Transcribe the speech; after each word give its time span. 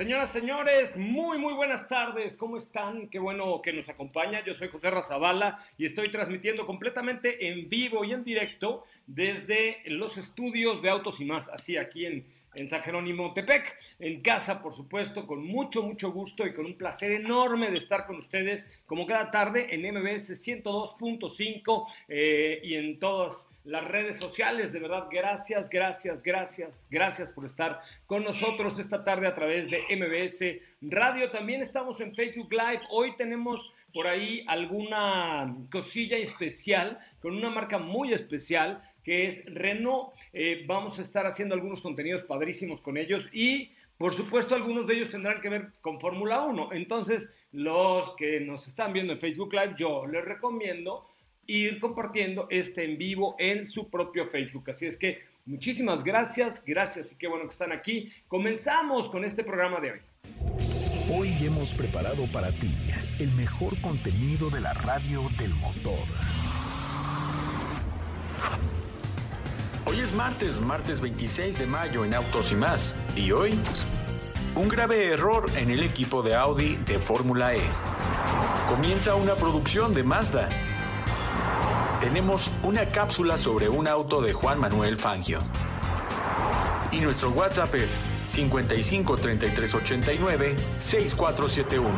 Señoras, 0.00 0.30
señores, 0.30 0.96
muy, 0.96 1.36
muy 1.36 1.52
buenas 1.52 1.86
tardes. 1.86 2.34
¿Cómo 2.34 2.56
están? 2.56 3.08
Qué 3.08 3.18
bueno 3.18 3.60
que 3.60 3.70
nos 3.70 3.86
acompaña. 3.90 4.42
Yo 4.42 4.54
soy 4.54 4.68
José 4.68 4.90
Razabala 4.90 5.62
y 5.76 5.84
estoy 5.84 6.10
transmitiendo 6.10 6.64
completamente 6.64 7.48
en 7.48 7.68
vivo 7.68 8.02
y 8.02 8.14
en 8.14 8.24
directo 8.24 8.86
desde 9.06 9.82
los 9.84 10.16
estudios 10.16 10.80
de 10.80 10.88
Autos 10.88 11.20
y 11.20 11.26
Más, 11.26 11.50
así 11.50 11.76
aquí 11.76 12.06
en, 12.06 12.26
en 12.54 12.66
San 12.66 12.80
Jerónimo 12.80 13.34
Tepec, 13.34 13.76
en 13.98 14.22
casa, 14.22 14.62
por 14.62 14.72
supuesto, 14.72 15.26
con 15.26 15.44
mucho, 15.44 15.82
mucho 15.82 16.10
gusto 16.12 16.46
y 16.46 16.54
con 16.54 16.64
un 16.64 16.78
placer 16.78 17.12
enorme 17.12 17.70
de 17.70 17.76
estar 17.76 18.06
con 18.06 18.16
ustedes, 18.16 18.66
como 18.86 19.06
cada 19.06 19.30
tarde, 19.30 19.74
en 19.74 19.82
MBS 19.82 20.30
102.5 20.30 21.86
eh, 22.08 22.60
y 22.64 22.74
en 22.74 22.98
todas 22.98 23.46
las 23.64 23.84
redes 23.86 24.16
sociales. 24.18 24.72
De 24.72 24.80
verdad, 24.80 25.08
gracias, 25.10 25.68
gracias, 25.68 26.22
gracias, 26.22 26.86
gracias 26.90 27.32
por 27.32 27.44
estar 27.44 27.80
con 28.06 28.24
nosotros 28.24 28.78
esta 28.78 29.04
tarde 29.04 29.26
a 29.26 29.34
través 29.34 29.70
de 29.70 29.80
MBS 29.96 30.60
Radio. 30.80 31.30
También 31.30 31.60
estamos 31.60 32.00
en 32.00 32.14
Facebook 32.14 32.50
Live. 32.52 32.82
Hoy 32.90 33.16
tenemos 33.16 33.72
por 33.92 34.06
ahí 34.06 34.44
alguna 34.46 35.54
cosilla 35.70 36.16
especial 36.16 36.98
con 37.20 37.36
una 37.36 37.50
marca 37.50 37.78
muy 37.78 38.12
especial 38.12 38.80
que 39.04 39.26
es 39.26 39.44
Renault. 39.46 40.14
Eh, 40.32 40.64
vamos 40.66 40.98
a 40.98 41.02
estar 41.02 41.26
haciendo 41.26 41.54
algunos 41.54 41.82
contenidos 41.82 42.24
padrísimos 42.24 42.80
con 42.80 42.96
ellos 42.96 43.28
y 43.32 43.72
por 43.98 44.14
supuesto 44.14 44.54
algunos 44.54 44.86
de 44.86 44.94
ellos 44.94 45.10
tendrán 45.10 45.40
que 45.42 45.50
ver 45.50 45.72
con 45.82 46.00
Fórmula 46.00 46.40
1. 46.42 46.70
Entonces, 46.72 47.28
los 47.52 48.14
que 48.16 48.40
nos 48.40 48.66
están 48.66 48.92
viendo 48.92 49.12
en 49.12 49.20
Facebook 49.20 49.52
Live, 49.52 49.74
yo 49.76 50.06
les 50.06 50.24
recomiendo 50.24 51.04
ir 51.46 51.80
compartiendo 51.80 52.46
este 52.50 52.84
en 52.84 52.98
vivo 52.98 53.36
en 53.38 53.64
su 53.64 53.88
propio 53.88 54.26
Facebook. 54.26 54.70
Así 54.70 54.86
es 54.86 54.96
que 54.96 55.22
muchísimas 55.46 56.04
gracias, 56.04 56.62
gracias 56.64 57.12
y 57.12 57.16
qué 57.16 57.26
bueno 57.26 57.44
que 57.44 57.52
están 57.52 57.72
aquí. 57.72 58.12
Comenzamos 58.28 59.08
con 59.10 59.24
este 59.24 59.44
programa 59.44 59.80
de 59.80 59.92
hoy. 59.92 60.00
Hoy 61.12 61.34
hemos 61.44 61.74
preparado 61.74 62.24
para 62.26 62.52
ti 62.52 62.72
el 63.18 63.30
mejor 63.32 63.78
contenido 63.80 64.48
de 64.50 64.60
la 64.60 64.72
radio 64.74 65.22
del 65.38 65.50
motor. 65.54 65.98
Hoy 69.86 69.98
es 69.98 70.12
martes, 70.14 70.60
martes 70.60 71.00
26 71.00 71.58
de 71.58 71.66
mayo 71.66 72.04
en 72.04 72.14
Autos 72.14 72.52
y 72.52 72.54
más. 72.54 72.94
Y 73.16 73.32
hoy, 73.32 73.58
un 74.54 74.68
grave 74.68 75.08
error 75.08 75.50
en 75.56 75.70
el 75.70 75.82
equipo 75.82 76.22
de 76.22 76.36
Audi 76.36 76.76
de 76.86 77.00
Fórmula 77.00 77.56
E. 77.56 77.60
Comienza 78.68 79.16
una 79.16 79.34
producción 79.34 79.92
de 79.92 80.04
Mazda 80.04 80.48
tenemos 82.00 82.50
una 82.62 82.86
cápsula 82.86 83.36
sobre 83.36 83.68
un 83.68 83.86
auto 83.86 84.22
de 84.22 84.32
Juan 84.32 84.58
Manuel 84.58 84.96
Fangio. 84.96 85.40
Y 86.90 87.00
nuestro 87.00 87.30
WhatsApp 87.30 87.74
es 87.74 88.00
55 88.26 89.16
33 89.16 89.74
89 89.74 90.56
6471. 90.78 91.90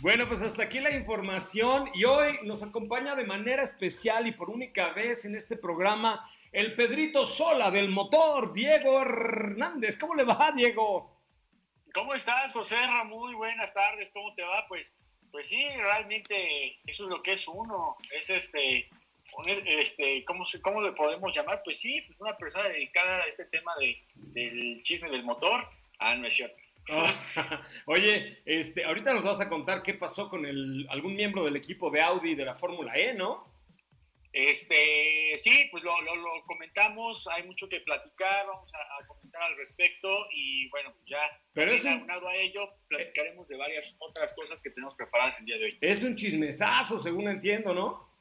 Bueno, 0.00 0.28
pues 0.28 0.40
hasta 0.42 0.62
aquí 0.62 0.80
la 0.80 0.90
información 0.90 1.88
y 1.94 2.04
hoy 2.04 2.38
nos 2.44 2.62
acompaña 2.62 3.16
de 3.16 3.24
manera 3.24 3.62
especial 3.64 4.26
y 4.28 4.32
por 4.32 4.50
única 4.50 4.92
vez 4.92 5.24
en 5.24 5.34
este 5.34 5.56
programa 5.56 6.24
el 6.52 6.76
Pedrito 6.76 7.26
Sola 7.26 7.70
del 7.72 7.88
motor, 7.88 8.52
Diego 8.52 9.00
Hernández. 9.00 9.98
¿Cómo 9.98 10.14
le 10.14 10.24
va, 10.24 10.52
Diego? 10.54 11.10
¿Cómo 11.92 12.14
estás, 12.14 12.52
José? 12.52 12.76
Muy 13.06 13.34
buenas 13.34 13.72
tardes, 13.72 14.10
¿cómo 14.10 14.34
te 14.34 14.42
va? 14.42 14.66
Pues 14.68 14.94
pues 15.34 15.48
sí, 15.48 15.66
realmente 15.68 16.78
eso 16.86 17.02
es 17.02 17.10
lo 17.10 17.20
que 17.20 17.32
es 17.32 17.48
uno, 17.48 17.96
es 18.16 18.30
este, 18.30 18.88
este 19.66 20.24
¿cómo, 20.24 20.44
¿cómo 20.62 20.80
le 20.80 20.92
podemos 20.92 21.36
llamar? 21.36 21.60
Pues 21.64 21.80
sí, 21.80 22.00
pues 22.02 22.20
una 22.20 22.36
persona 22.36 22.68
dedicada 22.68 23.16
a 23.16 23.26
este 23.26 23.44
tema 23.46 23.72
de, 23.80 23.98
del 24.14 24.80
chisme 24.84 25.10
del 25.10 25.24
motor. 25.24 25.68
Ah, 25.98 26.14
no 26.14 26.28
oye, 27.86 28.42
este, 28.44 28.84
ahorita 28.84 29.12
nos 29.12 29.24
vas 29.24 29.40
a 29.40 29.48
contar 29.48 29.82
qué 29.82 29.94
pasó 29.94 30.28
con 30.28 30.46
el, 30.46 30.86
algún 30.88 31.16
miembro 31.16 31.42
del 31.42 31.56
equipo 31.56 31.90
de 31.90 32.00
Audi 32.00 32.36
de 32.36 32.44
la 32.44 32.54
Fórmula 32.54 32.96
E, 32.96 33.12
¿no? 33.12 33.44
Este, 34.34 35.36
sí, 35.36 35.68
pues 35.70 35.84
lo, 35.84 35.92
lo, 36.00 36.42
comentamos, 36.44 37.28
hay 37.28 37.44
mucho 37.44 37.68
que 37.68 37.78
platicar, 37.82 38.44
vamos 38.48 38.68
a, 38.74 39.06
comentar 39.06 39.40
al 39.40 39.56
respecto 39.56 40.26
y 40.32 40.68
bueno, 40.70 40.92
pues 40.92 41.06
ya 41.06 41.20
Pero 41.52 41.70
es 41.70 41.86
a 41.86 42.34
ello, 42.34 42.68
platicaremos 42.88 43.46
de 43.46 43.56
varias 43.56 43.96
otras 44.00 44.32
cosas 44.32 44.60
que 44.60 44.70
tenemos 44.70 44.96
preparadas 44.96 45.38
el 45.38 45.46
día 45.46 45.56
de 45.56 45.66
hoy. 45.66 45.78
Es 45.80 46.02
un 46.02 46.16
chismesazo, 46.16 47.00
según 47.00 47.28
entiendo, 47.28 47.72
¿no? 47.72 48.12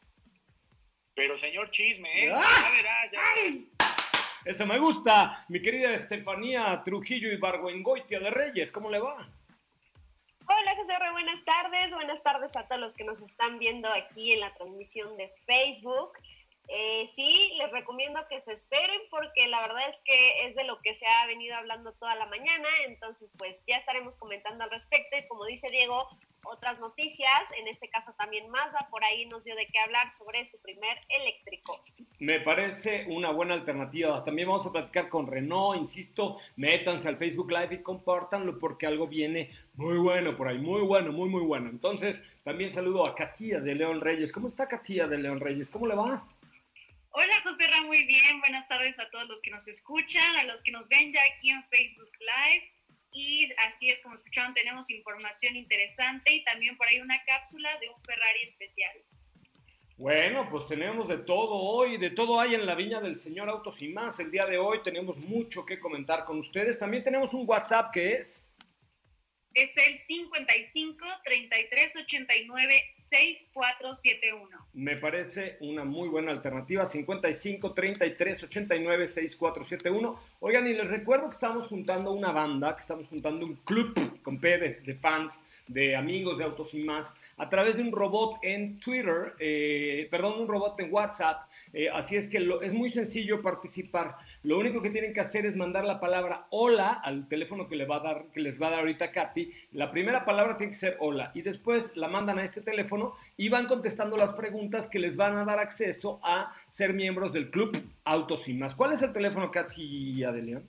Pero 1.16 1.36
señor 1.36 1.72
chisme, 1.72 2.26
¿eh? 2.26 2.32
¡Ah! 2.32 2.44
Ya 2.62 2.70
verás, 2.70 3.12
ya 3.12 3.88
Eso 4.46 4.68
me 4.68 4.78
gusta, 4.78 5.46
mi 5.50 5.64
querida 5.64 5.96
Estefanía 5.96 6.80
Trujillo 6.86 7.32
y 7.32 7.38
Barguengoitia 7.38 8.20
de 8.20 8.30
Reyes, 8.30 8.72
¿cómo 8.72 8.92
le 8.92 9.00
va? 9.00 9.34
Hola 10.46 10.76
José 10.76 10.94
buenas 11.12 11.44
tardes. 11.46 11.94
Buenas 11.94 12.22
tardes 12.22 12.56
a 12.58 12.68
todos 12.68 12.82
los 12.82 12.94
que 12.94 13.06
nos 13.06 13.22
están 13.22 13.60
viendo 13.60 13.88
aquí 13.88 14.34
en 14.34 14.42
la 14.42 14.54
transmisión 14.54 15.16
de 15.16 15.32
Facebook. 15.46 16.12
Eh, 16.70 17.08
sí, 17.10 17.54
les 17.58 17.72
recomiendo 17.72 18.26
que 18.30 18.40
se 18.40 18.54
esperen 18.54 19.02
porque 19.10 19.48
la 19.48 19.62
verdad 19.62 19.90
es 19.90 20.02
que 20.06 20.48
es 20.48 20.56
de 20.56 20.64
lo 20.64 20.80
que 20.82 20.94
se 20.94 21.06
ha 21.06 21.26
venido 21.28 21.56
hablando 21.56 21.94
toda 21.94 22.16
la 22.16 22.26
mañana, 22.28 22.68
entonces 22.88 23.32
pues 23.38 23.64
ya 23.68 23.78
estaremos 23.78 24.16
comentando 24.18 24.64
al 24.64 24.72
respecto 24.72 25.18
y 25.18 25.28
como 25.28 25.46
dice 25.46 25.70
Diego, 25.70 26.08
otras 26.46 26.80
noticias, 26.80 27.42
en 27.58 27.68
este 27.68 27.90
caso 27.90 28.14
también 28.18 28.50
Mazda, 28.50 28.88
por 28.92 29.04
ahí 29.04 29.26
nos 29.26 29.44
dio 29.44 29.56
de 29.56 29.66
qué 29.68 29.80
hablar 29.80 30.10
sobre 30.12 30.46
su 30.46 30.60
primer 30.62 30.98
eléctrico. 31.10 31.82
Me 32.20 32.40
parece 32.42 33.06
una 33.08 33.32
buena 33.32 33.54
alternativa. 33.54 34.24
También 34.24 34.48
vamos 34.48 34.66
a 34.66 34.72
platicar 34.72 35.10
con 35.10 35.28
Renault, 35.28 35.80
insisto, 35.80 36.38
métanse 36.56 37.08
al 37.08 37.18
Facebook 37.18 37.52
Live 37.52 37.76
y 37.76 37.82
compártanlo 37.82 38.60
porque 38.60 38.88
algo 38.88 39.08
viene 39.08 39.52
muy 39.76 39.98
bueno 39.98 40.36
por 40.36 40.48
ahí, 40.48 40.58
muy 40.58 40.82
bueno, 40.82 41.12
muy, 41.12 41.30
muy 41.30 41.44
bueno. 41.44 41.70
Entonces, 41.70 42.22
también 42.44 42.72
saludo 42.72 43.08
a 43.08 43.16
Katia 43.16 43.60
de 43.60 43.76
León 43.76 44.02
Reyes. 44.02 44.32
¿Cómo 44.32 44.48
está 44.48 44.68
Katia 44.68 45.08
de 45.08 45.18
León 45.18 45.40
Reyes? 45.40 45.70
¿Cómo 45.70 45.88
le 45.88 45.96
va? 45.96 46.28
Hola 47.16 47.42
José 47.44 47.68
Ra, 47.68 47.82
muy 47.82 48.08
bien. 48.08 48.40
Buenas 48.40 48.68
tardes 48.68 48.98
a 48.98 49.08
todos 49.12 49.30
los 49.30 49.40
que 49.44 49.52
nos 49.52 49.68
escuchan, 49.68 50.36
a 50.36 50.46
los 50.46 50.64
que 50.64 50.72
nos 50.72 50.88
ven 50.88 51.14
ya 51.14 51.22
aquí 51.32 51.52
en 51.52 51.64
Facebook 51.66 52.10
Live 52.20 52.72
y 53.12 53.48
así 53.68 53.90
es 53.90 54.02
como 54.02 54.16
escucharon, 54.16 54.56
tenemos 54.56 54.90
información 54.90 55.56
interesante 55.56 56.34
y 56.34 56.44
también 56.44 56.76
por 56.76 56.88
ahí 56.88 57.00
una 57.00 57.24
cápsula 57.24 57.70
de 57.80 57.90
un 57.90 58.04
Ferrari 58.04 58.42
especial. 58.42 58.98
Bueno, 59.96 60.50
pues 60.50 60.66
tenemos 60.66 61.08
de 61.08 61.20
todo 61.20 61.54
hoy, 61.54 61.98
de 61.98 62.10
todo 62.10 62.40
hay 62.40 62.56
en 62.56 62.66
la 62.66 62.74
viña 62.74 63.00
del 63.00 63.16
señor 63.16 63.48
Autos 63.48 63.80
y 63.84 63.90
más. 63.90 64.20
El 64.20 64.32
día 64.32 64.48
de 64.48 64.58
hoy 64.58 64.82
tenemos 64.82 65.20
mucho 65.20 65.64
que 65.68 65.80
comentar 65.80 66.26
con 66.26 66.40
ustedes. 66.40 66.80
También 66.80 67.04
tenemos 67.04 67.36
un 67.36 67.48
WhatsApp 67.48 67.94
que 67.94 68.14
es... 68.14 68.50
Es 69.54 69.78
el 69.78 70.00
55 70.00 71.06
33 71.24 71.96
89 71.96 72.96
6471. 73.14 74.50
Me 74.74 74.98
parece 74.98 75.58
una 75.60 75.86
muy 75.86 76.10
buena 76.10 76.32
alternativa. 76.32 76.84
55 76.84 77.74
33 77.74 78.44
89 78.44 79.08
6471. 79.08 80.20
Oigan, 80.40 80.68
y 80.68 80.74
les 80.74 80.90
recuerdo 80.90 81.30
que 81.30 81.36
estamos 81.36 81.68
juntando 81.68 82.12
una 82.12 82.32
banda, 82.32 82.76
que 82.76 82.82
estamos 82.82 83.08
juntando 83.08 83.46
un 83.46 83.56
club 83.58 83.94
con 84.24 84.40
P 84.40 84.82
de, 84.84 84.96
fans, 84.96 85.44
de 85.68 85.96
amigos 85.96 86.40
de 86.40 86.46
Autos 86.46 86.74
y 86.74 86.84
más, 86.84 87.14
a 87.38 87.50
través 87.50 87.78
de 87.78 87.84
un 87.84 87.92
robot 87.92 88.40
en 88.42 88.80
Twitter, 88.80 89.36
eh, 89.38 90.08
perdón, 90.10 90.42
un 90.42 90.48
robot 90.48 90.80
en 90.80 90.92
WhatsApp 90.92 91.48
eh, 91.74 91.90
así 91.90 92.16
es 92.16 92.28
que 92.28 92.38
es 92.62 92.74
muy 92.74 92.92
sencillo 92.92 93.42
participar. 93.42 94.16
Lo 94.44 94.60
único 94.60 94.82
que 94.82 94.92
tienen 94.92 95.12
que 95.12 95.22
hacer 95.22 95.48
es 95.48 95.56
mandar 95.56 95.86
la 95.86 96.00
palabra 96.00 96.46
hola 96.52 96.92
al 97.04 97.28
teléfono 97.28 97.68
que, 97.68 97.76
le 97.76 97.86
va 97.86 97.96
a 97.96 98.00
dar, 98.00 98.26
que 98.32 98.42
les 98.42 98.62
va 98.62 98.68
a 98.68 98.70
dar 98.72 98.80
ahorita 98.82 99.12
Katy. 99.12 99.52
La 99.72 99.92
primera 99.92 100.24
palabra 100.24 100.56
tiene 100.56 100.72
que 100.72 100.78
ser 100.78 100.98
hola 101.00 101.32
y 101.34 101.42
después 101.42 101.96
la 101.96 102.08
mandan 102.08 102.38
a 102.38 102.44
este 102.44 102.62
teléfono 102.62 103.16
y 103.38 103.50
van 103.50 103.68
contestando 103.68 104.18
las 104.18 104.34
preguntas 104.34 104.88
que 104.88 105.00
les 105.00 105.16
van 105.16 105.36
a 105.36 105.46
dar 105.46 105.58
acceso 105.58 106.20
a 106.24 106.54
ser 106.68 106.94
miembros 106.94 107.34
del 107.34 107.50
club 107.50 107.76
Autos 108.04 108.48
y 108.48 108.54
más. 108.54 108.76
¿Cuál 108.76 108.94
es 108.94 109.02
el 109.02 109.12
teléfono, 109.12 109.50
Katy 109.50 110.24
Adelian? 110.24 110.64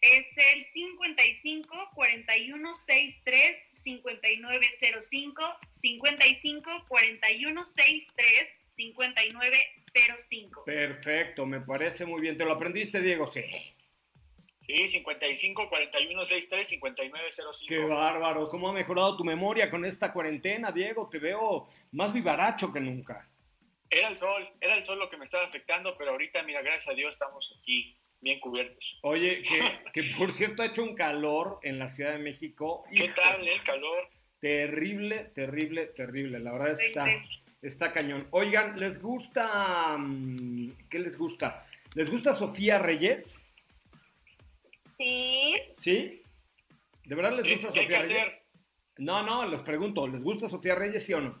Es 0.00 0.26
el 0.54 0.64
55 0.64 1.74
41 1.94 2.74
63 2.74 3.56
5905 3.72 5.42
55 5.70 6.70
41 6.88 7.64
63 7.64 8.58
5905. 8.78 10.64
Perfecto, 10.64 11.44
me 11.46 11.60
parece 11.60 12.06
muy 12.06 12.20
bien. 12.20 12.36
¿Te 12.36 12.44
lo 12.44 12.52
aprendiste, 12.52 13.00
Diego? 13.00 13.26
Sí. 13.26 13.42
Sí, 14.64 14.86
55 14.88 15.68
41 15.68 16.24
63 16.24 16.68
5905. 16.68 17.66
Qué 17.68 17.80
bárbaro. 17.80 18.48
¿Cómo 18.48 18.68
ha 18.68 18.72
mejorado 18.72 19.16
tu 19.16 19.24
memoria 19.24 19.68
con 19.68 19.84
esta 19.84 20.12
cuarentena, 20.12 20.70
Diego? 20.70 21.08
Te 21.08 21.18
veo 21.18 21.68
más 21.92 22.12
vivaracho 22.12 22.72
que 22.72 22.78
nunca. 22.78 23.28
Era 23.90 24.08
el 24.08 24.18
sol, 24.18 24.48
era 24.60 24.76
el 24.76 24.84
sol 24.84 24.98
lo 24.98 25.08
que 25.08 25.16
me 25.16 25.24
estaba 25.24 25.44
afectando, 25.44 25.96
pero 25.96 26.10
ahorita, 26.12 26.42
mira, 26.42 26.60
gracias 26.62 26.88
a 26.88 26.94
Dios 26.94 27.14
estamos 27.14 27.56
aquí 27.58 27.96
bien 28.20 28.38
cubiertos. 28.38 28.98
Oye, 29.02 29.40
que, 29.40 29.58
que 29.92 30.02
por 30.16 30.32
cierto 30.32 30.62
ha 30.62 30.66
hecho 30.66 30.84
un 30.84 30.94
calor 30.94 31.58
en 31.62 31.78
la 31.80 31.88
Ciudad 31.88 32.12
de 32.12 32.18
México. 32.18 32.84
¿Qué 32.94 33.06
Hijo, 33.06 33.14
tal 33.14 33.48
eh, 33.48 33.54
el 33.54 33.62
calor? 33.64 34.08
Terrible, 34.40 35.24
terrible, 35.34 35.86
terrible. 35.86 36.38
La 36.38 36.52
verdad 36.52 36.78
está, 36.80 37.06
está 37.62 37.92
cañón. 37.92 38.28
Oigan, 38.30 38.78
¿les 38.78 39.00
gusta? 39.00 39.96
mm, 39.98 40.70
¿Qué 40.90 40.98
les 40.98 41.16
gusta? 41.18 41.66
¿Les 41.94 42.10
gusta 42.10 42.34
Sofía 42.34 42.78
Reyes? 42.78 43.42
Sí, 44.98 45.54
¿Sí? 45.78 46.22
¿De 47.04 47.14
verdad 47.14 47.32
les 47.36 47.44
¿Qué, 47.44 47.56
gusta 47.56 47.72
qué 47.72 47.80
hay 47.80 47.86
que 47.86 47.94
Sofía 47.94 48.08
Reyes? 48.08 48.26
hacer? 48.34 48.42
No, 48.98 49.22
no, 49.22 49.46
les 49.46 49.62
pregunto, 49.62 50.06
¿les 50.08 50.24
gusta 50.24 50.48
Sofía 50.48 50.74
Reyes, 50.74 51.04
sí 51.06 51.12
o 51.14 51.20
no? 51.20 51.40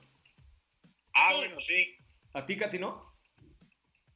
Ah, 1.12 1.30
Sí. 1.32 1.38
bueno, 1.38 1.60
sí. 1.60 1.96
¿A 2.34 2.46
ti, 2.46 2.56
Katy, 2.56 2.78
no? 2.78 3.12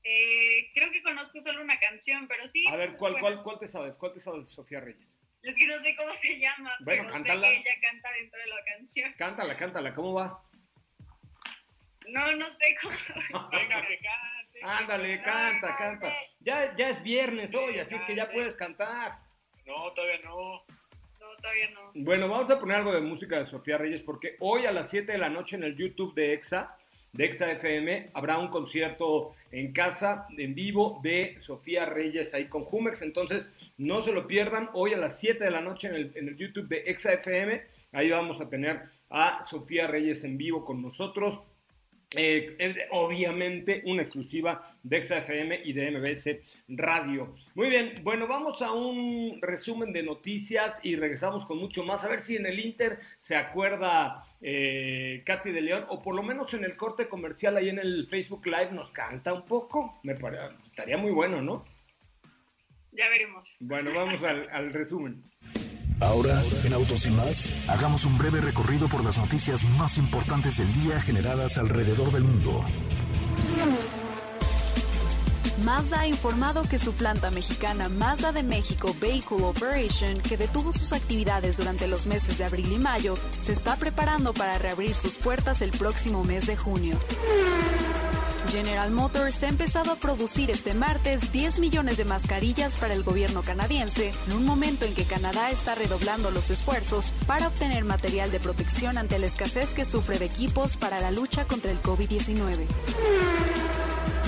Eh, 0.04 0.70
creo 0.74 0.90
que 0.92 1.02
conozco 1.02 1.40
solo 1.40 1.60
una 1.62 1.78
canción, 1.78 2.26
pero 2.28 2.46
sí. 2.48 2.64
A 2.68 2.76
ver, 2.76 2.96
¿cuál, 2.96 3.12
bueno, 3.14 3.26
cuál, 3.26 3.42
cuál 3.42 3.58
te 3.58 3.66
sabes? 3.66 3.96
¿Cuál 3.96 4.12
te 4.12 4.20
sabes 4.20 4.46
de 4.46 4.52
Sofía 4.52 4.80
Reyes? 4.80 5.08
Es 5.42 5.56
que 5.56 5.66
no 5.66 5.78
sé 5.80 5.96
cómo 5.96 6.12
se 6.14 6.38
llama, 6.38 6.72
Bueno, 6.80 7.02
pero 7.02 7.12
cántala. 7.14 7.48
sé 7.48 7.52
que 7.54 7.60
ella 7.60 7.80
canta 7.80 8.08
dentro 8.18 8.38
de 8.40 8.46
la 8.46 8.64
canción. 8.64 9.12
Cántala, 9.18 9.56
cántala, 9.56 9.94
¿cómo 9.94 10.12
va? 10.14 10.40
No, 12.08 12.32
no 12.36 12.50
sé 12.50 12.76
cómo. 12.80 13.48
Venga, 13.50 13.82
que 13.82 13.98
cante. 13.98 14.60
Ándale, 14.62 15.22
canta, 15.22 15.76
canta. 15.76 16.12
Ya, 16.40 16.74
ya 16.76 16.90
es 16.90 17.02
viernes 17.02 17.54
hoy, 17.54 17.78
así 17.78 17.94
es 17.94 18.02
que 18.02 18.14
ya 18.14 18.30
puedes 18.30 18.56
cantar. 18.56 19.18
No, 19.66 19.92
todavía 19.92 20.18
no. 20.24 20.64
No, 21.20 21.36
todavía 21.40 21.70
no. 21.70 21.90
Bueno, 21.94 22.28
vamos 22.28 22.50
a 22.50 22.58
poner 22.58 22.78
algo 22.78 22.92
de 22.92 23.00
música 23.00 23.38
de 23.38 23.46
Sofía 23.46 23.78
Reyes 23.78 24.02
porque 24.02 24.36
hoy 24.40 24.66
a 24.66 24.72
las 24.72 24.90
7 24.90 25.12
de 25.12 25.18
la 25.18 25.28
noche 25.28 25.56
en 25.56 25.64
el 25.64 25.76
YouTube 25.76 26.14
de 26.14 26.32
EXA, 26.32 26.76
de 27.12 27.24
EXA 27.26 27.52
FM, 27.52 28.10
habrá 28.14 28.38
un 28.38 28.48
concierto 28.48 29.34
en 29.50 29.72
casa, 29.72 30.26
en 30.36 30.54
vivo, 30.54 31.00
de 31.02 31.36
Sofía 31.38 31.86
Reyes 31.86 32.34
ahí 32.34 32.46
con 32.46 32.64
Jumex. 32.64 33.02
Entonces, 33.02 33.52
no 33.78 34.02
se 34.02 34.12
lo 34.12 34.26
pierdan. 34.26 34.70
Hoy 34.72 34.94
a 34.94 34.98
las 34.98 35.20
7 35.20 35.44
de 35.44 35.50
la 35.50 35.60
noche 35.60 35.88
en 35.88 35.94
el, 35.94 36.12
en 36.16 36.28
el 36.28 36.36
YouTube 36.36 36.68
de 36.68 36.84
EXA 36.86 37.14
FM, 37.14 37.62
ahí 37.92 38.10
vamos 38.10 38.40
a 38.40 38.48
tener 38.48 38.82
a 39.10 39.42
Sofía 39.42 39.86
Reyes 39.86 40.24
en 40.24 40.38
vivo 40.38 40.64
con 40.64 40.80
nosotros. 40.80 41.38
Eh, 42.14 42.56
es 42.58 42.76
obviamente 42.90 43.82
una 43.86 44.02
exclusiva 44.02 44.76
de 44.82 45.02
XFM 45.02 45.60
y 45.64 45.72
de 45.72 45.90
MBS 45.92 46.36
Radio. 46.68 47.34
Muy 47.54 47.70
bien, 47.70 47.94
bueno, 48.02 48.26
vamos 48.26 48.60
a 48.60 48.72
un 48.72 49.38
resumen 49.40 49.92
de 49.92 50.02
noticias 50.02 50.78
y 50.82 50.96
regresamos 50.96 51.46
con 51.46 51.58
mucho 51.58 51.84
más. 51.84 52.04
A 52.04 52.08
ver 52.08 52.20
si 52.20 52.36
en 52.36 52.44
el 52.46 52.60
Inter 52.60 52.98
se 53.18 53.34
acuerda 53.36 54.22
eh, 54.42 55.22
Katy 55.24 55.52
de 55.52 55.60
León, 55.62 55.86
o 55.88 56.02
por 56.02 56.14
lo 56.14 56.22
menos 56.22 56.52
en 56.54 56.64
el 56.64 56.76
corte 56.76 57.08
comercial 57.08 57.56
ahí 57.56 57.68
en 57.70 57.78
el 57.78 58.06
Facebook 58.08 58.44
Live 58.46 58.72
nos 58.72 58.90
canta 58.90 59.32
un 59.32 59.46
poco. 59.46 59.98
Me 60.02 60.14
pare- 60.14 60.38
estaría 60.66 60.98
muy 60.98 61.12
bueno, 61.12 61.40
¿no? 61.40 61.64
Ya 62.92 63.08
veremos. 63.08 63.56
Bueno, 63.60 63.90
vamos 63.94 64.22
al, 64.22 64.50
al 64.50 64.72
resumen. 64.72 65.22
Ahora, 66.00 66.42
en 66.64 66.72
Autos 66.72 67.06
y 67.06 67.10
más, 67.10 67.52
hagamos 67.68 68.04
un 68.04 68.18
breve 68.18 68.40
recorrido 68.40 68.88
por 68.88 69.04
las 69.04 69.18
noticias 69.18 69.64
más 69.78 69.98
importantes 69.98 70.58
del 70.58 70.72
día 70.82 71.00
generadas 71.00 71.58
alrededor 71.58 72.10
del 72.12 72.24
mundo. 72.24 72.64
Mazda 75.64 76.00
ha 76.00 76.06
informado 76.08 76.64
que 76.64 76.78
su 76.78 76.92
planta 76.92 77.30
mexicana 77.30 77.88
Mazda 77.88 78.32
de 78.32 78.42
México 78.42 78.94
Vehicle 79.00 79.44
Operation, 79.44 80.20
que 80.20 80.36
detuvo 80.36 80.72
sus 80.72 80.92
actividades 80.92 81.58
durante 81.58 81.86
los 81.86 82.06
meses 82.06 82.38
de 82.38 82.44
abril 82.44 82.72
y 82.72 82.78
mayo, 82.78 83.14
se 83.38 83.52
está 83.52 83.76
preparando 83.76 84.32
para 84.32 84.58
reabrir 84.58 84.96
sus 84.96 85.14
puertas 85.14 85.62
el 85.62 85.70
próximo 85.70 86.24
mes 86.24 86.46
de 86.46 86.56
junio. 86.56 86.98
General 88.50 88.90
Motors 88.90 89.42
ha 89.44 89.48
empezado 89.48 89.92
a 89.92 89.96
producir 89.96 90.50
este 90.50 90.74
martes 90.74 91.32
10 91.32 91.58
millones 91.60 91.96
de 91.96 92.04
mascarillas 92.04 92.76
para 92.76 92.94
el 92.94 93.02
gobierno 93.02 93.42
canadiense, 93.42 94.12
en 94.26 94.32
un 94.34 94.44
momento 94.44 94.84
en 94.84 94.94
que 94.94 95.04
Canadá 95.04 95.50
está 95.50 95.74
redoblando 95.74 96.30
los 96.30 96.50
esfuerzos 96.50 97.12
para 97.26 97.48
obtener 97.48 97.84
material 97.84 98.30
de 98.30 98.40
protección 98.40 98.98
ante 98.98 99.18
la 99.18 99.26
escasez 99.26 99.72
que 99.72 99.84
sufre 99.84 100.18
de 100.18 100.26
equipos 100.26 100.76
para 100.76 101.00
la 101.00 101.10
lucha 101.10 101.44
contra 101.44 101.70
el 101.70 101.82
COVID-19. 101.82 102.66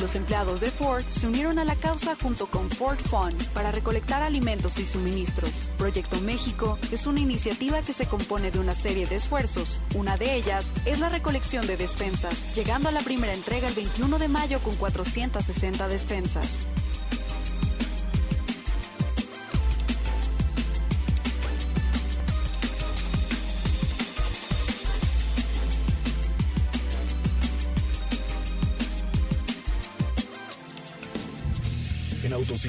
Los 0.05 0.17
empleados 0.17 0.61
de 0.61 0.71
Ford 0.71 1.03
se 1.09 1.27
unieron 1.27 1.59
a 1.59 1.65
la 1.65 1.77
causa 1.77 2.15
junto 2.15 2.45
con 2.45 2.69
Ford 2.69 2.99
Fund 2.99 3.43
para 3.55 3.73
recolectar 3.73 4.23
alimentos 4.23 4.79
y 4.79 4.85
suministros. 4.85 5.71
Proyecto 5.79 6.21
México 6.21 6.79
es 6.93 7.07
una 7.07 7.21
iniciativa 7.21 7.81
que 7.81 7.95
se 7.95 8.05
compone 8.05 8.51
de 8.51 8.59
una 8.59 8.75
serie 8.75 9.07
de 9.07 9.17
esfuerzos. 9.17 9.81
Una 9.95 10.19
de 10.19 10.35
ellas 10.35 10.75
es 10.85 11.01
la 11.01 11.09
recolección 11.09 11.67
de 11.67 11.79
despensas, 11.79 12.55
llegando 12.55 12.91
a 12.91 12.93
la 12.93 13.01
primera 13.01 13.33
entrega 13.33 13.67
el 13.67 13.73
21 13.73 14.19
de 14.19 14.29
mayo 14.29 14.59
con 14.59 14.77
460 14.77 15.89
despensas. 15.89 16.67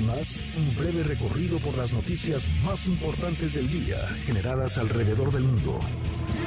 En 0.05 0.11
Autos 0.11 0.41
y 0.41 0.43
más, 0.43 0.43
un 0.57 0.75
breve 0.75 1.03
recorrido 1.03 1.57
por 1.59 1.77
las 1.77 1.93
noticias 1.93 2.47
más 2.63 2.85
importantes 2.87 3.55
del 3.55 3.67
día 3.69 3.97
generadas 4.25 4.77
alrededor 4.77 5.31
del 5.31 5.43
mundo. 5.43 5.79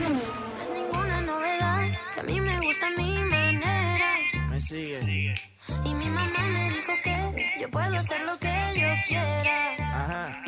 No 0.00 0.62
es 0.62 0.70
ninguna 0.70 1.20
novedad, 1.22 1.88
que 2.14 2.20
a 2.20 2.22
mí 2.22 2.40
me 2.40 2.60
gusta 2.60 2.86
mi 2.96 3.18
manera. 3.24 4.14
Me 4.50 4.60
sigue. 4.60 5.34
Y 5.84 5.94
mi 5.94 6.06
mamá 6.06 6.46
me 6.46 6.70
dijo 6.70 6.92
que 7.02 7.60
yo 7.60 7.70
puedo 7.70 7.96
hacer 7.96 8.20
lo 8.22 8.38
que 8.38 8.54
yo 8.76 8.88
quiera. 9.08 9.76
Ajá. 9.80 10.42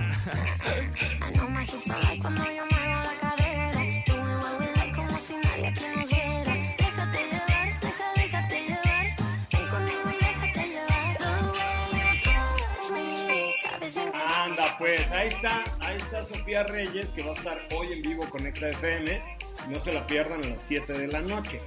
I 1.27 1.33
know 1.33 1.49
my 1.49 1.65
hips 1.65 1.91
are 1.91 2.03
like 2.03 2.21
cuando 2.21 2.45
yo 2.45 2.65
pues, 14.81 15.13
ahí 15.13 15.29
está, 15.29 15.63
ahí 15.81 15.99
está 15.99 16.25
Sofía 16.25 16.65
Reyes, 16.65 17.09
que 17.11 17.23
va 17.23 17.33
a 17.33 17.35
estar 17.35 17.61
hoy 17.77 17.93
en 17.93 18.03
vivo 18.03 18.29
con 18.31 18.41
XFM. 18.41 19.23
No 19.69 19.77
se 19.85 19.93
la 19.93 20.07
pierdan 20.07 20.43
a 20.43 20.47
las 20.49 20.63
7 20.63 20.95
de 20.95 21.07
la 21.07 21.21
noche. 21.21 21.61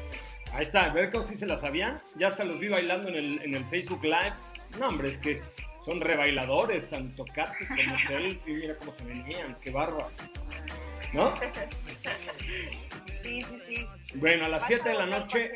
Ahí 0.51 0.63
está, 0.63 0.89
¿ver 0.89 1.12
cómo 1.12 1.25
sí 1.25 1.38
se 1.38 1.46
la 1.46 1.60
sabían? 1.60 2.01
Ya 2.17 2.27
hasta 2.27 2.43
los 2.43 2.60
vi 2.60 2.70
bailando 2.70 3.10
en 3.10 3.15
el, 3.15 3.41
en 3.43 3.53
el 3.55 3.63
Facebook 3.65 4.03
Live. 4.03 4.34
No, 4.79 4.88
hombre, 4.88 5.10
es 5.10 5.17
que 5.20 5.41
son 5.86 6.01
rebailadores, 6.01 6.89
tanto 6.89 7.24
Katy 7.24 7.65
como 7.67 8.00
Selfie, 8.08 8.53
mira 8.55 8.75
cómo 8.77 8.91
se 8.93 9.05
venían, 9.05 9.55
qué 9.62 9.70
bárbaro. 9.70 10.10
¿No? 11.13 11.36
sí, 13.22 13.43
sí, 13.43 13.62
sí. 13.67 13.88
Bueno, 14.15 14.46
a 14.46 14.50
las 14.50 14.62
Va 14.62 14.65
a 14.65 14.70
7 14.70 14.89
de 14.89 14.96
la 14.96 15.05
noche 15.05 15.51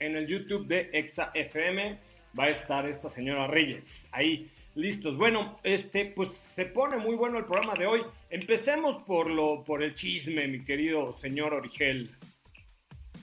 en 0.00 0.16
el 0.16 0.26
YouTube 0.26 0.66
de 0.66 0.88
Exa 0.94 1.30
FM 1.34 1.98
va 2.38 2.44
a 2.44 2.50
estar 2.50 2.86
esta 2.86 3.10
señora 3.10 3.46
Reyes. 3.46 4.08
Ahí, 4.12 4.50
listos. 4.74 5.16
Bueno, 5.16 5.58
este, 5.62 6.06
pues 6.06 6.32
se 6.34 6.66
pone 6.66 6.96
muy 6.98 7.16
bueno 7.16 7.38
el 7.38 7.44
programa 7.44 7.74
de 7.74 7.86
hoy. 7.86 8.02
Empecemos 8.30 9.02
por 9.04 9.30
lo, 9.30 9.62
por 9.64 9.82
el 9.82 9.94
chisme, 9.94 10.46
mi 10.48 10.64
querido 10.64 11.12
señor 11.12 11.54
Origel. 11.54 12.10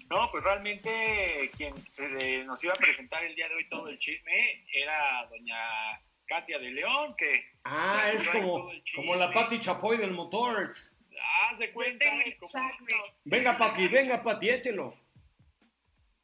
No, 0.09 0.29
pues 0.31 0.43
realmente 0.43 1.51
quien 1.55 1.75
se 1.87 2.43
nos 2.43 2.63
iba 2.63 2.73
a 2.73 2.77
presentar 2.77 3.23
el 3.23 3.35
día 3.35 3.47
de 3.47 3.55
hoy 3.55 3.69
todo 3.69 3.87
el 3.89 3.99
chisme 3.99 4.65
era 4.73 5.27
doña 5.29 5.55
Katia 6.25 6.57
de 6.57 6.71
León, 6.71 7.15
que 7.15 7.43
Ah, 7.63 8.09
es 8.13 8.27
como, 8.29 8.71
como 8.95 9.15
la 9.15 9.31
Pati 9.31 9.59
Chapoy 9.59 9.97
del 9.97 10.11
Motors. 10.11 10.95
haz 11.51 11.59
de 11.59 11.71
cuenta, 11.71 12.05
como-. 12.39 13.03
Venga, 13.25 13.57
Pati, 13.57 13.87
venga, 13.87 14.23
Pati, 14.23 14.49
échelo. 14.49 14.95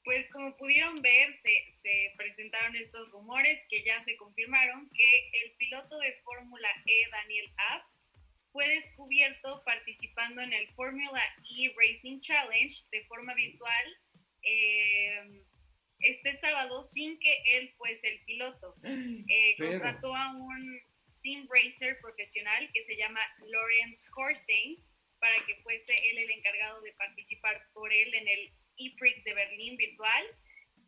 Pues 0.06 0.30
como 0.32 0.56
pudieron 0.56 1.02
ver, 1.02 1.34
se, 1.42 1.76
se 1.82 2.14
presentaron 2.16 2.76
estos 2.76 3.12
rumores 3.12 3.60
que 3.70 3.84
ya 3.84 4.02
se 4.04 4.16
confirmaron 4.16 4.90
que 4.92 5.30
el 5.44 5.52
piloto 5.58 5.98
de 6.00 6.14
Fórmula 6.24 6.70
E, 6.86 7.10
Daniel 7.10 7.52
Abt, 7.58 7.86
fue 8.56 8.70
descubierto 8.70 9.62
participando 9.66 10.42
en 10.42 10.54
el 10.54 10.68
Fórmula 10.76 11.22
E 11.44 11.74
Racing 11.76 12.22
Challenge 12.22 12.74
de 12.90 13.04
forma 13.06 13.34
virtual 13.34 13.98
eh, 14.44 15.44
este 16.00 16.38
sábado 16.38 16.84
sin 16.84 17.20
que 17.20 17.36
él 17.58 17.74
fuese 17.78 18.08
el 18.08 18.24
piloto. 18.26 18.76
Eh, 19.28 19.56
contrató 19.58 20.16
a 20.16 20.32
un 20.38 20.80
sim 21.22 21.48
racer 21.50 21.98
profesional 22.00 22.70
que 22.74 22.86
se 22.86 22.96
llama 22.96 23.20
Lawrence 23.48 24.08
Horsing 24.16 24.78
para 25.20 25.36
que 25.46 25.56
fuese 25.64 25.92
él 26.10 26.20
el 26.20 26.32
encargado 26.32 26.80
de 26.82 26.94
participar 26.94 27.60
por 27.74 27.92
él 27.92 28.14
en 28.14 28.28
el 28.28 28.54
ePrix 28.78 29.24
de 29.24 29.34
Berlín 29.34 29.78
virtual. 29.78 30.26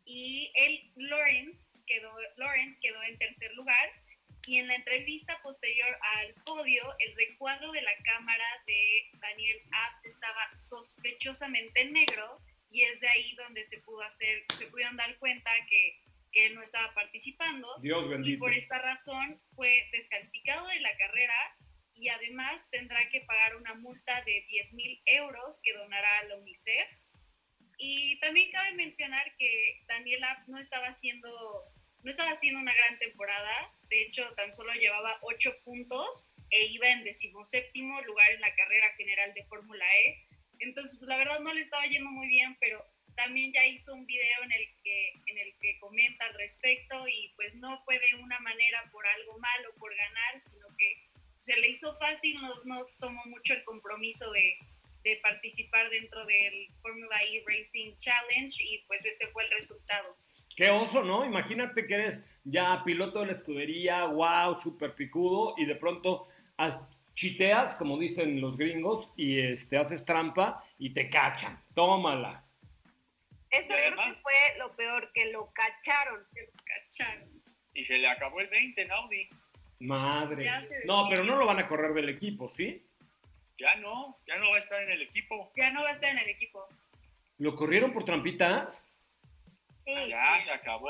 Y 0.04 0.50
él, 0.54 0.90
Lawrence, 0.96 1.68
quedó, 1.86 2.12
Lawrence 2.36 2.78
quedó 2.80 3.02
en 3.02 3.18
tercer 3.18 3.52
lugar. 3.54 3.90
Y 4.46 4.58
en 4.58 4.68
la 4.68 4.76
entrevista 4.76 5.38
posterior 5.42 5.94
al 6.16 6.34
podio, 6.44 6.82
el 7.00 7.14
recuadro 7.16 7.70
de 7.72 7.82
la 7.82 7.94
cámara 8.04 8.46
de 8.66 9.10
Daniel 9.20 9.58
Abt 9.72 10.06
estaba 10.06 10.56
sospechosamente 10.56 11.84
negro 11.86 12.40
y 12.70 12.82
es 12.82 13.00
de 13.00 13.08
ahí 13.08 13.34
donde 13.34 13.64
se 13.64 13.78
pudo 13.78 14.02
hacer, 14.02 14.44
se 14.56 14.66
pudieron 14.66 14.96
dar 14.96 15.18
cuenta 15.18 15.50
que, 15.68 16.00
que 16.32 16.46
él 16.46 16.54
no 16.54 16.62
estaba 16.62 16.92
participando 16.94 17.68
Dios 17.80 18.06
y 18.06 18.08
bendito. 18.08 18.38
por 18.40 18.52
esta 18.52 18.78
razón 18.80 19.40
fue 19.54 19.88
descalificado 19.92 20.66
de 20.68 20.80
la 20.80 20.96
carrera 20.96 21.56
y 21.92 22.08
además 22.08 22.62
tendrá 22.70 23.08
que 23.10 23.22
pagar 23.22 23.56
una 23.56 23.74
multa 23.74 24.22
de 24.22 24.44
10 24.48 24.72
mil 24.74 25.02
euros 25.06 25.60
que 25.62 25.72
donará 25.74 26.18
a 26.20 26.24
la 26.24 26.36
UNICEF. 26.36 26.88
Y 27.78 28.18
también 28.18 28.50
cabe 28.50 28.72
mencionar 28.72 29.36
que 29.38 29.80
Daniela 29.86 30.44
no 30.48 30.58
estaba 30.58 30.88
haciendo, 30.88 31.30
no 32.02 32.10
estaba 32.10 32.30
haciendo 32.30 32.60
una 32.60 32.74
gran 32.74 32.98
temporada, 32.98 33.72
de 33.88 34.02
hecho 34.02 34.28
tan 34.34 34.52
solo 34.52 34.72
llevaba 34.74 35.18
8 35.22 35.54
puntos 35.64 36.30
e 36.50 36.66
iba 36.66 36.88
en 36.88 37.04
decimoséptimo 37.04 38.00
lugar 38.02 38.30
en 38.32 38.40
la 38.40 38.54
carrera 38.56 38.92
general 38.96 39.32
de 39.34 39.44
Fórmula 39.44 39.84
E. 39.96 40.26
Entonces, 40.58 40.98
pues, 40.98 41.08
la 41.08 41.18
verdad 41.18 41.38
no 41.38 41.52
le 41.52 41.60
estaba 41.60 41.86
yendo 41.86 42.10
muy 42.10 42.26
bien, 42.26 42.56
pero 42.58 42.84
también 43.14 43.52
ya 43.52 43.64
hizo 43.64 43.94
un 43.94 44.06
video 44.06 44.42
en 44.44 44.52
el 44.52 44.68
que 44.82 45.12
en 45.26 45.38
el 45.38 45.52
que 45.60 45.78
comenta 45.80 46.24
al 46.24 46.34
respecto 46.34 47.06
y 47.08 47.32
pues 47.34 47.56
no 47.56 47.82
fue 47.84 47.98
de 47.98 48.14
una 48.14 48.38
manera 48.38 48.88
por 48.92 49.04
algo 49.04 49.36
malo 49.40 49.74
por 49.76 49.92
ganar 49.92 50.40
sino 50.40 50.68
que 50.78 51.08
se 51.40 51.56
le 51.56 51.68
hizo 51.68 51.98
fácil 51.98 52.40
no, 52.40 52.62
no 52.64 52.86
tomó 53.00 53.24
mucho 53.26 53.54
el 53.54 53.64
compromiso 53.64 54.30
de, 54.30 54.56
de 55.04 55.18
participar 55.22 55.88
dentro 55.90 56.24
del 56.26 56.68
Formula 56.82 57.16
E 57.22 57.42
Racing 57.46 57.96
Challenge 57.98 58.62
y 58.62 58.84
pues 58.86 59.04
este 59.04 59.28
fue 59.28 59.44
el 59.44 59.50
resultado 59.50 60.16
Qué 60.56 60.70
oso, 60.70 61.04
¿no? 61.04 61.24
Imagínate 61.24 61.86
que 61.86 61.94
eres 61.94 62.26
ya 62.42 62.82
piloto 62.84 63.20
de 63.20 63.26
la 63.26 63.32
escudería, 63.32 64.06
wow, 64.06 64.58
súper 64.60 64.94
picudo, 64.96 65.54
y 65.56 65.64
de 65.66 65.76
pronto 65.76 66.26
has- 66.56 66.82
chiteas, 67.14 67.76
como 67.76 67.96
dicen 67.98 68.40
los 68.40 68.56
gringos, 68.56 69.08
y 69.16 69.38
este, 69.38 69.76
haces 69.76 70.04
trampa 70.04 70.64
y 70.78 70.92
te 70.94 71.08
cachan. 71.10 71.62
Tómala. 71.74 72.44
Eso 73.50 73.72
creo 73.74 73.94
que 73.96 74.14
fue 74.14 74.32
lo 74.58 74.74
peor, 74.74 75.10
que 75.14 75.30
lo 75.32 75.52
cacharon. 75.52 76.24
que 76.34 76.42
lo 76.42 76.52
cacharon 76.64 77.42
Y 77.74 77.84
se 77.84 77.98
le 77.98 78.08
acabó 78.08 78.40
el 78.40 78.48
20 78.48 78.82
en 78.82 78.90
Audi. 78.90 79.28
Madre. 79.80 80.50
No, 80.86 81.06
pero 81.08 81.22
no 81.22 81.36
lo 81.36 81.46
van 81.46 81.60
a 81.60 81.68
correr 81.68 81.92
del 81.94 82.08
equipo, 82.08 82.48
¿sí? 82.48 82.84
Ya 83.58 83.74
no, 83.76 84.16
ya 84.26 84.38
no 84.38 84.50
va 84.50 84.56
a 84.56 84.60
estar 84.60 84.80
en 84.82 84.90
el 84.90 85.02
equipo. 85.02 85.52
ya 85.56 85.70
no 85.72 85.82
va 85.82 85.88
a 85.90 85.92
estar 85.92 86.10
en 86.10 86.18
el 86.18 86.28
equipo 86.28 86.66
¿Lo 87.38 87.54
corrieron 87.56 87.92
por 87.92 88.04
trampitas? 88.04 88.84
Sí, 89.84 90.08
Ya 90.08 90.40
se 90.40 90.50
acabó. 90.52 90.88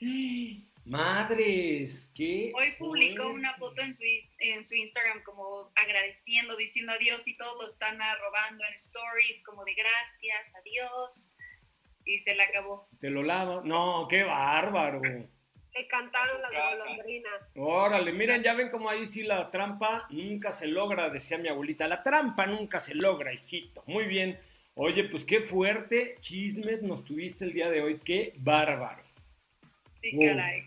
Madres, 0.84 2.10
qué. 2.14 2.50
Hoy 2.56 2.72
publicó 2.76 3.22
fuerte. 3.22 3.38
una 3.38 3.54
foto 3.54 3.82
en 3.82 3.94
su, 3.94 4.02
is- 4.04 4.32
en 4.38 4.64
su 4.64 4.74
Instagram 4.74 5.22
como 5.22 5.70
agradeciendo, 5.76 6.56
diciendo 6.56 6.92
adiós 6.92 7.26
y 7.28 7.36
todos 7.36 7.56
lo 7.62 7.66
están 7.68 8.02
arrobando 8.02 8.64
en 8.64 8.74
stories 8.74 9.42
como 9.44 9.64
de 9.64 9.74
gracias, 9.74 10.52
adiós. 10.56 11.32
Y 12.04 12.18
se 12.18 12.34
le 12.34 12.42
acabó. 12.42 12.88
Te 13.00 13.10
lo 13.10 13.22
lava. 13.22 13.62
No, 13.64 14.08
qué 14.08 14.24
bárbaro. 14.24 15.00
Le 15.74 15.86
cantaron 15.86 16.40
las 16.42 16.50
casa. 16.50 16.84
golondrinas. 16.84 17.52
Órale, 17.56 18.12
miren, 18.12 18.42
ya 18.42 18.54
ven 18.54 18.68
como 18.70 18.88
ahí 18.88 19.06
sí 19.06 19.22
la 19.22 19.50
trampa 19.50 20.06
nunca 20.10 20.52
se 20.52 20.66
logra, 20.66 21.08
decía 21.10 21.38
mi 21.38 21.48
abuelita. 21.48 21.86
La 21.88 22.02
trampa 22.02 22.46
nunca 22.46 22.80
se 22.80 22.94
logra, 22.94 23.32
hijito. 23.32 23.82
Muy 23.86 24.04
bien. 24.04 24.38
Oye, 24.74 25.04
pues 25.04 25.24
qué 25.24 25.40
fuerte 25.42 26.16
chismes 26.20 26.82
nos 26.82 27.04
tuviste 27.04 27.44
el 27.44 27.52
día 27.52 27.70
de 27.70 27.82
hoy. 27.82 28.00
Qué 28.04 28.32
bárbaro. 28.38 29.02
Sí, 30.00 30.16
Wow. 30.16 30.26
caray. 30.28 30.62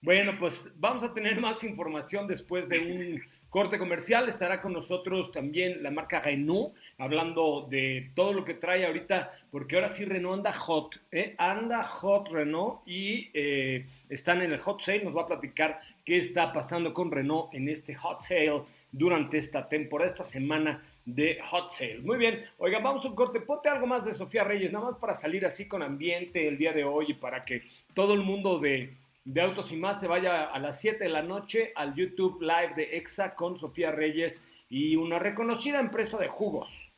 Bueno, 0.00 0.32
pues 0.38 0.70
vamos 0.76 1.02
a 1.04 1.14
tener 1.14 1.40
más 1.40 1.64
información 1.64 2.26
después 2.26 2.68
de 2.68 2.78
un 2.78 3.22
corte 3.48 3.78
comercial. 3.78 4.28
Estará 4.28 4.60
con 4.60 4.72
nosotros 4.72 5.32
también 5.32 5.82
la 5.82 5.90
marca 5.90 6.20
Renault, 6.20 6.74
hablando 6.98 7.66
de 7.68 8.10
todo 8.14 8.32
lo 8.32 8.44
que 8.44 8.54
trae 8.54 8.86
ahorita, 8.86 9.30
porque 9.50 9.76
ahora 9.76 9.88
sí 9.88 10.04
Renault 10.04 10.38
anda 10.38 10.52
hot, 10.52 11.00
¿eh? 11.12 11.34
anda 11.38 11.82
hot 11.82 12.28
Renault 12.28 12.82
y 12.86 13.30
eh, 13.34 13.86
están 14.08 14.42
en 14.42 14.52
el 14.52 14.60
hot 14.60 14.80
sale. 14.80 15.04
Nos 15.04 15.16
va 15.16 15.22
a 15.22 15.26
platicar 15.26 15.80
qué 16.04 16.18
está 16.18 16.52
pasando 16.52 16.92
con 16.94 17.10
Renault 17.10 17.52
en 17.54 17.68
este 17.68 17.94
hot 17.94 18.22
sale 18.22 18.62
durante 18.92 19.38
esta 19.38 19.68
temporada, 19.68 20.10
esta 20.10 20.24
semana 20.24 20.82
de 21.04 21.38
hot 21.42 21.70
sale. 21.70 21.98
Muy 22.00 22.16
bien, 22.16 22.44
oigan, 22.58 22.82
vamos 22.82 23.04
a 23.04 23.08
un 23.08 23.14
corte. 23.14 23.40
Ponte 23.40 23.68
algo 23.68 23.86
más 23.86 24.04
de 24.04 24.14
Sofía 24.14 24.44
Reyes, 24.44 24.72
nada 24.72 24.90
más 24.90 24.98
para 24.98 25.14
salir 25.14 25.44
así 25.44 25.66
con 25.66 25.82
ambiente 25.82 26.46
el 26.46 26.56
día 26.56 26.72
de 26.72 26.84
hoy 26.84 27.06
y 27.08 27.14
para 27.14 27.44
que 27.44 27.62
todo 27.94 28.14
el 28.14 28.20
mundo 28.20 28.58
de 28.58 28.94
de 29.24 29.40
Autos 29.40 29.72
y 29.72 29.76
Más 29.76 30.00
se 30.00 30.06
vaya 30.06 30.44
a 30.44 30.58
las 30.58 30.80
7 30.80 31.02
de 31.02 31.08
la 31.08 31.22
noche 31.22 31.72
al 31.76 31.94
YouTube 31.94 32.42
Live 32.42 32.74
de 32.76 32.98
EXA 32.98 33.34
con 33.34 33.56
Sofía 33.56 33.90
Reyes 33.90 34.44
y 34.68 34.96
una 34.96 35.18
reconocida 35.18 35.80
empresa 35.80 36.18
de 36.18 36.28
jugos 36.28 36.94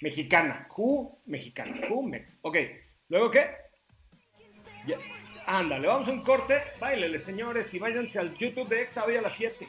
mexicana. 0.00 0.66
Ju 0.68 1.18
mexicana. 1.26 1.74
Jumex. 1.88 2.38
Ok. 2.42 2.56
¿Luego 3.08 3.30
qué? 3.30 3.50
Ya. 4.86 4.98
Ándale, 5.46 5.88
vamos 5.88 6.08
a 6.08 6.12
un 6.12 6.22
corte. 6.22 6.62
Báilele, 6.78 7.18
señores, 7.18 7.72
y 7.74 7.78
váyanse 7.78 8.18
al 8.18 8.36
YouTube 8.36 8.68
de 8.68 8.82
EXA 8.82 9.04
hoy 9.04 9.16
a 9.16 9.22
las 9.22 9.32
7. 9.32 9.68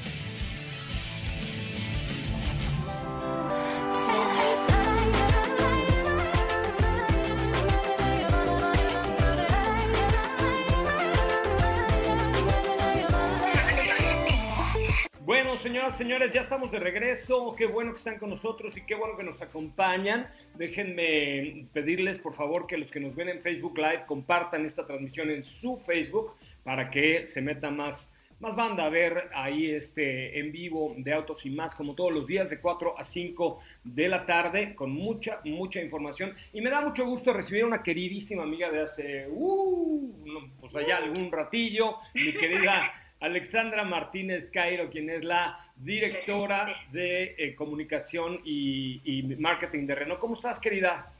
Bueno, 15.31 15.55
señoras, 15.55 15.97
señores, 15.97 16.29
ya 16.33 16.41
estamos 16.41 16.73
de 16.73 16.79
regreso. 16.81 17.55
Qué 17.57 17.65
bueno 17.65 17.93
que 17.93 17.99
están 17.99 18.19
con 18.19 18.31
nosotros 18.31 18.75
y 18.75 18.81
qué 18.81 18.95
bueno 18.95 19.15
que 19.15 19.23
nos 19.23 19.41
acompañan. 19.41 20.29
Déjenme 20.55 21.67
pedirles, 21.71 22.19
por 22.19 22.33
favor, 22.33 22.67
que 22.67 22.77
los 22.77 22.91
que 22.91 22.99
nos 22.99 23.15
ven 23.15 23.29
en 23.29 23.41
Facebook 23.41 23.77
Live 23.77 24.03
compartan 24.07 24.65
esta 24.65 24.85
transmisión 24.85 25.29
en 25.29 25.45
su 25.45 25.77
Facebook 25.85 26.35
para 26.65 26.91
que 26.91 27.25
se 27.25 27.41
meta 27.41 27.71
más, 27.71 28.11
más 28.41 28.57
banda 28.57 28.83
a 28.83 28.89
ver 28.89 29.29
ahí 29.33 29.71
este 29.71 30.37
en 30.37 30.51
vivo 30.51 30.95
de 30.97 31.13
Autos 31.13 31.45
y 31.45 31.49
más, 31.49 31.75
como 31.75 31.95
todos 31.95 32.11
los 32.11 32.27
días, 32.27 32.49
de 32.49 32.59
4 32.59 32.99
a 32.99 33.03
5 33.05 33.59
de 33.85 34.09
la 34.09 34.25
tarde, 34.25 34.75
con 34.75 34.91
mucha, 34.91 35.39
mucha 35.45 35.81
información. 35.81 36.33
Y 36.51 36.59
me 36.59 36.69
da 36.69 36.81
mucho 36.81 37.05
gusto 37.05 37.31
recibir 37.31 37.63
a 37.63 37.67
una 37.67 37.83
queridísima 37.83 38.43
amiga 38.43 38.69
de 38.69 38.81
hace, 38.81 39.27
uh, 39.29 40.13
pues 40.59 40.75
allá 40.75 40.97
algún 40.97 41.31
ratillo, 41.31 41.99
mi 42.15 42.33
querida. 42.33 43.00
Alexandra 43.21 43.83
Martínez 43.83 44.49
Cairo, 44.49 44.89
quien 44.89 45.09
es 45.09 45.23
la 45.23 45.57
directora 45.77 46.75
de 46.91 47.35
eh, 47.37 47.55
comunicación 47.55 48.41
y, 48.43 49.01
y 49.05 49.23
marketing 49.37 49.85
de 49.87 49.95
Renault. 49.95 50.19
¿Cómo 50.19 50.33
estás, 50.33 50.59
querida? 50.59 51.13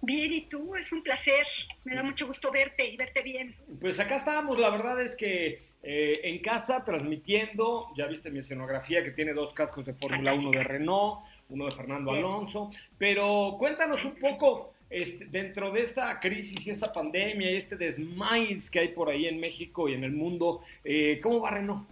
Bien, 0.00 0.32
¿y 0.32 0.42
tú? 0.42 0.74
Es 0.76 0.92
un 0.92 1.02
placer. 1.02 1.46
Me 1.84 1.94
da 1.94 2.02
mucho 2.02 2.26
gusto 2.26 2.50
verte 2.50 2.86
y 2.86 2.96
verte 2.96 3.22
bien. 3.22 3.54
Pues 3.80 3.98
acá 4.00 4.16
estábamos, 4.16 4.58
la 4.58 4.70
verdad 4.70 5.00
es 5.00 5.16
que 5.16 5.62
eh, 5.82 6.20
en 6.24 6.40
casa 6.40 6.84
transmitiendo, 6.84 7.88
ya 7.96 8.06
viste 8.06 8.30
mi 8.30 8.40
escenografía 8.40 9.02
que 9.02 9.10
tiene 9.10 9.32
dos 9.32 9.52
cascos 9.52 9.84
de 9.84 9.94
Fórmula 9.94 10.34
1 10.34 10.50
de 10.50 10.64
Renault, 10.64 11.20
uno 11.50 11.66
de 11.66 11.72
Fernando. 11.72 12.10
Alonso, 12.10 12.70
pero 12.98 13.56
cuéntanos 13.58 14.04
un 14.04 14.16
poco 14.16 14.73
este, 14.90 15.24
dentro 15.26 15.70
de 15.70 15.82
esta 15.82 16.20
crisis 16.20 16.66
y 16.66 16.70
esta 16.70 16.92
pandemia 16.92 17.50
y 17.50 17.56
este 17.56 17.76
desmaíz 17.76 18.70
que 18.70 18.80
hay 18.80 18.88
por 18.88 19.08
ahí 19.08 19.26
en 19.26 19.40
México 19.40 19.88
y 19.88 19.94
en 19.94 20.04
el 20.04 20.12
mundo, 20.12 20.62
eh, 20.84 21.18
¿cómo 21.22 21.40
va 21.40 21.50
Renault? 21.50 21.88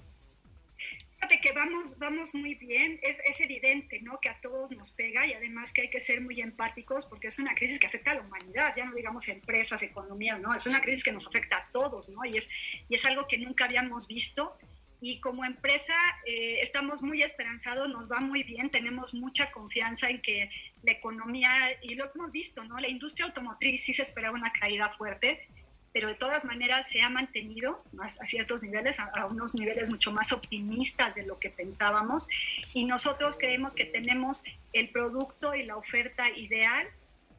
Fíjate 1.17 1.41
que 1.41 1.53
vamos, 1.53 1.97
vamos 1.99 2.35
muy 2.35 2.57
bien, 2.57 2.99
es, 3.01 3.17
es, 3.25 3.41
evidente 3.41 4.01
¿no? 4.03 4.19
que 4.21 4.29
a 4.29 4.41
todos 4.41 4.73
nos 4.73 4.91
pega 4.91 5.25
y 5.25 5.33
además 5.33 5.73
que 5.73 5.83
hay 5.83 5.91
que 5.91 6.01
ser 6.01 6.21
muy 6.21 6.41
empáticos 6.41 7.07
porque 7.07 7.29
es 7.29 7.39
una 7.39 7.55
crisis 7.55 7.79
que 7.79 7.87
afecta 7.87 8.11
a 8.11 8.15
la 8.15 8.23
humanidad, 8.23 8.75
ya 8.77 8.87
no 8.87 8.95
digamos 8.95 9.29
empresas, 9.29 9.85
economía, 9.85 10.37
¿no? 10.39 10.53
es 10.53 10.67
una 10.67 10.83
crisis 10.83 11.05
que 11.05 11.13
nos 11.13 11.29
afecta 11.29 11.59
a 11.59 11.69
todos 11.71 12.09
¿no? 12.09 12.25
y, 12.25 12.39
es, 12.39 12.49
y 12.89 12.97
es 12.97 13.05
algo 13.05 13.29
que 13.29 13.39
nunca 13.39 13.67
habíamos 13.67 14.09
visto 14.09 14.57
y 15.03 15.19
como 15.19 15.45
empresa 15.45 15.95
eh, 16.25 16.61
estamos 16.63 17.03
muy 17.03 17.25
esperanzados, 17.25 17.89
nos 17.89 18.11
va 18.11 18.21
muy 18.21 18.45
bien, 18.45 18.71
tenemos 18.71 19.13
mucha 19.13 19.51
confianza 19.51 20.09
en 20.09 20.23
que 20.23 20.49
la 20.85 20.93
economía, 20.93 21.51
y 21.83 21.97
lo 21.97 22.09
hemos 22.15 22.31
visto, 22.31 22.63
¿no? 22.63 22.79
La 22.79 22.89
industria 22.89 23.27
automotriz 23.27 23.83
sí 23.83 23.95
se 23.95 24.03
esperaba 24.03 24.37
una 24.37 24.53
caída 24.53 24.91
fuerte, 24.91 25.45
pero 25.93 26.07
de 26.07 26.15
todas 26.15 26.45
maneras 26.45 26.89
se 26.89 27.03
ha 27.03 27.11
mantenido 27.11 27.85
más 27.93 28.21
a 28.21 28.27
ciertos 28.27 28.63
niveles, 28.63 29.01
a, 29.01 29.07
a, 29.07 29.27
unos 29.27 29.57
niveles 29.57 29.91
mucho 29.91 30.13
más 30.13 30.31
optimistas 30.31 31.17
de 31.17 31.27
lo 31.27 31.37
que 31.41 31.51
pensábamos, 31.51 32.29
y 32.73 32.85
nosotros 32.85 33.37
creemos 33.39 33.75
que 33.75 33.87
tenemos 33.87 34.45
el 34.73 34.89
producto 34.91 35.57
y 35.57 35.65
la 35.65 35.77
oferta 35.77 36.31
ideal 36.31 36.87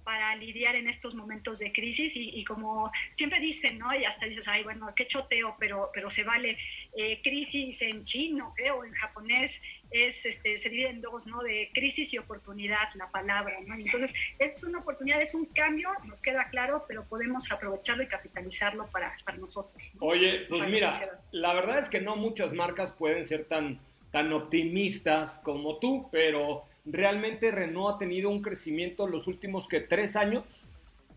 para 0.03 0.35
lidiar 0.35 0.75
en 0.75 0.87
estos 0.87 1.15
momentos 1.15 1.59
de 1.59 1.71
crisis 1.71 2.15
y, 2.15 2.29
y, 2.39 2.43
como 2.43 2.91
siempre 3.13 3.39
dicen, 3.39 3.77
¿no? 3.79 3.93
Y 3.93 4.05
hasta 4.05 4.25
dices, 4.25 4.47
ay, 4.47 4.63
bueno, 4.63 4.93
qué 4.95 5.07
choteo, 5.07 5.55
pero, 5.59 5.89
pero 5.93 6.09
se 6.09 6.23
vale. 6.23 6.57
Eh, 6.95 7.21
crisis 7.23 7.81
en 7.81 8.03
chino, 8.03 8.53
creo, 8.55 8.83
en 8.83 8.93
japonés, 8.93 9.61
es, 9.91 10.25
este, 10.25 10.57
se 10.57 10.69
divide 10.69 10.89
en 10.89 11.01
dos, 11.01 11.25
¿no? 11.27 11.41
De 11.41 11.69
crisis 11.73 12.13
y 12.13 12.17
oportunidad, 12.17 12.93
la 12.95 13.09
palabra, 13.09 13.57
¿no? 13.65 13.77
Y 13.77 13.83
entonces, 13.83 14.13
es 14.39 14.63
una 14.63 14.79
oportunidad, 14.79 15.21
es 15.21 15.33
un 15.33 15.45
cambio, 15.45 15.89
nos 16.05 16.21
queda 16.21 16.49
claro, 16.49 16.85
pero 16.87 17.05
podemos 17.05 17.51
aprovecharlo 17.51 18.03
y 18.03 18.07
capitalizarlo 18.07 18.87
para, 18.87 19.15
para 19.25 19.37
nosotros. 19.37 19.91
¿no? 19.95 20.07
Oye, 20.07 20.45
pues 20.49 20.59
para 20.59 20.71
mira, 20.71 21.21
la 21.31 21.53
verdad 21.53 21.79
es 21.79 21.89
que 21.89 22.01
no 22.01 22.15
muchas 22.15 22.53
marcas 22.53 22.91
pueden 22.91 23.25
ser 23.25 23.45
tan, 23.45 23.79
tan 24.11 24.31
optimistas 24.33 25.39
como 25.39 25.77
tú, 25.77 26.09
pero 26.11 26.65
realmente 26.85 27.51
Renault 27.51 27.95
ha 27.95 27.97
tenido 27.97 28.29
un 28.29 28.41
crecimiento 28.41 29.07
los 29.07 29.27
últimos 29.27 29.67
que 29.67 29.79
tres 29.79 30.15
años. 30.15 30.43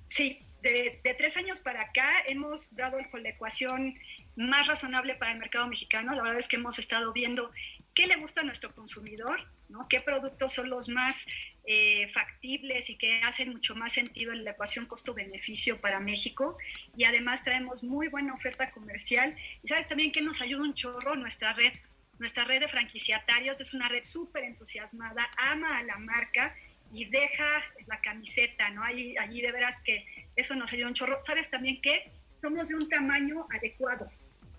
Sí, 0.08 0.40
de, 0.62 1.14
tres 1.16 1.36
años 1.36 1.58
para 1.58 1.82
acá 1.82 2.22
hemos 2.26 2.74
dado 2.74 2.98
con 3.10 3.22
la 3.22 3.30
ecuación 3.30 3.94
más 4.36 4.66
razonable 4.66 5.14
para 5.14 5.32
el 5.32 5.38
mercado 5.38 5.66
mexicano. 5.66 6.14
La 6.14 6.22
verdad 6.22 6.38
es 6.38 6.48
que 6.48 6.56
hemos 6.56 6.78
estado 6.78 7.12
viendo 7.12 7.50
qué 7.94 8.06
le 8.06 8.16
gusta 8.16 8.42
a 8.42 8.44
nuestro 8.44 8.74
consumidor, 8.74 9.40
¿no? 9.68 9.86
qué 9.88 10.00
productos 10.00 10.52
son 10.52 10.68
los 10.70 10.88
más 10.88 11.24
eh, 11.64 12.08
factibles 12.12 12.90
y 12.90 12.96
que 12.96 13.20
hacen 13.22 13.50
mucho 13.50 13.74
más 13.74 13.92
sentido 13.92 14.32
en 14.32 14.44
la 14.44 14.52
ecuación 14.52 14.86
costo-beneficio 14.86 15.80
para 15.80 16.00
México. 16.00 16.58
Y 16.96 17.04
además 17.04 17.42
traemos 17.42 17.82
muy 17.82 18.08
buena 18.08 18.34
oferta 18.34 18.70
comercial. 18.70 19.34
Y 19.62 19.68
sabes 19.68 19.88
también 19.88 20.12
que 20.12 20.20
nos 20.20 20.40
ayuda 20.40 20.62
un 20.62 20.74
chorro 20.74 21.16
nuestra 21.16 21.52
red 21.54 21.72
nuestra 22.18 22.44
red 22.44 22.60
de 22.60 22.68
franquiciatarios 22.68 23.60
es 23.60 23.74
una 23.74 23.88
red 23.88 24.04
súper 24.04 24.44
entusiasmada, 24.44 25.28
ama 25.36 25.78
a 25.78 25.82
la 25.82 25.98
marca 25.98 26.54
y 26.92 27.04
deja 27.06 27.62
la 27.86 28.00
camiseta, 28.00 28.70
¿no? 28.70 28.82
Allí, 28.82 29.16
allí 29.18 29.40
de 29.40 29.52
veras 29.52 29.80
que 29.82 30.06
eso 30.36 30.54
nos 30.54 30.72
ayuda 30.72 30.88
un 30.88 30.94
chorro. 30.94 31.22
¿Sabes 31.22 31.50
también 31.50 31.80
que 31.80 32.10
somos 32.40 32.68
de 32.68 32.76
un 32.76 32.88
tamaño 32.88 33.46
adecuado, 33.50 34.10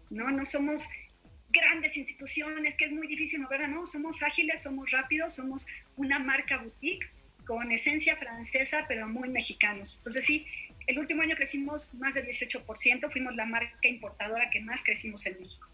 ¿no? 0.10 0.30
No 0.30 0.46
somos 0.46 0.88
grandes 1.50 1.96
instituciones, 1.96 2.76
que 2.76 2.86
es 2.86 2.92
muy 2.92 3.08
difícil 3.08 3.40
mover, 3.40 3.68
no, 3.70 3.88
somos 3.88 4.22
ágiles, 4.22 4.64
somos 4.64 4.92
rápidos, 4.92 5.36
somos 5.36 5.66
una 5.96 6.20
marca 6.20 6.58
boutique 6.58 7.10
con 7.46 7.72
esencia 7.72 8.18
francesa, 8.18 8.86
pero 8.88 9.08
muy 9.08 9.30
mexicanos. 9.30 9.98
Entonces 9.98 10.26
sí, 10.26 10.46
el 10.88 11.00
último 11.00 11.22
año 11.22 11.36
crecimos 11.36 11.94
más 11.96 12.14
del 12.14 12.28
18%, 12.28 13.12
fuimos 13.12 13.36
la 13.36 13.46
marca 13.46 13.88
importadora 13.88 14.50
que 14.50 14.60
más 14.60 14.84
crecimos 14.84 15.26
en 15.26 15.40
México. 15.40 15.68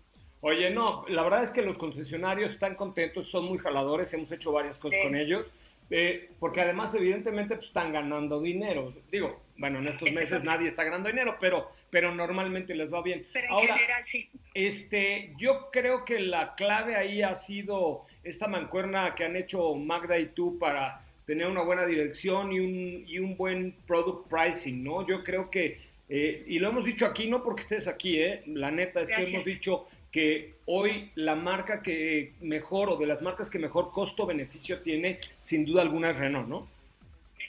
Oye, 0.45 0.69
no, 0.71 1.05
la 1.07 1.23
verdad 1.23 1.41
es 1.41 1.51
que 1.51 1.61
los 1.61 1.77
concesionarios 1.77 2.51
están 2.51 2.75
contentos, 2.75 3.31
son 3.31 3.45
muy 3.45 3.57
jaladores, 3.59 4.13
hemos 4.13 4.29
hecho 4.29 4.51
varias 4.51 4.77
cosas 4.77 4.99
sí. 4.99 5.07
con 5.07 5.15
ellos, 5.15 5.53
eh, 5.89 6.31
porque 6.37 6.59
además 6.59 6.93
evidentemente 6.95 7.55
pues, 7.55 7.67
están 7.67 7.93
ganando 7.93 8.41
dinero. 8.41 8.93
Digo, 9.09 9.41
bueno, 9.57 9.79
en 9.79 9.87
estos 9.87 10.11
meses 10.11 10.43
nadie 10.43 10.67
está 10.67 10.83
ganando 10.83 11.07
dinero, 11.07 11.37
pero, 11.39 11.69
pero 11.89 12.13
normalmente 12.13 12.75
les 12.75 12.93
va 12.93 13.01
bien. 13.01 13.25
Pero 13.31 13.47
en 13.47 13.53
Ahora, 13.53 13.73
general 13.75 14.03
sí. 14.03 14.29
Este, 14.53 15.33
yo 15.37 15.69
creo 15.71 16.03
que 16.03 16.19
la 16.19 16.55
clave 16.55 16.97
ahí 16.97 17.21
ha 17.21 17.35
sido 17.35 18.05
esta 18.25 18.49
mancuerna 18.49 19.15
que 19.15 19.23
han 19.23 19.37
hecho 19.37 19.75
Magda 19.75 20.19
y 20.19 20.25
tú 20.25 20.59
para 20.59 21.05
tener 21.25 21.47
una 21.47 21.63
buena 21.63 21.85
dirección 21.85 22.51
y 22.51 22.59
un, 22.59 23.05
y 23.07 23.17
un 23.19 23.37
buen 23.37 23.77
product 23.87 24.27
pricing, 24.27 24.83
¿no? 24.83 25.07
Yo 25.07 25.23
creo 25.23 25.49
que, 25.49 25.79
eh, 26.09 26.43
y 26.47 26.59
lo 26.59 26.67
hemos 26.67 26.83
dicho 26.83 27.05
aquí, 27.05 27.29
no 27.29 27.41
porque 27.41 27.61
estés 27.61 27.87
aquí, 27.87 28.19
¿eh? 28.19 28.43
La 28.47 28.71
neta 28.71 28.99
es 28.99 29.07
Gracias. 29.07 29.29
que 29.29 29.35
hemos 29.35 29.45
dicho 29.45 29.87
que 30.13 30.53
hoy 30.67 31.11
la 31.15 31.33
marca 31.33 31.81
que 31.81 32.33
mejor 32.39 32.87
o 32.89 32.97
de 32.97 33.07
las 33.07 33.23
marcas 33.23 33.49
que 33.49 33.57
mejor 33.57 33.91
costo-beneficio 33.91 34.79
tiene, 34.81 35.19
sin 35.39 35.65
duda 35.65 35.81
alguna 35.81 36.11
es 36.11 36.17
Renault, 36.17 36.47
¿no? 36.47 36.69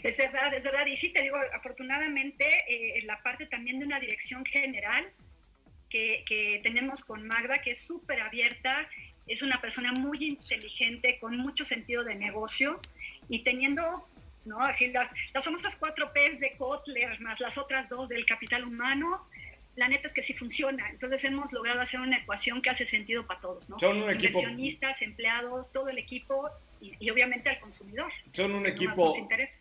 Es 0.02 0.16
verdad, 0.16 0.52
es 0.54 0.64
verdad. 0.64 0.86
Y 0.86 0.96
sí, 0.96 1.10
te 1.10 1.20
digo, 1.20 1.36
afortunadamente, 1.52 2.44
eh, 2.66 3.02
la 3.04 3.22
parte 3.22 3.44
también 3.44 3.80
de 3.80 3.84
una 3.84 4.00
dirección 4.00 4.46
general 4.46 5.06
que, 5.90 6.24
que 6.26 6.60
tenemos 6.62 7.04
con 7.04 7.26
Magda, 7.26 7.58
que 7.58 7.72
es 7.72 7.82
súper 7.82 8.20
abierta, 8.20 8.88
es 9.26 9.42
una 9.42 9.60
persona 9.60 9.92
muy 9.92 10.24
inteligente, 10.24 11.18
con 11.20 11.36
mucho 11.36 11.66
sentido 11.66 12.02
de 12.02 12.14
negocio 12.14 12.80
y 13.28 13.40
teniendo, 13.40 14.08
¿no? 14.46 14.60
Así 14.62 14.88
las, 14.88 15.10
las 15.34 15.44
famosas 15.44 15.76
cuatro 15.76 16.14
P's 16.14 16.40
de 16.40 16.52
Kotler, 16.52 17.20
más 17.20 17.40
las 17.40 17.58
otras 17.58 17.90
dos 17.90 18.08
del 18.08 18.24
capital 18.24 18.64
humano, 18.64 19.26
la 19.76 19.88
neta 19.88 20.08
es 20.08 20.14
que 20.14 20.22
sí 20.22 20.34
funciona. 20.34 20.88
Entonces 20.90 21.24
hemos 21.24 21.52
logrado 21.52 21.80
hacer 21.80 22.00
una 22.00 22.18
ecuación 22.18 22.62
que 22.62 22.70
hace 22.70 22.86
sentido 22.86 23.26
para 23.26 23.40
todos, 23.40 23.68
¿no? 23.70 23.78
Son 23.78 24.02
un 24.02 24.10
equipo, 24.10 24.38
Inversionistas, 24.38 25.02
empleados, 25.02 25.72
todo 25.72 25.88
el 25.88 25.98
equipo 25.98 26.48
y, 26.80 26.94
y 27.00 27.10
obviamente 27.10 27.48
al 27.48 27.60
consumidor. 27.60 28.12
Son 28.32 28.54
un 28.54 28.66
equipo 28.66 29.14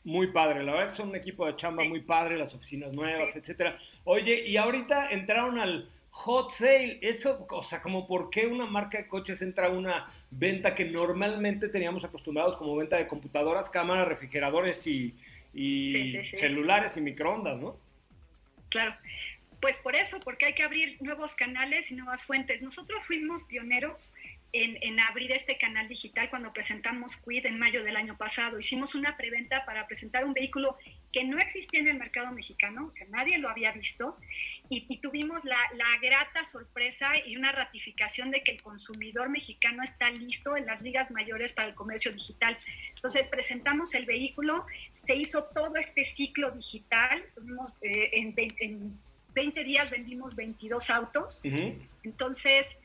muy 0.04 0.28
padre, 0.28 0.64
la 0.64 0.74
verdad 0.74 0.94
son 0.94 1.10
un 1.10 1.16
equipo 1.16 1.46
de 1.46 1.56
chamba 1.56 1.84
sí. 1.84 1.90
muy 1.90 2.02
padre, 2.02 2.38
las 2.38 2.54
oficinas 2.54 2.94
nuevas, 2.94 3.34
sí. 3.34 3.40
etcétera. 3.40 3.80
Oye, 4.04 4.46
y 4.48 4.58
ahorita 4.58 5.10
entraron 5.10 5.60
al 5.60 5.90
hot 6.12 6.52
sale, 6.52 7.00
eso, 7.02 7.46
o 7.50 7.64
sea, 7.64 7.82
como 7.82 8.06
por 8.08 8.30
qué 8.30 8.46
una 8.46 8.68
marca 8.68 9.00
de 9.00 9.08
coches 9.08 9.42
entra 9.42 9.68
a 9.68 9.70
una 9.70 10.12
venta 10.30 10.76
que 10.76 10.86
normalmente 10.86 11.70
teníamos 11.70 12.04
acostumbrados 12.04 12.56
como 12.58 12.76
venta 12.76 12.98
de 12.98 13.08
computadoras, 13.08 13.70
cámaras, 13.70 14.08
refrigeradores 14.08 14.86
y, 14.86 15.16
y 15.56 16.12
sí, 16.24 16.38
celulares 16.38 16.98
y 16.98 17.02
microondas, 17.02 17.60
¿no? 17.60 17.78
Claro. 18.70 18.96
Pues 19.64 19.78
por 19.78 19.96
eso, 19.96 20.20
porque 20.20 20.48
hay 20.48 20.56
que 20.56 20.64
abrir 20.64 21.02
nuevos 21.02 21.36
canales 21.36 21.90
y 21.90 21.96
nuevas 21.96 22.26
fuentes. 22.26 22.62
Nosotros 22.62 23.02
fuimos 23.06 23.46
pioneros 23.46 24.14
en, 24.52 25.00
abrir 25.00 25.32
este 25.32 25.58
canal 25.58 25.88
digital 25.88 26.30
cuando 26.30 26.52
presentamos 26.52 27.16
Quid 27.16 27.46
en 27.46 27.58
mayo 27.58 27.82
del 27.82 27.96
año 27.96 28.18
pasado. 28.18 28.60
Hicimos 28.60 28.94
una 28.94 29.16
preventa 29.16 29.64
para 29.64 29.88
presentar 29.88 30.26
un 30.26 30.34
vehículo 30.34 30.78
que 31.14 31.24
no 31.24 31.40
existía 31.40 31.80
en 31.80 31.88
el 31.88 31.98
mercado 31.98 32.30
mexicano, 32.34 32.88
o 32.88 32.92
sea, 32.92 33.08
nadie 33.08 33.38
lo 33.38 33.48
había 33.48 33.72
visto, 33.72 34.18
y, 34.70 34.86
y 34.90 34.98
tuvimos 34.98 35.46
la, 35.46 35.58
la, 35.76 35.98
grata 36.02 36.44
sorpresa 36.44 37.14
y 37.26 37.38
una 37.38 37.54
ratificación 37.54 38.32
de 38.32 38.44
que 38.44 38.52
el 38.52 38.62
consumidor 38.62 39.30
mexicano 39.30 39.82
está 39.82 40.12
listo 40.12 40.58
en 40.58 40.66
las 40.66 40.82
ligas 40.82 41.10
mayores 41.10 41.54
para 41.54 41.70
el 41.70 41.74
comercio 41.74 42.12
digital. 42.12 42.58
Entonces 42.96 43.30
presentamos 43.30 43.94
el 43.94 44.06
vehículo, 44.06 44.66
se 45.08 45.16
hizo 45.16 45.46
todo 45.46 45.78
este 45.78 46.04
ciclo 46.04 46.52
digital, 46.52 47.24
tuvimos 47.34 47.78
eh, 47.82 48.10
en, 48.12 48.36
en 48.60 49.00
20 49.34 49.64
días 49.64 49.90
vendimos 49.90 50.36
22 50.36 50.90
autos. 50.90 51.42
Uh 51.44 51.50
-huh. 51.50 51.88
Entonces, 52.04 52.78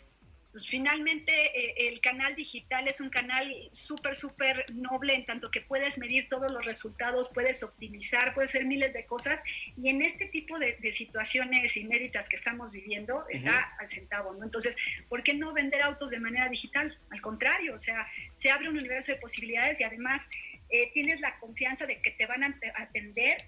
pues 0.53 0.67
finalmente 0.67 1.33
eh, 1.33 1.89
el 1.89 2.01
canal 2.01 2.35
digital 2.35 2.89
es 2.89 3.01
un 3.01 3.11
canal 3.11 3.55
súper, 3.71 4.17
súper 4.17 4.65
noble 4.73 5.15
en 5.15 5.27
tanto 5.27 5.51
que 5.51 5.61
puedes 5.61 5.99
medir 5.99 6.29
todos 6.29 6.51
los 6.51 6.65
resultados, 6.65 7.31
puedes 7.35 7.63
optimizar, 7.63 8.33
puedes 8.35 8.53
hacer 8.53 8.65
miles 8.65 8.95
de 8.95 9.05
cosas. 9.05 9.41
Y 9.77 9.91
en 9.91 10.03
este 10.03 10.27
tipo 10.27 10.59
de, 10.59 10.77
de 10.81 10.93
situaciones 10.93 11.77
inéditas 11.77 12.29
que 12.29 12.37
estamos 12.37 12.73
viviendo, 12.73 13.27
está 13.29 13.51
uh 13.51 13.55
-huh. 13.55 13.83
al 13.83 13.91
centavo, 13.91 14.35
¿no? 14.35 14.45
Entonces, 14.45 14.77
¿por 15.09 15.23
qué 15.23 15.35
no 15.35 15.53
vender 15.53 15.83
autos 15.83 16.11
de 16.11 16.19
manera 16.19 16.49
digital? 16.49 16.97
Al 17.11 17.21
contrario, 17.21 17.75
o 17.75 17.79
sea, 17.79 18.07
se 18.37 18.51
abre 18.51 18.69
un 18.71 18.79
universo 18.79 19.13
de 19.13 19.19
posibilidades 19.19 19.81
y 19.81 19.85
además 19.85 20.23
eh, 20.71 20.91
tienes 20.93 21.21
la 21.21 21.39
confianza 21.39 21.87
de 21.87 22.01
que 22.01 22.11
te 22.13 22.27
van 22.27 22.43
a 22.43 22.59
atender 22.77 23.45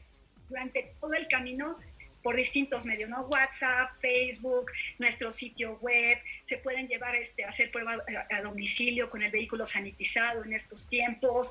durante 0.48 0.94
todo 1.00 1.14
el 1.14 1.28
camino 1.28 1.78
por 2.22 2.36
distintos 2.36 2.84
medios, 2.84 3.08
¿no? 3.08 3.22
WhatsApp, 3.22 3.92
Facebook, 4.00 4.70
nuestro 4.98 5.32
sitio 5.32 5.78
web, 5.80 6.18
se 6.46 6.58
pueden 6.58 6.88
llevar 6.88 7.14
este, 7.16 7.44
hacer 7.44 7.70
prueba 7.70 7.94
a, 8.30 8.36
a, 8.36 8.42
domicilio 8.42 9.08
con 9.10 9.22
el 9.22 9.30
vehículo 9.30 9.66
sanitizado 9.66 10.44
en 10.44 10.52
estos 10.52 10.88
tiempos, 10.88 11.50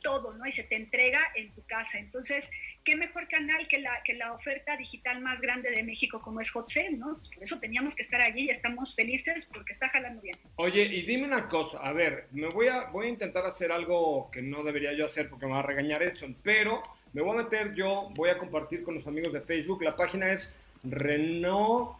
todo, 0.00 0.34
¿no? 0.34 0.46
Y 0.46 0.52
se 0.52 0.62
te 0.62 0.76
entrega 0.76 1.20
en 1.34 1.50
tu 1.52 1.64
casa. 1.66 1.98
Entonces, 1.98 2.48
¿qué 2.84 2.96
mejor 2.96 3.28
canal 3.28 3.66
que 3.68 3.78
la, 3.78 4.02
que 4.04 4.14
la 4.14 4.32
oferta 4.32 4.76
digital 4.76 5.20
más 5.20 5.40
grande 5.40 5.70
de 5.70 5.82
México 5.82 6.20
como 6.20 6.40
es 6.40 6.50
Hot 6.50 6.68
Sale, 6.68 6.96
¿no? 6.96 7.20
Por 7.34 7.42
eso 7.42 7.58
teníamos 7.58 7.94
que 7.94 8.02
estar 8.02 8.20
allí 8.20 8.46
y 8.46 8.50
estamos 8.50 8.94
felices 8.94 9.46
porque 9.46 9.72
está 9.72 9.88
jalando 9.88 10.22
bien. 10.22 10.36
Oye, 10.56 10.82
y 10.82 11.02
dime 11.02 11.24
una 11.24 11.48
cosa, 11.48 11.78
a 11.78 11.92
ver, 11.92 12.28
me 12.32 12.48
voy 12.48 12.68
a, 12.68 12.84
voy 12.86 13.06
a 13.06 13.10
intentar 13.10 13.44
hacer 13.44 13.72
algo 13.72 14.30
que 14.30 14.42
no 14.42 14.62
debería 14.62 14.92
yo 14.92 15.04
hacer 15.04 15.28
porque 15.28 15.46
me 15.46 15.52
va 15.52 15.60
a 15.60 15.62
regañar 15.62 16.02
Edson, 16.02 16.36
pero 16.42 16.82
me 17.12 17.22
voy 17.22 17.38
a 17.38 17.42
meter 17.42 17.74
yo, 17.74 18.08
voy 18.14 18.30
a 18.30 18.38
compartir 18.38 18.82
con 18.82 18.94
los 18.94 19.06
amigos 19.06 19.32
de 19.32 19.40
Facebook. 19.40 19.82
La 19.82 19.96
página 19.96 20.30
es 20.32 20.52
Renault.mx, 20.84 21.96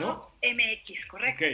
¿no? 0.00 0.22
MX, 0.42 1.06
correcto. 1.06 1.44
Ok. 1.44 1.50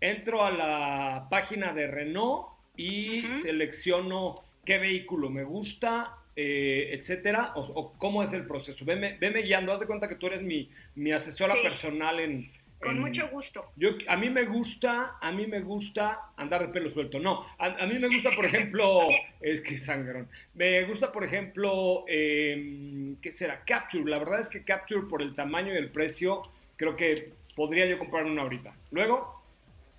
entro 0.00 0.44
a 0.44 0.50
la 0.50 1.26
página 1.30 1.72
de 1.72 1.86
Renault 1.86 2.48
y 2.76 3.22
selecciono 3.42 4.42
qué 4.64 4.78
vehículo 4.78 5.28
me 5.30 5.44
gusta, 5.44 6.16
eh, 6.36 6.90
etcétera, 6.92 7.52
o, 7.56 7.60
o 7.60 7.92
cómo 7.98 8.22
es 8.22 8.32
el 8.32 8.46
proceso. 8.46 8.84
Veme, 8.84 9.16
veme 9.20 9.42
guiando, 9.42 9.72
haz 9.72 9.80
de 9.80 9.86
cuenta 9.86 10.08
que 10.08 10.14
tú 10.16 10.26
eres 10.28 10.42
mi, 10.42 10.70
mi 10.94 11.12
asesora 11.12 11.54
Sí. 11.54 11.60
personal 11.62 12.20
en... 12.20 12.50
Con 12.82 12.96
en- 12.96 13.00
mucho 13.00 13.28
gusto. 13.28 13.72
Yo, 13.76 13.90
a 14.08 14.16
mí 14.16 14.28
me 14.28 14.44
gusta, 14.44 15.16
a 15.20 15.32
mí 15.32 15.46
me 15.46 15.60
gusta 15.60 16.32
andar 16.36 16.62
de 16.66 16.68
pelo 16.72 16.90
suelto. 16.90 17.18
No, 17.18 17.46
a, 17.58 17.66
a 17.66 17.86
mí 17.86 17.98
me 17.98 18.08
gusta, 18.08 18.30
por 18.32 18.44
ejemplo, 18.44 19.08
es 19.40 19.60
que 19.60 19.78
sangrón. 19.78 20.28
Me 20.54 20.84
gusta, 20.84 21.12
por 21.12 21.24
ejemplo, 21.24 22.04
eh, 22.08 23.14
¿qué 23.22 23.30
será? 23.30 23.64
Capture. 23.64 24.10
La 24.10 24.18
verdad 24.18 24.40
es 24.40 24.48
que 24.48 24.64
Capture, 24.64 25.06
por 25.08 25.22
el 25.22 25.32
tamaño 25.32 25.72
y 25.72 25.76
el 25.76 25.90
precio, 25.90 26.42
creo 26.76 26.96
que 26.96 27.30
podría 27.54 27.86
yo 27.86 27.96
comprar 27.98 28.24
una 28.24 28.42
ahorita. 28.42 28.74
Luego, 28.90 29.42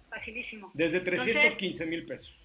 Facilísimo. 0.09 0.69
desde 0.73 0.97
Entonces, 0.97 1.25
315 1.33 1.85
mil 1.85 2.05
pesos. 2.05 2.35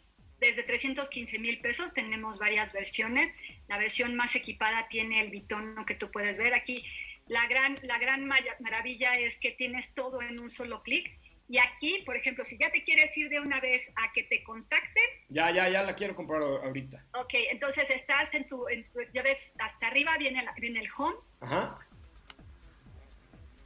Desde 0.41 0.63
315 0.63 1.39
mil 1.41 1.59
pesos 1.59 1.93
tenemos 1.93 2.39
varias 2.39 2.73
versiones. 2.73 3.35
La 3.69 3.77
versión 3.77 4.15
más 4.15 4.37
equipada 4.37 4.87
tiene 4.89 5.21
el 5.21 5.31
bitono 5.31 5.85
que 5.85 5.95
tú 5.97 6.11
puedes 6.13 6.39
ver. 6.39 6.55
Aquí 6.55 6.85
la 7.29 7.47
gran, 7.47 7.77
la 7.83 7.99
gran 7.99 8.27
maravilla 8.27 9.19
es 9.19 9.39
que 9.39 9.53
tienes 9.53 9.95
todo 9.95 10.21
en 10.23 10.39
un 10.41 10.51
solo 10.51 10.83
clic. 10.83 11.09
Y 11.51 11.57
aquí, 11.59 12.03
por 12.05 12.15
ejemplo, 12.15 12.45
si 12.45 12.59
ya 12.59 12.71
te 12.71 12.83
quieres 12.85 13.17
ir 13.17 13.31
de 13.31 13.41
una 13.41 13.59
vez 13.59 13.91
a 13.97 14.13
que 14.13 14.23
te 14.25 14.43
contacten, 14.45 15.05
Ya, 15.31 15.51
ya, 15.51 15.67
ya 15.71 15.83
la 15.83 15.95
quiero 15.97 16.15
comprar 16.15 16.43
ahorita. 16.43 17.03
ok, 17.15 17.33
entonces 17.51 17.89
estás 17.89 18.35
en 18.35 18.47
tu, 18.49 18.69
en 18.69 18.87
tu- 18.91 19.01
ya 19.15 19.23
ves, 19.23 19.53
hasta 19.59 19.87
arriba 19.87 20.17
viene, 20.19 20.43
la- 20.43 20.53
viene 20.53 20.81
el 20.81 20.89
home. 20.97 21.17
Ajá. 21.41 21.79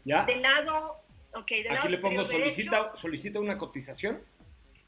¿Ya? 0.05 0.25
Del 0.25 0.43
lado, 0.43 0.97
ok, 1.35 1.49
del 1.51 1.65
lado 1.65 1.79
Aquí 1.81 1.89
le 1.89 1.99
pongo 1.99 2.25
solicita, 2.25 2.95
solicita 2.97 3.41
una 3.41 3.59
cotización. 3.59 4.23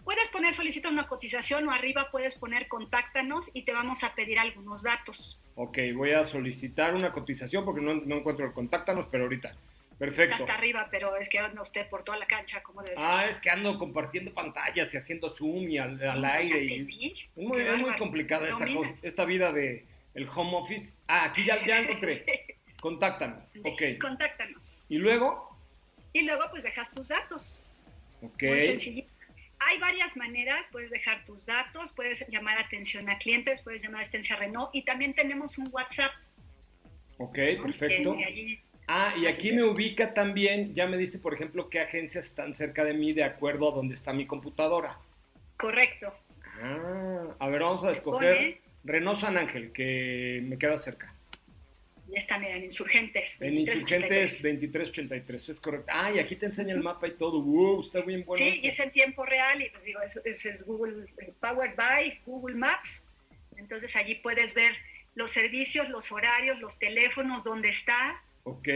Puedes 0.04 0.28
poner 0.28 0.52
solicita 0.54 0.88
una 0.88 1.06
cotización 1.06 1.66
o 1.68 1.72
arriba 1.72 2.08
puedes 2.10 2.34
poner 2.36 2.68
contáctanos 2.68 3.50
y 3.54 3.62
te 3.62 3.72
vamos 3.72 4.04
a 4.04 4.14
pedir 4.14 4.38
algunos 4.38 4.82
datos. 4.82 5.40
Ok, 5.56 5.78
voy 5.94 6.12
a 6.12 6.26
solicitar 6.26 6.94
una 6.94 7.12
cotización 7.12 7.64
porque 7.64 7.80
no, 7.80 7.94
no 7.94 8.16
encuentro 8.16 8.44
el 8.46 8.52
contáctanos, 8.52 9.06
pero 9.06 9.24
ahorita. 9.24 9.54
Perfecto. 9.98 10.34
Hasta 10.42 10.54
arriba, 10.54 10.88
pero 10.90 11.16
es 11.16 11.28
que 11.28 11.40
no 11.54 11.62
esté 11.62 11.84
por 11.84 12.02
toda 12.02 12.18
la 12.18 12.26
cancha, 12.26 12.60
como 12.64 12.82
debe 12.82 12.96
ser. 12.96 13.04
Ah, 13.06 13.26
es 13.26 13.38
que 13.40 13.48
ando 13.48 13.78
compartiendo 13.78 14.34
pantallas 14.34 14.92
y 14.92 14.96
haciendo 14.96 15.30
zoom 15.34 15.68
y 15.70 15.78
al, 15.78 16.02
al 16.02 16.24
aire. 16.24 16.64
Y... 16.64 17.12
Es 17.12 17.36
muy, 17.36 17.62
es 17.62 17.78
muy 17.78 17.94
complicada 17.96 18.48
esta, 18.48 18.66
cosa- 18.66 18.94
esta 19.02 19.24
vida 19.24 19.52
de 19.52 19.86
el 20.14 20.28
home 20.28 20.56
office. 20.56 20.98
Ah, 21.06 21.24
aquí 21.26 21.44
ya, 21.44 21.64
ya 21.64 21.78
encontré. 21.80 22.56
Contáctanos. 22.80 23.44
Ok. 23.64 23.82
Contáctanos. 24.00 24.84
Y 24.88 24.98
luego, 24.98 25.56
Y 26.12 26.22
luego 26.22 26.42
pues 26.50 26.64
dejas 26.64 26.90
tus 26.90 27.08
datos. 27.08 27.62
ok. 28.20 28.42
Muy 28.42 28.60
sencillito. 28.60 29.12
Hay 29.60 29.78
varias 29.78 30.16
maneras, 30.16 30.66
puedes 30.70 30.90
dejar 30.90 31.24
tus 31.24 31.46
datos, 31.46 31.90
puedes 31.92 32.26
llamar 32.28 32.58
atención 32.58 33.08
a 33.08 33.18
clientes, 33.18 33.60
puedes 33.62 33.82
llamar 33.82 34.02
asistencia 34.02 34.36
Renault 34.36 34.70
y 34.74 34.82
también 34.82 35.14
tenemos 35.14 35.56
un 35.58 35.68
WhatsApp. 35.72 36.12
Ok, 37.18 37.38
¿no? 37.56 37.62
perfecto. 37.62 38.16
Que 38.16 38.24
allí- 38.24 38.60
Ah, 38.86 39.14
y 39.16 39.24
aquí 39.26 39.52
me 39.52 39.64
ubica 39.64 40.12
también, 40.12 40.74
ya 40.74 40.86
me 40.86 40.98
dice, 40.98 41.18
por 41.18 41.32
ejemplo, 41.32 41.70
qué 41.70 41.80
agencias 41.80 42.26
están 42.26 42.52
cerca 42.52 42.84
de 42.84 42.92
mí 42.92 43.14
de 43.14 43.24
acuerdo 43.24 43.72
a 43.72 43.74
dónde 43.74 43.94
está 43.94 44.12
mi 44.12 44.26
computadora. 44.26 44.98
correcto. 45.56 46.12
Ah, 46.60 47.34
a 47.38 47.48
ver, 47.48 47.62
vamos 47.62 47.84
a 47.84 47.92
escoger 47.92 48.58
Renault 48.84 49.18
San 49.18 49.38
Ángel, 49.38 49.72
que 49.72 50.40
me 50.44 50.58
queda 50.58 50.76
cerca. 50.76 51.13
Ya 52.08 52.18
está, 52.18 52.38
mira, 52.38 52.56
en 52.56 52.64
Insurgentes. 52.64 53.40
En 53.40 53.54
2383. 53.56 54.32
Insurgentes 54.32 54.42
2383, 54.42 55.48
es 55.48 55.60
correcto. 55.60 55.86
Ah, 55.92 56.12
y 56.12 56.18
aquí 56.18 56.36
te 56.36 56.46
enseña 56.46 56.74
el 56.74 56.80
mapa 56.82 57.08
y 57.08 57.12
todo. 57.12 57.40
Wow, 57.40 57.80
está 57.80 58.00
bien 58.02 58.24
bueno. 58.24 58.44
Sí, 58.44 58.50
eso. 58.58 58.66
y 58.66 58.68
es 58.68 58.80
en 58.80 58.90
tiempo 58.92 59.24
real 59.24 59.62
y 59.62 59.70
pues 59.70 59.84
digo, 59.84 60.00
eso, 60.02 60.20
eso 60.24 60.48
es 60.50 60.64
Google, 60.64 61.04
eh, 61.18 61.32
Powered 61.40 61.74
by 61.76 62.20
Google 62.26 62.56
Maps. 62.56 63.02
Entonces 63.56 63.96
allí 63.96 64.16
puedes 64.16 64.52
ver 64.54 64.74
los 65.14 65.30
servicios, 65.30 65.88
los 65.88 66.10
horarios, 66.12 66.60
los 66.60 66.78
teléfonos, 66.78 67.44
dónde 67.44 67.68
está, 67.70 68.20
Ok. 68.42 68.68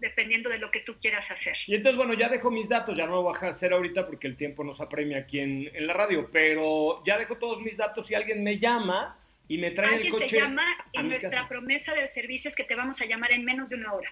dependiendo 0.00 0.48
de 0.48 0.58
lo 0.58 0.70
que 0.70 0.80
tú 0.80 0.94
quieras 1.00 1.30
hacer. 1.30 1.56
Y 1.66 1.74
entonces, 1.74 1.96
bueno, 1.96 2.14
ya 2.14 2.28
dejo 2.28 2.50
mis 2.50 2.68
datos, 2.68 2.96
ya 2.96 3.06
no 3.06 3.16
lo 3.16 3.22
voy 3.22 3.30
a 3.30 3.34
dejar 3.34 3.50
hacer 3.50 3.72
ahorita 3.72 4.06
porque 4.06 4.26
el 4.26 4.36
tiempo 4.36 4.64
nos 4.64 4.80
apremia 4.80 5.18
aquí 5.18 5.40
en, 5.40 5.70
en 5.74 5.86
la 5.86 5.92
radio, 5.92 6.28
pero 6.32 7.02
ya 7.04 7.18
dejo 7.18 7.36
todos 7.36 7.60
mis 7.60 7.76
datos 7.76 8.10
y 8.10 8.14
alguien 8.14 8.42
me 8.42 8.58
llama 8.58 9.18
y 9.48 9.58
me 9.58 9.70
trae 9.70 9.96
el 9.96 10.10
coche. 10.10 10.26
te 10.28 10.36
llama 10.36 10.64
y 10.92 11.02
nuestra 11.02 11.30
casa. 11.30 11.48
promesa 11.48 11.94
del 11.94 12.08
servicio 12.08 12.48
es 12.50 12.56
que 12.56 12.64
te 12.64 12.74
vamos 12.74 13.00
a 13.00 13.06
llamar 13.06 13.32
en 13.32 13.44
menos 13.44 13.70
de 13.70 13.76
una 13.76 13.92
hora. 13.94 14.10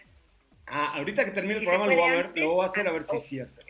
Ah, 0.67 0.95
ahorita 0.97 1.25
que 1.25 1.31
termine 1.31 1.57
el 1.59 1.63
programa 1.63 1.87
lo 1.87 1.97
voy 2.01 2.11
a 2.11 2.17
ver, 2.17 2.33
lo 2.35 2.53
voy 2.55 2.65
a 2.65 2.69
hacer 2.69 2.89
a 2.89 2.93
ver 2.93 3.05
si 3.05 3.15
o- 3.15 3.19
es 3.19 3.25
cierto. 3.27 3.63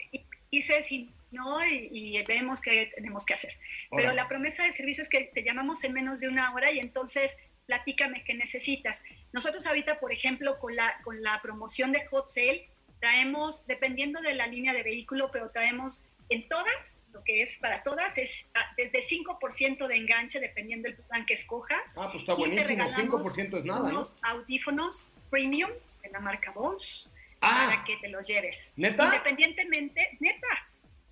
Y 0.51 0.63
si 0.63 1.11
no 1.33 1.63
y, 1.67 1.89
y 1.93 2.23
vemos 2.23 2.61
qué 2.61 2.91
tenemos 2.95 3.27
que 3.27 3.35
hacer. 3.35 3.53
Pero 3.91 4.05
Órale. 4.05 4.15
la 4.17 4.29
promesa 4.29 4.63
del 4.63 4.73
servicio 4.73 5.03
es 5.03 5.09
que 5.11 5.25
te 5.35 5.43
llamamos 5.43 5.85
en 5.85 5.93
menos 5.93 6.21
de 6.21 6.29
una 6.29 6.55
hora 6.55 6.71
y 6.71 6.79
entonces 6.79 7.37
platícame 7.67 8.23
qué 8.25 8.33
necesitas. 8.35 9.03
Nosotros 9.33 9.67
ahorita, 9.67 9.99
por 9.99 10.13
ejemplo, 10.13 10.59
con 10.59 10.75
la, 10.77 10.95
con 11.03 11.23
la 11.23 11.43
promoción 11.43 11.91
de 11.93 12.07
Hot 12.07 12.29
Sale, 12.29 12.69
traemos, 13.01 13.67
dependiendo 13.67 14.21
de 14.23 14.35
la 14.35 14.47
línea 14.47 14.73
de 14.73 14.83
vehículo, 14.85 15.31
pero 15.33 15.51
traemos 15.51 16.05
en 16.31 16.49
todas, 16.49 16.96
lo 17.17 17.25
que 17.25 17.43
es 17.43 17.57
para 17.59 17.83
todas, 17.83 18.17
es 18.19 18.47
ah, 18.55 18.73
desde 18.77 19.01
5% 19.01 19.87
de 19.87 19.97
enganche, 19.97 20.39
dependiendo 20.39 20.89
del 20.89 20.97
plan 20.99 21.25
que 21.27 21.35
escojas. 21.35 21.93
Ah, 21.97 22.09
pues 22.13 22.23
está 22.23 22.33
Y 22.33 22.37
te 22.37 22.41
buenísimo, 22.41 22.85
regalamos 22.85 23.37
5% 23.37 23.59
es 23.59 23.65
nada, 23.65 23.81
¿no? 23.81 23.89
unos 23.89 24.17
audífonos 24.23 25.11
premium 25.31 25.71
de 26.03 26.11
la 26.11 26.21
marca 26.21 26.51
Bose 26.53 27.09
Ah. 27.41 27.69
para 27.71 27.85
que 27.85 27.97
te 27.99 28.09
los 28.09 28.27
lleves. 28.27 28.73
¿Neta? 28.77 29.05
Independientemente, 29.05 30.17
neta, 30.21 30.69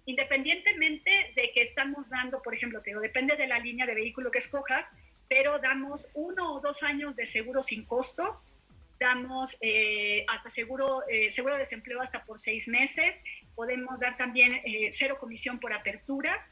independientemente 0.07 1.33
de 1.37 1.51
que 1.53 1.63
estamos 1.63 2.09
dando, 2.11 2.43
por 2.43 2.55
ejemplo, 2.55 2.81
te 2.81 2.91
digo, 2.91 3.01
depende 3.01 3.37
de 3.37 3.47
la 3.47 3.59
línea 3.59 3.87
de 3.87 3.95
vehículo 3.95 4.31
que 4.31 4.39
escojas, 4.39 4.87
pero 5.29 5.59
damos 5.59 6.09
uno 6.15 6.55
o 6.55 6.61
dos 6.61 6.83
años 6.83 7.15
de 7.17 7.27
seguro 7.27 7.63
sin 7.63 7.85
costo, 7.85 8.41
damos 8.99 9.57
eh, 9.61 10.25
hasta 10.29 10.49
seguro, 10.51 11.03
eh, 11.09 11.31
seguro 11.31 11.55
de 11.55 11.61
desempleo 11.61 12.01
hasta 12.01 12.25
por 12.25 12.39
seis 12.39 12.69
meses, 12.69 13.17
podemos 13.55 14.01
dar 14.01 14.17
también 14.17 14.53
eh, 14.65 14.91
cero 14.93 15.17
comisión 15.21 15.59
por 15.61 15.73
apertura, 15.73 16.47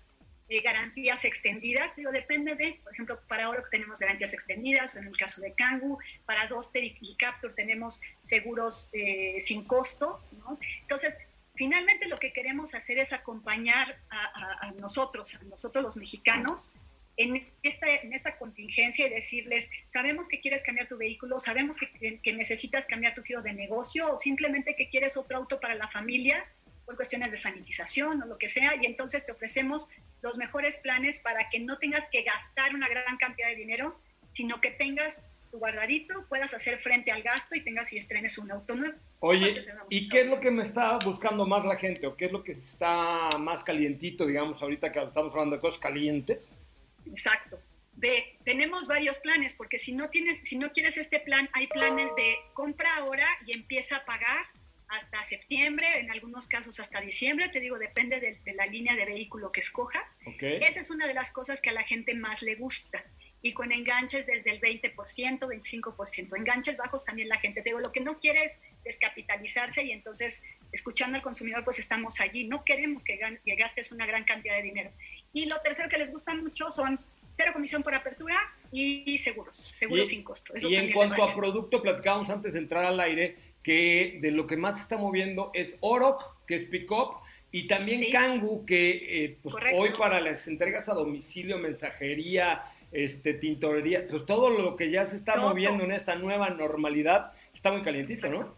eh, 0.49 0.61
garantías 0.61 1.25
extendidas, 1.25 1.95
digo, 1.97 2.11
depende 2.13 2.55
de, 2.55 2.79
por 2.83 2.93
ejemplo, 2.93 3.19
para 3.29 3.49
Oro 3.49 3.63
tenemos 3.71 3.99
garantías 3.99 4.33
extendidas, 4.35 4.95
o 4.95 4.99
en 4.99 5.07
el 5.07 5.17
caso 5.17 5.41
de 5.41 5.53
Kangu, 5.55 5.99
para 6.27 6.47
Duster 6.47 6.85
y, 6.85 6.97
y 7.01 7.17
tenemos 7.57 8.01
seguros 8.23 8.89
eh, 8.93 9.41
sin 9.41 9.65
costo, 9.65 10.21
¿no? 10.39 10.59
Entonces, 10.83 11.15
finalmente 11.55 12.07
lo 12.09 12.17
que 12.17 12.33
queremos 12.33 12.75
hacer 12.75 12.99
es 12.99 13.13
acompañar 13.13 13.97
a, 14.11 14.19
a- 14.25 14.69
a 14.69 14.73
nosotros, 14.73 15.35
a 15.35 15.43
nosotros 15.45 15.83
los 15.85 15.97
mexicanos, 15.97 16.73
en 17.19 17.47
esta, 17.63 17.87
en 17.89 18.15
esta 18.15 18.37
contingencia 18.39 19.07
y 19.07 19.11
decirles, 19.11 19.71
sabemos 19.89 20.29
que 20.29 20.41
quieres 20.41 20.63
cambiar 20.63 20.89
tu 20.89 20.97
vehículo, 20.97 21.39
sabemos 21.39 21.77
que- 21.79 22.19
que 22.21 22.33
necesitas 22.33 22.87
cambiar 22.87 23.15
tu 23.15 23.23
giro 23.23 23.43
de 23.43 23.53
negocio 23.53 24.13
o 24.15 24.19
simplemente 24.19 24.75
que 24.77 24.89
quieres 24.89 25.17
otro 25.17 25.37
auto 25.39 25.61
para 25.61 25.75
la 25.75 25.89
familia 25.89 26.45
por 26.85 26.97
cuestiones 26.97 27.31
de 27.31 27.39
sanitización 27.39 28.23
o 28.23 28.27
lo 28.27 28.39
que 28.39 28.49
sea, 28.49 28.75
y 28.81 28.87
entonces 28.87 29.25
te 29.25 29.33
ofrecemos 29.33 29.89
los 30.23 30.37
mejores 30.37 30.79
planes 30.79 31.19
para 31.19 31.49
que 31.51 31.61
no 31.61 31.79
tengas 31.79 32.09
que 32.11 32.23
gastar 32.23 32.75
una 32.75 32.89
gran 32.89 33.17
cantidad 33.17 33.49
de 33.49 33.57
dinero, 33.57 33.99
sino 34.33 34.61
que 34.61 34.71
tengas 34.71 35.23
tu 35.51 35.59
guardadito, 35.59 36.27
puedas 36.29 36.55
hacer 36.55 36.79
frente 36.79 37.13
al 37.13 37.23
gasto 37.23 37.55
y 37.55 37.61
tengas 37.61 37.93
y 37.93 37.99
estrenes 37.99 38.39
un 38.39 38.51
auto 38.51 38.75
nuevo. 38.75 38.97
Oye, 39.21 39.67
¿y 39.91 40.09
qué 40.09 40.23
es 40.23 40.27
lo 40.27 40.41
que 40.41 40.51
me 40.51 40.63
está 40.63 40.99
buscando 41.05 41.47
más 41.47 41.65
la 41.65 41.77
gente? 41.77 42.07
¿O 42.07 42.17
qué 42.17 42.25
es 42.25 42.33
lo 42.33 42.43
que 42.43 42.53
está 42.53 43.31
más 43.39 43.63
calientito, 43.63 44.27
digamos, 44.27 44.63
ahorita 44.63 44.91
que 44.91 45.01
estamos 45.01 45.33
hablando 45.35 45.57
de 45.57 45.61
cosas 45.61 45.79
calientes? 45.79 46.59
Exacto. 47.07 47.61
Ve, 47.95 48.39
tenemos 48.45 48.87
varios 48.87 49.19
planes, 49.19 49.55
porque 49.55 49.79
si 49.79 49.93
no 49.93 50.09
tienes, 50.09 50.39
si 50.39 50.57
no 50.57 50.73
quieres 50.73 50.97
este 50.97 51.21
plan, 51.21 51.49
hay 51.53 51.67
planes 51.67 52.11
de 52.17 52.37
compra 52.55 52.97
ahora 52.97 53.29
y 53.47 53.53
empieza 53.53 53.97
a 53.97 54.05
pagar 54.07 54.47
hasta 54.93 55.25
septiembre, 55.25 56.01
en 56.01 56.11
algunos 56.11 56.47
casos 56.47 56.79
hasta 56.79 57.01
diciembre, 57.01 57.49
te 57.49 57.61
digo, 57.61 57.79
depende 57.79 58.21
de, 58.21 58.37
de 58.45 58.55
la 58.55 58.67
línea 58.67 58.95
de 58.95 59.07
vehículo 59.07 59.51
que 59.51 59.61
escojas. 59.61 60.19
¿Ok? 60.27 60.43
Esa 60.43 60.81
es 60.81 60.91
una 60.91 61.07
de 61.07 61.15
las 61.15 61.31
cosas 61.31 61.61
que 61.61 61.71
a 61.71 61.73
la 61.73 61.83
gente 61.83 62.15
más 62.15 62.43
le 62.43 62.57
gusta. 62.57 63.03
Y 63.41 63.55
con 63.55 63.73
enganches 63.73 64.27
desde 64.27 64.51
el 64.51 64.61
20%, 64.61 64.95
25%. 64.95 66.37
Enganches 66.37 66.79
bajos 66.79 67.05
también 67.05 67.29
la 67.29 67.39
gente. 67.39 67.63
Te 67.63 67.71
digo, 67.71 67.81
lo 67.81 67.91
que 67.91 68.01
no 68.01 68.19
quiere 68.19 68.45
es 68.45 68.53
descapitalizarse 68.85 69.83
y 69.83 69.93
entonces, 69.93 70.43
escuchando 70.71 71.17
al 71.17 71.23
consumidor, 71.23 71.65
pues 71.65 71.79
estamos 71.79 72.21
allí. 72.21 72.45
No 72.45 72.65
queremos 72.65 73.03
que, 73.03 73.19
que 73.45 73.57
gastes 73.57 73.91
una 73.91 74.07
gran 74.07 74.25
cantidad 74.25 74.57
de 74.57 74.63
dinero. 74.63 74.91
Y 75.33 75.47
lo 75.47 75.61
tercero 75.61 75.89
que 75.89 75.99
les 75.99 76.13
gusta 76.13 76.35
mucho 76.35 76.71
son 76.71 77.01
cero 77.37 77.53
comisión 77.55 77.83
por 77.83 77.95
apertura 77.95 78.37
y 78.71 79.17
seguros, 79.19 79.73
seguros 79.75 80.09
sin 80.09 80.23
costo. 80.23 80.55
Eso 80.55 80.69
y 80.69 80.77
en 80.77 80.93
cuanto 80.93 81.25
a 81.25 81.35
producto, 81.35 81.83
platicábamos 81.83 82.31
antes 82.31 82.53
de 82.53 82.61
entrar 82.61 82.85
al 82.85 83.01
aire 83.01 83.52
que 83.63 84.19
de 84.21 84.31
lo 84.31 84.47
que 84.47 84.57
más 84.57 84.77
se 84.77 84.83
está 84.83 84.97
moviendo 84.99 85.51
es 85.55 85.77
Oroc, 85.81 86.45
que 86.47 86.55
es 86.57 86.65
Pickup, 86.65 87.17
y 87.51 87.67
también 87.67 88.01
Sí. 88.01 88.11
Kangu, 88.11 88.65
que 88.65 89.25
eh, 89.25 89.39
pues, 89.43 89.55
hoy 89.75 89.91
para 89.99 90.21
las 90.21 90.49
entregas 90.49 90.89
a 90.89 90.95
domicilio, 90.95 91.59
mensajería, 91.59 92.63
este, 92.93 93.35
tintorería, 93.35 94.07
pues 94.09 94.27
todo 94.27 94.51
lo 94.51 94.77
que 94.77 94.91
ya 94.91 95.05
se 95.07 95.17
está 95.17 95.35
Todo. 95.35 95.51
moviendo 95.51 95.85
en 95.85 95.93
esta 95.93 96.15
nueva 96.17 96.51
normalidad 96.51 97.33
está 97.55 97.71
muy 97.73 97.83
calientito, 97.83 98.29
¿no? 98.29 98.55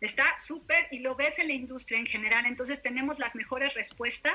Está 0.00 0.24
súper 0.38 0.86
y 0.90 0.98
lo 0.98 1.14
ves 1.14 1.38
en 1.38 1.46
la 1.48 1.54
industria 1.54 1.98
en 1.98 2.06
general. 2.06 2.44
Entonces 2.46 2.82
tenemos 2.82 3.18
las 3.20 3.34
mejores 3.36 3.74
respuestas 3.74 4.34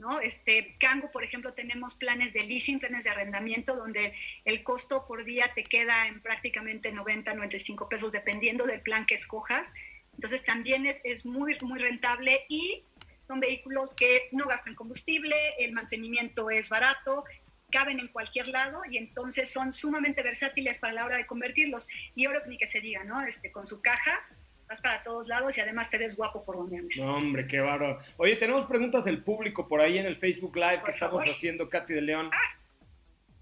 ¿no? 0.00 0.20
Este, 0.20 0.74
Cango, 0.78 1.10
por 1.10 1.22
ejemplo, 1.22 1.52
tenemos 1.52 1.94
planes 1.94 2.32
de 2.32 2.42
leasing, 2.42 2.80
planes 2.80 3.04
de 3.04 3.10
arrendamiento, 3.10 3.76
donde 3.76 4.14
el 4.44 4.62
costo 4.64 5.06
por 5.06 5.24
día 5.24 5.52
te 5.54 5.62
queda 5.62 6.08
en 6.08 6.20
prácticamente 6.20 6.90
90, 6.90 7.34
95 7.34 7.88
pesos, 7.88 8.12
dependiendo 8.12 8.64
del 8.64 8.80
plan 8.80 9.06
que 9.06 9.14
escojas. 9.14 9.72
Entonces 10.14 10.42
también 10.44 10.86
es, 10.86 10.96
es 11.04 11.24
muy, 11.24 11.56
muy 11.62 11.78
rentable 11.78 12.40
y 12.48 12.82
son 13.28 13.38
vehículos 13.38 13.94
que 13.94 14.28
no 14.32 14.46
gastan 14.46 14.74
combustible, 14.74 15.36
el 15.60 15.72
mantenimiento 15.72 16.50
es 16.50 16.68
barato, 16.68 17.24
caben 17.70 18.00
en 18.00 18.08
cualquier 18.08 18.48
lado 18.48 18.82
y 18.90 18.96
entonces 18.96 19.50
son 19.50 19.72
sumamente 19.72 20.22
versátiles 20.22 20.78
para 20.78 20.94
la 20.94 21.04
hora 21.04 21.16
de 21.16 21.26
convertirlos. 21.26 21.88
Y 22.16 22.26
ahora 22.26 22.42
ni 22.46 22.58
que 22.58 22.66
se 22.66 22.80
diga, 22.80 23.04
¿no? 23.04 23.22
Este, 23.22 23.52
con 23.52 23.66
su 23.66 23.80
caja 23.80 24.26
vas 24.70 24.80
para 24.80 25.02
todos 25.02 25.26
lados 25.26 25.58
y 25.58 25.60
además 25.60 25.90
te 25.90 25.98
ves 25.98 26.16
guapo 26.16 26.44
por 26.44 26.56
donde 26.56 26.78
andes. 26.78 26.96
No, 26.96 27.16
hombre, 27.16 27.46
qué 27.48 27.58
bárbaro. 27.58 27.98
Oye, 28.16 28.36
tenemos 28.36 28.66
preguntas 28.66 29.04
del 29.04 29.22
público 29.24 29.66
por 29.66 29.80
ahí 29.80 29.98
en 29.98 30.06
el 30.06 30.16
Facebook 30.16 30.54
Live 30.54 30.78
Por 30.78 30.84
que 30.84 30.90
estamos 30.92 31.24
haciendo, 31.24 31.68
Katy 31.68 31.92
de 31.92 32.02
León. 32.02 32.30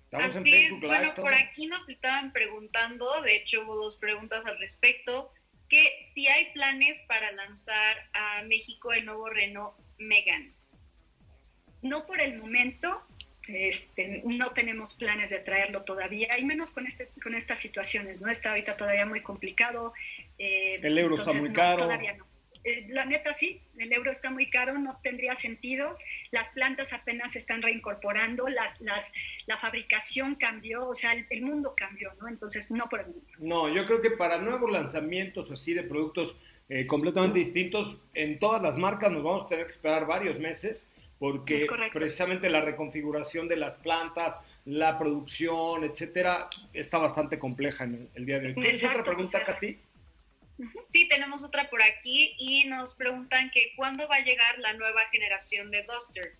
Estamos 0.04 0.36
en 0.36 0.40
Así 0.40 0.54
es, 0.54 0.60
Facebook 0.62 0.82
Live. 0.84 0.96
bueno, 0.96 1.14
todo. 1.14 1.26
por 1.26 1.34
aquí 1.34 1.66
nos 1.66 1.86
estaban 1.90 2.32
preguntando, 2.32 3.20
de 3.20 3.36
hecho 3.36 3.62
hubo 3.62 3.76
dos 3.76 3.96
preguntas 3.96 4.46
al 4.46 4.58
respecto, 4.58 5.30
que 5.68 6.00
si 6.14 6.26
hay 6.28 6.50
planes 6.54 7.02
para 7.06 7.30
lanzar 7.32 8.08
a 8.14 8.42
México 8.44 8.94
el 8.94 9.04
nuevo 9.04 9.28
Renault 9.28 9.74
Megan. 9.98 10.54
No 11.82 12.06
por 12.06 12.22
el 12.22 12.38
momento, 12.38 13.02
este, 13.48 14.22
no 14.24 14.52
tenemos 14.52 14.94
planes 14.94 15.28
de 15.30 15.40
traerlo 15.40 15.82
todavía, 15.82 16.38
y 16.38 16.44
menos 16.44 16.70
con, 16.70 16.86
este, 16.86 17.08
con 17.22 17.34
estas 17.34 17.58
situaciones, 17.58 18.20
¿no? 18.20 18.30
Está 18.30 18.50
ahorita 18.50 18.78
todavía 18.78 19.06
muy 19.06 19.20
complicado. 19.22 19.92
Eh, 20.38 20.80
El 20.82 20.98
euro 20.98 21.16
está 21.16 21.32
muy 21.32 21.48
no, 21.48 21.54
caro. 21.54 21.84
Todavía 21.84 22.14
no. 22.16 22.28
Eh, 22.64 22.86
la 22.90 23.04
neta 23.04 23.32
sí, 23.32 23.62
el 23.78 23.92
euro 23.92 24.10
está 24.10 24.30
muy 24.30 24.50
caro, 24.50 24.78
no 24.78 24.98
tendría 25.02 25.34
sentido. 25.36 25.96
Las 26.32 26.50
plantas 26.50 26.92
apenas 26.92 27.32
se 27.32 27.38
están 27.38 27.62
reincorporando, 27.62 28.48
las, 28.48 28.78
las, 28.80 29.10
la 29.46 29.56
fabricación 29.58 30.34
cambió, 30.34 30.88
o 30.88 30.94
sea, 30.94 31.12
el, 31.12 31.26
el 31.30 31.42
mundo 31.42 31.74
cambió, 31.76 32.12
¿no? 32.20 32.28
Entonces, 32.28 32.70
no 32.70 32.88
por 32.88 33.00
el 33.00 33.06
momento. 33.06 33.32
No, 33.38 33.68
yo 33.72 33.86
creo 33.86 34.00
que 34.02 34.10
para 34.10 34.38
nuevos 34.38 34.70
lanzamientos 34.70 35.50
así 35.50 35.72
de 35.72 35.84
productos 35.84 36.36
eh, 36.68 36.86
completamente 36.86 37.38
distintos, 37.38 37.96
en 38.14 38.38
todas 38.38 38.60
las 38.60 38.76
marcas 38.76 39.12
nos 39.12 39.22
vamos 39.22 39.46
a 39.46 39.48
tener 39.48 39.66
que 39.66 39.72
esperar 39.72 40.06
varios 40.06 40.38
meses 40.38 40.90
porque 41.18 41.66
precisamente 41.92 42.48
la 42.48 42.60
reconfiguración 42.60 43.48
de 43.48 43.56
las 43.56 43.74
plantas, 43.76 44.38
la 44.66 44.98
producción, 44.98 45.82
etcétera, 45.84 46.48
está 46.72 46.98
bastante 46.98 47.38
compleja 47.38 47.84
en 47.84 47.94
el, 47.94 48.08
el 48.14 48.26
día 48.26 48.38
de 48.38 48.46
hoy. 48.48 48.54
¿Tienes 48.54 48.74
Exacto, 48.74 49.00
otra 49.00 49.12
pregunta. 49.14 49.44
Katy? 49.44 49.78
Sí, 50.88 51.08
tenemos 51.08 51.44
otra 51.44 51.70
por 51.70 51.82
aquí 51.82 52.34
y 52.38 52.64
nos 52.64 52.94
preguntan 52.94 53.50
que 53.50 53.72
cuándo 53.76 54.08
va 54.08 54.16
a 54.16 54.24
llegar 54.24 54.58
la 54.58 54.72
nueva 54.72 55.02
generación 55.10 55.70
de 55.70 55.82
Duster. 55.84 56.34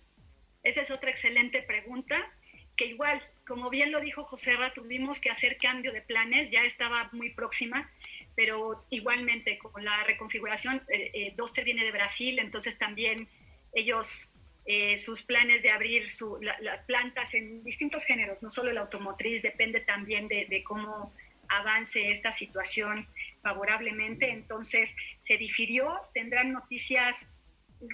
Esa 0.63 0.81
es 0.81 0.91
otra 0.91 1.09
excelente 1.09 1.61
pregunta, 1.61 2.29
que 2.75 2.85
igual, 2.85 3.21
como 3.47 3.69
bien 3.69 3.91
lo 3.91 4.01
dijo 4.01 4.23
José 4.25 4.55
Ra, 4.57 4.73
tuvimos 4.73 5.21
que 5.21 5.29
hacer 5.29 5.57
cambio 5.57 5.93
de 5.93 6.01
planes, 6.01 6.51
ya 6.51 6.63
estaba 6.63 7.09
muy 7.13 7.29
próxima, 7.33 7.89
pero 8.35 8.85
igualmente 8.89 9.57
con 9.57 9.83
la 9.85 10.03
reconfiguración, 10.03 10.83
eh, 10.89 11.11
eh, 11.13 11.33
Duster 11.37 11.63
viene 11.63 11.83
de 11.85 11.91
Brasil, 11.91 12.39
entonces 12.39 12.77
también 12.77 13.27
ellos, 13.73 14.29
eh, 14.65 14.97
sus 14.97 15.21
planes 15.23 15.61
de 15.63 15.71
abrir 15.71 16.09
su, 16.09 16.39
la- 16.41 16.83
plantas 16.85 17.33
en 17.33 17.63
distintos 17.63 18.03
géneros, 18.05 18.41
no 18.41 18.49
solo 18.49 18.71
el 18.71 18.77
automotriz, 18.77 19.41
depende 19.41 19.79
también 19.81 20.27
de, 20.27 20.45
de 20.45 20.63
cómo 20.63 21.13
avance 21.49 22.09
esta 22.09 22.31
situación 22.31 23.07
favorablemente, 23.41 24.31
entonces 24.31 24.95
se 25.21 25.37
difirió, 25.37 25.99
tendrán 26.13 26.53
noticias 26.53 27.27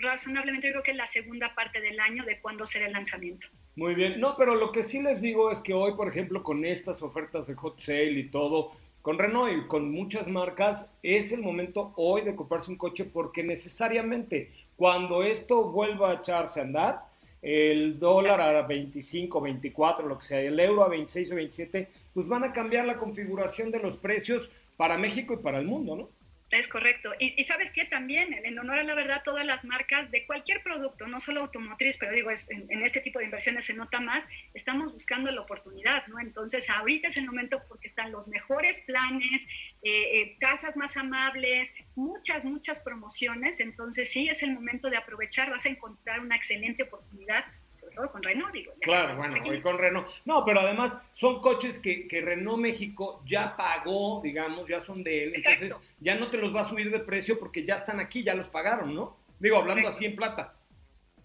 razonablemente, 0.02 0.72
creo 0.72 0.84
que 0.84 0.92
en 0.92 0.98
la 0.98 1.08
segunda 1.08 1.54
parte 1.54 1.80
del 1.82 2.00
año 2.00 2.26
de 2.26 2.40
cuándo 2.40 2.66
será 2.66 2.88
el 2.88 2.94
lanzamiento. 2.94 3.48
Muy 3.76 3.94
bien. 3.94 4.20
No, 4.20 4.36
pero 4.38 4.56
lo 4.56 4.72
que 4.72 4.84
sí 4.84 5.02
les 5.02 5.22
digo 5.22 5.52
es 5.52 5.60
que 5.60 5.74
hoy, 5.74 5.94
por 5.96 6.08
ejemplo, 6.08 6.44
con 6.44 6.66
estas 6.66 7.02
ofertas 7.02 7.46
de 7.46 7.56
hot 7.56 7.80
sale 7.80 8.12
y 8.12 8.30
todo, 8.30 8.72
con 9.02 9.20
Renault 9.20 9.54
y 9.54 9.68
con 9.68 9.92
muchas 9.92 10.28
marcas, 10.28 10.90
es 11.04 11.32
el 11.32 11.42
momento 11.42 11.94
hoy 11.96 12.22
de 12.22 12.36
comprarse 12.36 12.72
un 12.72 12.78
coche 12.78 13.06
porque 13.06 13.44
necesariamente 13.44 14.52
cuando 14.78 15.24
esto 15.24 15.72
vuelva 15.72 16.12
a 16.12 16.14
echarse 16.16 16.60
a 16.60 16.64
andar, 16.64 17.02
el 17.46 18.00
dólar 18.00 18.42
a 18.42 18.64
25, 18.64 19.40
24, 19.40 20.08
lo 20.08 20.18
que 20.18 20.26
sea, 20.26 20.42
el 20.42 20.60
euro 20.60 20.84
a 20.84 20.90
26 20.90 21.32
o 21.32 21.36
27, 21.36 21.90
pues 22.12 22.28
van 22.28 22.44
a 22.44 22.52
cambiar 22.52 22.88
la 22.88 22.98
configuración 22.98 23.70
de 23.70 23.80
los 23.80 23.98
precios 23.98 24.52
para 24.78 24.98
México 24.98 25.36
y 25.36 25.38
para 25.38 25.60
el 25.60 25.68
mundo, 25.68 25.96
¿no? 25.96 26.10
Es 26.52 26.68
correcto. 26.68 27.12
Y, 27.20 27.40
y 27.42 27.44
sabes 27.46 27.72
qué 27.72 27.86
también, 27.86 28.34
en 28.34 28.60
honor 28.60 28.78
a 28.78 28.84
la 28.84 28.94
verdad, 28.94 29.24
todas 29.26 29.46
las 29.46 29.66
marcas 29.66 30.12
de 30.12 30.26
cualquier 30.26 30.62
producto, 30.62 31.08
no 31.08 31.20
solo 31.20 31.42
automotriz, 31.42 31.98
pero 31.98 32.12
digo, 32.12 32.30
en, 32.30 32.84
este 32.84 33.02
tipo 33.02 33.18
de 33.18 33.26
inversiones 33.26 33.66
se 33.66 33.74
nota 33.74 34.00
más, 34.00 34.24
estamos 34.54 34.94
buscando 34.94 35.32
la 35.32 35.42
oportunidad, 35.42 36.06
¿no? 36.08 36.20
Entonces, 36.20 36.70
ahorita 36.70 37.08
es 37.08 37.18
el 37.18 37.26
momento 37.26 37.62
porque 37.68 37.88
están 37.88 38.12
los 38.12 38.28
mejores 38.28 38.80
planes, 38.82 39.48
eh, 39.82 40.38
eh, 40.38 40.38
más 40.76 40.96
amables, 40.98 41.74
muchas, 41.96 42.46
muchas 42.46 42.80
promociones. 42.80 43.60
Entonces, 43.60 44.12
sí, 44.12 44.30
es 44.30 44.44
el 44.44 44.54
momento 44.54 44.90
de 44.90 44.98
aprovechar, 44.98 45.50
vas 45.50 45.66
a 45.66 45.70
encontrar 45.70 46.20
una 46.20 46.36
excelente 46.36 46.84
oportunidad, 46.84 47.44
sobre 47.86 47.96
todo 47.96 48.12
con 48.12 48.24
Renault, 48.24 48.54
digo. 48.54 48.74
ya 48.74 48.80
Claro, 48.82 49.18
bueno, 49.18 49.36
hoy 49.48 49.62
con 49.62 49.78
Renault. 49.78 50.08
No, 50.26 50.44
pero 50.46 50.60
además 50.62 50.98
son 51.14 51.42
coches 51.42 51.80
que, 51.80 52.08
que 52.08 52.22
Renault 52.22 52.60
México 52.60 53.22
ya 53.26 53.56
pagó, 53.56 54.22
digamos, 54.24 54.68
ya 54.68 54.82
son 54.82 55.04
de 55.04 55.24
él. 55.24 55.34
Entonces 55.36 55.80
ya 56.00 56.16
no 56.16 56.30
te 56.30 56.38
los 56.38 56.56
va 56.56 56.62
a 56.62 56.70
subir 56.70 56.92
de 56.92 57.00
precio 57.00 57.40
porque 57.40 57.66
ya 57.66 57.76
están 57.76 58.00
aquí, 58.00 58.24
ya 58.24 58.34
los 58.34 58.48
pagaron, 58.48 58.94
¿no? 58.94 59.18
Digo, 59.40 59.58
hablando 59.58 59.84
Correcto. 59.84 59.98
así 59.98 60.06
en 60.06 60.16
plata. 60.16 60.54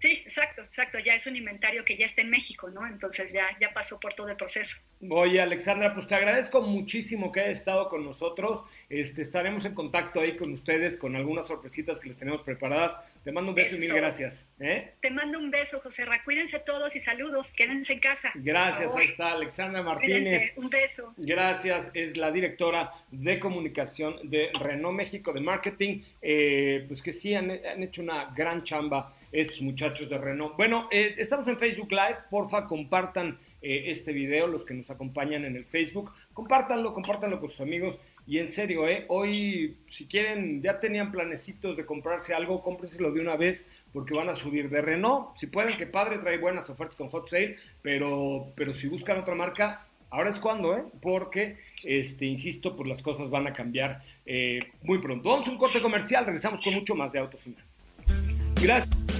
Sí, 0.00 0.22
exacto, 0.24 0.62
exacto. 0.62 0.98
Ya 0.98 1.14
es 1.14 1.26
un 1.26 1.36
inventario 1.36 1.84
que 1.84 1.96
ya 1.96 2.06
está 2.06 2.22
en 2.22 2.30
México, 2.30 2.70
¿no? 2.70 2.86
Entonces 2.86 3.32
ya, 3.34 3.46
ya 3.60 3.72
pasó 3.74 4.00
por 4.00 4.14
todo 4.14 4.28
el 4.28 4.36
proceso. 4.36 4.78
Oye, 5.10 5.40
Alexandra, 5.40 5.94
pues 5.94 6.08
te 6.08 6.14
agradezco 6.14 6.62
muchísimo 6.62 7.30
que 7.30 7.40
hayas 7.40 7.58
estado 7.58 7.88
con 7.90 8.04
nosotros. 8.04 8.64
Este, 8.88 9.20
estaremos 9.20 9.64
en 9.66 9.74
contacto 9.74 10.20
ahí 10.20 10.36
con 10.36 10.52
ustedes 10.52 10.96
con 10.96 11.16
algunas 11.16 11.46
sorpresitas 11.46 12.00
que 12.00 12.08
les 12.08 12.18
tenemos 12.18 12.42
preparadas. 12.42 12.98
Te 13.24 13.30
mando 13.30 13.50
un 13.50 13.54
beso 13.54 13.68
Eso 13.68 13.76
y 13.76 13.80
mil 13.80 13.94
gracias. 13.94 14.48
¿eh? 14.58 14.94
Te 15.02 15.10
mando 15.10 15.38
un 15.38 15.50
beso, 15.50 15.80
José 15.80 16.06
Ra. 16.06 16.22
Cuídense 16.24 16.58
todos 16.60 16.96
y 16.96 17.00
saludos. 17.00 17.52
Quédense 17.52 17.92
en 17.92 18.00
casa. 18.00 18.32
Gracias, 18.36 18.96
ahí 18.96 19.06
está 19.06 19.32
Alexandra 19.32 19.82
Martínez. 19.82 20.22
Cuídense. 20.22 20.52
Un 20.56 20.70
beso. 20.70 21.14
Gracias, 21.18 21.90
es 21.92 22.16
la 22.16 22.32
directora 22.32 22.90
de 23.10 23.38
comunicación 23.38 24.18
de 24.30 24.50
Renault 24.58 24.96
México 24.96 25.34
de 25.34 25.40
marketing. 25.42 26.02
Eh, 26.22 26.84
pues 26.88 27.02
que 27.02 27.12
sí, 27.12 27.34
han, 27.34 27.50
han 27.50 27.82
hecho 27.82 28.00
una 28.02 28.32
gran 28.34 28.64
chamba 28.64 29.14
estos 29.32 29.60
muchachos 29.60 30.08
de 30.08 30.18
Renault. 30.18 30.56
Bueno, 30.56 30.88
eh, 30.90 31.14
estamos 31.18 31.46
en 31.48 31.58
Facebook 31.58 31.90
Live, 31.90 32.18
porfa, 32.30 32.66
compartan 32.66 33.38
eh, 33.62 33.84
este 33.86 34.12
video, 34.12 34.46
los 34.46 34.64
que 34.64 34.74
nos 34.74 34.90
acompañan 34.90 35.44
en 35.44 35.56
el 35.56 35.64
Facebook, 35.64 36.12
compártanlo, 36.32 36.92
compártanlo 36.92 37.40
con 37.40 37.48
sus 37.48 37.60
amigos. 37.60 38.00
Y 38.26 38.38
en 38.38 38.50
serio, 38.50 38.88
eh, 38.88 39.04
hoy, 39.08 39.76
si 39.88 40.06
quieren, 40.06 40.62
ya 40.62 40.80
tenían 40.80 41.12
planecitos 41.12 41.76
de 41.76 41.86
comprarse 41.86 42.34
algo, 42.34 42.62
cómprenselo 42.62 43.12
de 43.12 43.20
una 43.20 43.36
vez 43.36 43.66
porque 43.92 44.16
van 44.16 44.28
a 44.28 44.34
subir 44.34 44.70
de 44.70 44.82
Renault. 44.82 45.36
Si 45.36 45.46
pueden, 45.46 45.76
que 45.76 45.86
padre, 45.86 46.18
trae 46.18 46.38
buenas 46.38 46.70
ofertas 46.70 46.96
con 46.96 47.08
Hot 47.08 47.28
Sale, 47.28 47.56
pero, 47.82 48.46
pero 48.54 48.72
si 48.72 48.88
buscan 48.88 49.18
otra 49.18 49.34
marca, 49.34 49.86
Ahora 50.10 50.30
es 50.30 50.40
cuando, 50.40 50.76
¿eh? 50.76 50.82
Porque, 51.00 51.56
este, 51.84 52.26
insisto, 52.26 52.74
pues 52.74 52.88
las 52.88 53.00
cosas 53.00 53.30
van 53.30 53.46
a 53.46 53.52
cambiar 53.52 54.02
eh, 54.26 54.58
muy 54.82 54.98
pronto. 54.98 55.28
Vamos 55.30 55.46
a 55.46 55.52
un 55.52 55.58
corte 55.58 55.80
comercial, 55.80 56.26
regresamos 56.26 56.60
con 56.62 56.74
mucho 56.74 56.96
más 56.96 57.12
de 57.12 57.20
Autos 57.20 57.46
y 57.46 57.50
Más. 57.50 57.78
Gracias. 58.60 59.19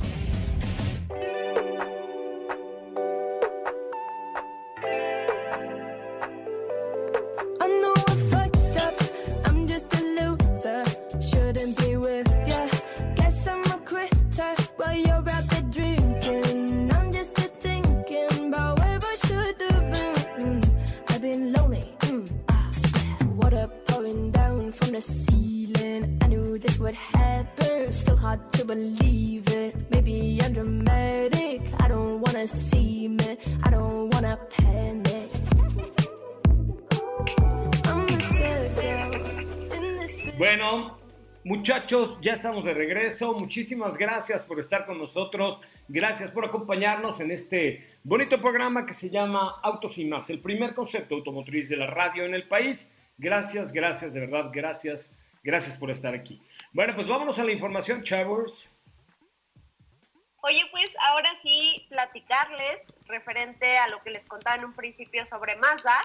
Ya 42.21 42.33
estamos 42.33 42.63
de 42.63 42.73
regreso. 42.73 43.33
Muchísimas 43.33 43.97
gracias 43.97 44.43
por 44.43 44.59
estar 44.59 44.85
con 44.85 44.99
nosotros. 44.99 45.59
Gracias 45.87 46.29
por 46.31 46.45
acompañarnos 46.45 47.19
en 47.19 47.31
este 47.31 47.85
bonito 48.03 48.39
programa 48.39 48.85
que 48.85 48.93
se 48.93 49.09
llama 49.09 49.59
Autos 49.63 49.97
y 49.97 50.05
más, 50.05 50.29
el 50.29 50.39
primer 50.39 50.73
concepto 50.73 51.15
automotriz 51.15 51.67
de 51.69 51.77
la 51.77 51.87
radio 51.87 52.25
en 52.25 52.35
el 52.35 52.47
país. 52.47 52.91
Gracias, 53.17 53.73
gracias, 53.73 54.13
de 54.13 54.19
verdad, 54.19 54.51
gracias, 54.53 55.13
gracias 55.43 55.75
por 55.77 55.89
estar 55.89 56.13
aquí. 56.13 56.41
Bueno, 56.73 56.95
pues 56.95 57.07
vámonos 57.07 57.39
a 57.39 57.43
la 57.43 57.51
información, 57.51 58.03
chavos. 58.03 58.71
Oye, 60.43 60.61
pues 60.71 60.95
ahora 61.07 61.33
sí 61.35 61.85
platicarles 61.89 62.93
referente 63.05 63.77
a 63.77 63.87
lo 63.89 64.01
que 64.01 64.11
les 64.11 64.27
contaba 64.27 64.55
en 64.55 64.65
un 64.65 64.73
principio 64.73 65.25
sobre 65.25 65.55
Mazda 65.55 66.01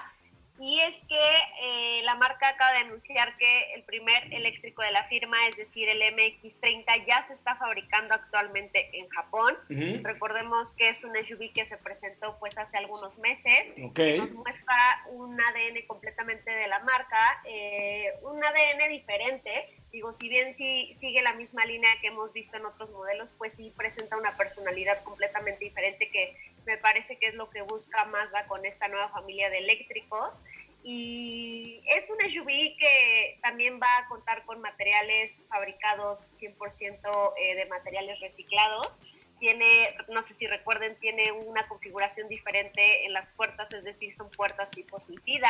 y 0.59 0.79
es 0.79 0.95
que 1.05 1.21
eh, 1.61 2.01
la 2.03 2.15
marca 2.15 2.49
acaba 2.49 2.71
de 2.71 2.79
anunciar 2.79 3.37
que 3.37 3.73
el 3.73 3.83
primer 3.83 4.33
eléctrico 4.33 4.81
de 4.81 4.91
la 4.91 5.03
firma, 5.05 5.47
es 5.47 5.55
decir, 5.55 5.87
el 5.87 6.01
MX30, 6.01 7.05
ya 7.05 7.21
se 7.21 7.33
está 7.33 7.55
fabricando 7.55 8.15
actualmente 8.15 8.89
en 8.97 9.07
Japón. 9.09 9.55
Recordemos 10.03 10.73
que 10.73 10.89
es 10.89 11.03
un 11.03 11.13
SUV 11.15 11.53
que 11.53 11.65
se 11.65 11.77
presentó 11.77 12.37
pues 12.39 12.57
hace 12.57 12.77
algunos 12.77 13.17
meses. 13.19 13.71
Okay. 13.91 14.17
Nos 14.17 14.31
muestra 14.31 15.05
un 15.09 15.39
ADN 15.39 15.85
completamente 15.85 16.49
de 16.49 16.67
la 16.67 16.79
marca, 16.79 17.41
eh, 17.45 18.13
un 18.23 18.43
ADN 18.43 18.89
diferente. 18.89 19.77
Digo, 19.91 20.11
si 20.11 20.27
bien 20.27 20.53
sí 20.53 20.91
sigue 20.95 21.21
la 21.21 21.33
misma 21.33 21.65
línea 21.65 21.89
que 22.01 22.07
hemos 22.07 22.33
visto 22.33 22.57
en 22.57 22.65
otros 22.65 22.89
modelos, 22.91 23.29
pues 23.37 23.53
sí 23.53 23.73
presenta 23.75 24.17
una 24.17 24.35
personalidad 24.35 25.03
completamente 25.03 25.63
diferente 25.63 26.09
que 26.09 26.35
me 26.67 26.77
parece 26.77 27.17
que 27.17 27.27
es 27.27 27.33
lo 27.33 27.49
que 27.49 27.61
busca 27.61 28.05
Mazda 28.05 28.45
con 28.45 28.65
esta 28.65 28.87
nueva 28.89 29.09
familia 29.09 29.49
de 29.49 29.59
eléctricos. 29.59 30.39
Y 30.83 31.81
es 31.87 32.09
un 32.09 32.17
SUV 32.29 32.77
que 32.77 33.39
también 33.41 33.79
va 33.81 33.97
a 33.97 34.07
contar 34.07 34.45
con 34.45 34.61
materiales 34.61 35.41
fabricados 35.49 36.19
100% 36.33 37.33
eh, 37.37 37.55
de 37.55 37.65
materiales 37.65 38.19
reciclados. 38.19 38.95
Tiene, 39.39 39.95
no 40.09 40.23
sé 40.23 40.33
si 40.33 40.47
recuerden, 40.47 40.97
tiene 40.99 41.31
una 41.31 41.67
configuración 41.67 42.27
diferente 42.27 43.05
en 43.05 43.13
las 43.13 43.29
puertas, 43.29 43.71
es 43.71 43.83
decir, 43.83 44.13
son 44.13 44.29
puertas 44.31 44.69
tipo 44.71 44.99
suicida. 44.99 45.49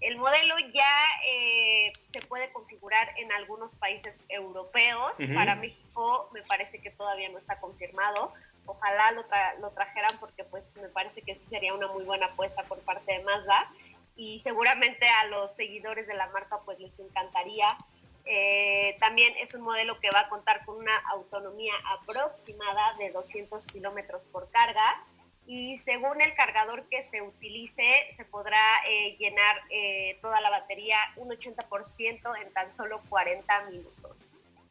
El 0.00 0.16
modelo 0.16 0.54
ya 0.72 1.04
eh, 1.26 1.92
se 2.10 2.20
puede 2.22 2.50
configurar 2.52 3.12
en 3.18 3.30
algunos 3.32 3.74
países 3.76 4.18
europeos. 4.28 5.12
Para 5.34 5.54
México 5.54 6.30
me 6.32 6.42
parece 6.42 6.80
que 6.80 6.90
todavía 6.90 7.28
no 7.28 7.38
está 7.38 7.60
confirmado 7.60 8.32
ojalá 8.66 9.12
lo, 9.12 9.24
lo 9.60 9.70
trajeran 9.70 10.18
porque 10.18 10.44
pues 10.44 10.74
me 10.76 10.88
parece 10.88 11.22
que 11.22 11.34
sí 11.34 11.44
sería 11.46 11.74
una 11.74 11.88
muy 11.88 12.04
buena 12.04 12.26
apuesta 12.26 12.62
por 12.64 12.78
parte 12.80 13.12
de 13.12 13.24
Mazda 13.24 13.70
y 14.16 14.38
seguramente 14.40 15.06
a 15.08 15.26
los 15.28 15.54
seguidores 15.56 16.06
de 16.06 16.14
la 16.14 16.28
marca 16.28 16.58
pues 16.64 16.78
les 16.78 16.98
encantaría. 16.98 17.76
Eh, 18.26 18.96
también 19.00 19.32
es 19.40 19.54
un 19.54 19.62
modelo 19.62 19.98
que 19.98 20.10
va 20.14 20.20
a 20.20 20.28
contar 20.28 20.64
con 20.66 20.76
una 20.76 20.96
autonomía 21.10 21.72
aproximada 21.98 22.94
de 22.98 23.10
200 23.10 23.66
kilómetros 23.66 24.26
por 24.26 24.50
carga 24.50 25.04
y 25.46 25.78
según 25.78 26.20
el 26.20 26.34
cargador 26.34 26.86
que 26.90 27.02
se 27.02 27.22
utilice 27.22 27.82
se 28.14 28.24
podrá 28.26 28.60
eh, 28.86 29.16
llenar 29.18 29.56
eh, 29.70 30.18
toda 30.20 30.40
la 30.42 30.50
batería 30.50 30.98
un 31.16 31.30
80% 31.30 32.42
en 32.42 32.52
tan 32.52 32.74
solo 32.74 33.00
40 33.08 33.70
minutos. 33.70 34.16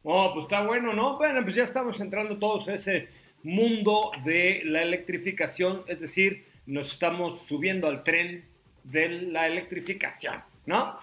Oh, 0.04 0.30
pues 0.32 0.44
está 0.44 0.62
bueno, 0.62 0.92
¿no? 0.92 1.18
Bueno, 1.18 1.42
pues 1.42 1.56
ya 1.56 1.64
estamos 1.64 2.00
entrando 2.00 2.38
todos 2.38 2.68
ese 2.68 3.08
mundo 3.42 4.10
de 4.24 4.62
la 4.64 4.82
electrificación, 4.82 5.84
es 5.86 6.00
decir, 6.00 6.46
nos 6.66 6.88
estamos 6.88 7.46
subiendo 7.46 7.88
al 7.88 8.04
tren 8.04 8.48
de 8.84 9.08
la 9.08 9.46
electrificación, 9.46 10.42
¿no? 10.66 10.98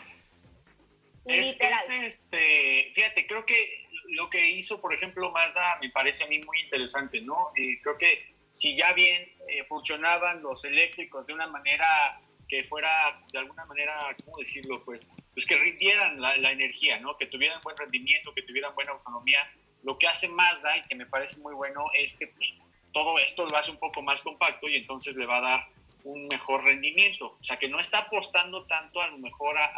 Es, 1.25 1.57
este, 1.89 2.91
fíjate, 2.93 3.27
creo 3.27 3.45
que 3.45 3.85
lo 4.09 4.29
que 4.29 4.49
hizo, 4.51 4.79
por 4.79 4.93
ejemplo, 4.93 5.31
Mazda 5.31 5.77
me 5.81 5.89
parece 5.89 6.23
a 6.23 6.27
mí 6.27 6.39
muy 6.45 6.61
interesante, 6.61 7.19
¿no? 7.21 7.51
Eh, 7.57 7.79
creo 7.81 7.97
que 7.97 8.33
si 8.53 8.77
ya 8.77 8.93
bien 8.93 9.29
eh, 9.49 9.63
funcionaban 9.67 10.41
los 10.41 10.63
eléctricos 10.63 11.25
de 11.27 11.33
una 11.33 11.47
manera 11.47 12.21
que 12.47 12.63
fuera, 12.63 13.21
de 13.33 13.39
alguna 13.39 13.65
manera, 13.65 14.15
¿cómo 14.23 14.37
decirlo? 14.37 14.83
Pues, 14.85 15.11
pues 15.33 15.45
que 15.45 15.57
rindieran 15.57 16.21
la, 16.21 16.37
la 16.37 16.51
energía, 16.51 16.97
¿no? 16.99 17.17
Que 17.17 17.25
tuvieran 17.25 17.59
buen 17.61 17.75
rendimiento, 17.75 18.33
que 18.33 18.43
tuvieran 18.43 18.73
buena 18.73 18.93
autonomía, 18.93 19.39
lo 19.83 19.97
que 19.97 20.07
hace 20.07 20.27
Mazda 20.27 20.77
y 20.77 20.81
que 20.83 20.95
me 20.95 21.05
parece 21.05 21.39
muy 21.39 21.53
bueno 21.53 21.85
es 21.97 22.15
que 22.15 22.27
pues, 22.27 22.53
todo 22.93 23.19
esto 23.19 23.45
lo 23.45 23.57
hace 23.57 23.71
un 23.71 23.77
poco 23.77 24.01
más 24.01 24.21
compacto 24.21 24.67
y 24.67 24.75
entonces 24.75 25.15
le 25.15 25.25
va 25.25 25.37
a 25.37 25.41
dar 25.41 25.67
un 26.03 26.27
mejor 26.27 26.63
rendimiento. 26.63 27.37
O 27.39 27.43
sea, 27.43 27.57
que 27.57 27.67
no 27.67 27.79
está 27.79 27.99
apostando 27.99 28.63
tanto 28.63 29.01
a 29.01 29.07
lo 29.09 29.17
mejor 29.17 29.57
a, 29.57 29.69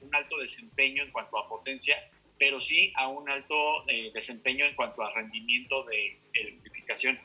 un 0.00 0.14
alto 0.14 0.38
desempeño 0.38 1.02
en 1.02 1.10
cuanto 1.10 1.38
a 1.38 1.48
potencia, 1.48 1.96
pero 2.38 2.60
sí 2.60 2.92
a 2.96 3.08
un 3.08 3.28
alto 3.30 3.88
eh, 3.88 4.10
desempeño 4.12 4.66
en 4.66 4.74
cuanto 4.74 5.02
a 5.02 5.12
rendimiento 5.12 5.84
de 5.84 6.18
electrificación. 6.34 7.18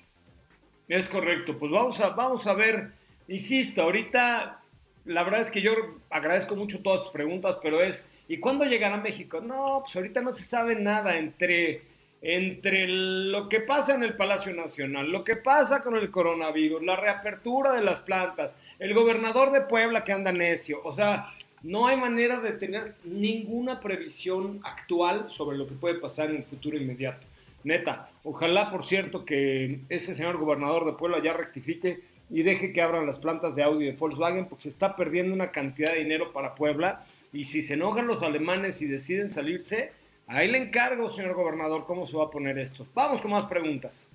Es 0.88 1.08
correcto, 1.10 1.58
pues 1.58 1.72
vamos 1.72 2.00
a, 2.00 2.10
vamos 2.10 2.48
a 2.48 2.54
ver, 2.54 2.92
insisto, 3.28 3.84
ahorita 3.84 4.60
la 5.06 5.24
verdad 5.24 5.42
es 5.42 5.52
que 5.52 5.62
yo 5.62 5.74
agradezco 6.10 6.56
mucho 6.56 6.82
todas 6.82 7.02
sus 7.02 7.12
preguntas, 7.12 7.58
pero 7.62 7.82
es, 7.82 8.10
¿y 8.28 8.40
cuándo 8.40 8.66
llegará 8.66 8.96
a 8.96 9.02
México? 9.02 9.42
No, 9.42 9.82
pues 9.82 9.96
ahorita 9.96 10.22
no 10.22 10.34
se 10.34 10.44
sabe 10.44 10.76
nada 10.76 11.18
entre 11.18 11.82
entre 12.22 12.88
lo 12.88 13.48
que 13.48 13.62
pasa 13.62 13.96
en 13.96 14.04
el 14.04 14.16
Palacio 14.16 14.54
Nacional, 14.54 15.12
lo 15.12 15.24
que 15.24 15.38
pasa 15.38 15.82
con 15.84 15.96
el 15.96 16.12
coronavirus, 16.12 16.84
la 16.84 16.96
reapertura 16.96 17.74
de 17.74 17.84
las 17.84 18.00
plantas, 18.02 18.58
el 18.80 18.94
gobernador 18.94 19.52
de 19.52 19.62
Puebla 19.62 20.04
que 20.04 20.12
anda 20.12 20.32
necio, 20.32 20.82
o 20.84 20.94
sea, 20.94 21.32
no 21.64 21.88
hay 21.88 21.98
manera 21.98 22.40
de 22.40 22.54
tener 22.54 22.96
ninguna 23.04 23.80
previsión 23.80 24.60
actual 24.64 25.30
sobre 25.30 25.58
lo 25.58 25.68
que 25.68 25.76
puede 25.76 25.96
pasar 25.96 26.30
en 26.30 26.38
el 26.38 26.44
futuro 26.44 26.78
inmediato. 26.78 27.26
Neta, 27.64 28.10
ojalá, 28.24 28.72
por 28.72 28.86
cierto, 28.86 29.26
que 29.26 29.82
ese 29.90 30.16
señor 30.16 30.38
gobernador 30.38 30.86
de 30.86 30.94
Puebla 30.94 31.22
ya 31.22 31.34
rectifique 31.34 32.00
y 32.30 32.44
deje 32.44 32.72
que 32.72 32.82
abran 32.82 33.06
las 33.06 33.20
plantas 33.20 33.56
de 33.56 33.64
Audi 33.64 33.86
de 33.86 33.92
Volkswagen 33.94 34.46
porque 34.46 34.64
se 34.64 34.70
está 34.70 34.96
perdiendo 34.96 35.34
una 35.34 35.52
cantidad 35.52 35.92
de 35.92 36.00
dinero 36.00 36.32
para 36.32 36.56
Puebla 36.56 37.02
y 37.34 37.44
si 37.46 37.62
se 37.62 37.74
enojan 37.74 38.08
los 38.08 38.24
alemanes 38.24 38.82
y 38.82 38.88
deciden 38.88 39.30
salirse, 39.30 39.92
Ahí 40.30 40.48
le 40.48 40.60
encargo, 40.60 41.10
señor 41.10 41.34
gobernador, 41.34 41.88
cómo 41.88 42.06
se 42.06 42.16
va 42.16 42.26
a 42.26 42.30
poner 42.30 42.60
esto. 42.60 42.88
Vamos 42.94 43.20
con 43.20 43.32
más 43.32 43.48
preguntas. 43.48 44.06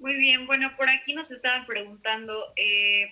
Muy 0.00 0.16
bien, 0.16 0.44
bueno, 0.46 0.76
por 0.76 0.90
aquí 0.90 1.14
nos 1.14 1.30
estaban 1.30 1.64
preguntando, 1.66 2.52
eh, 2.56 3.08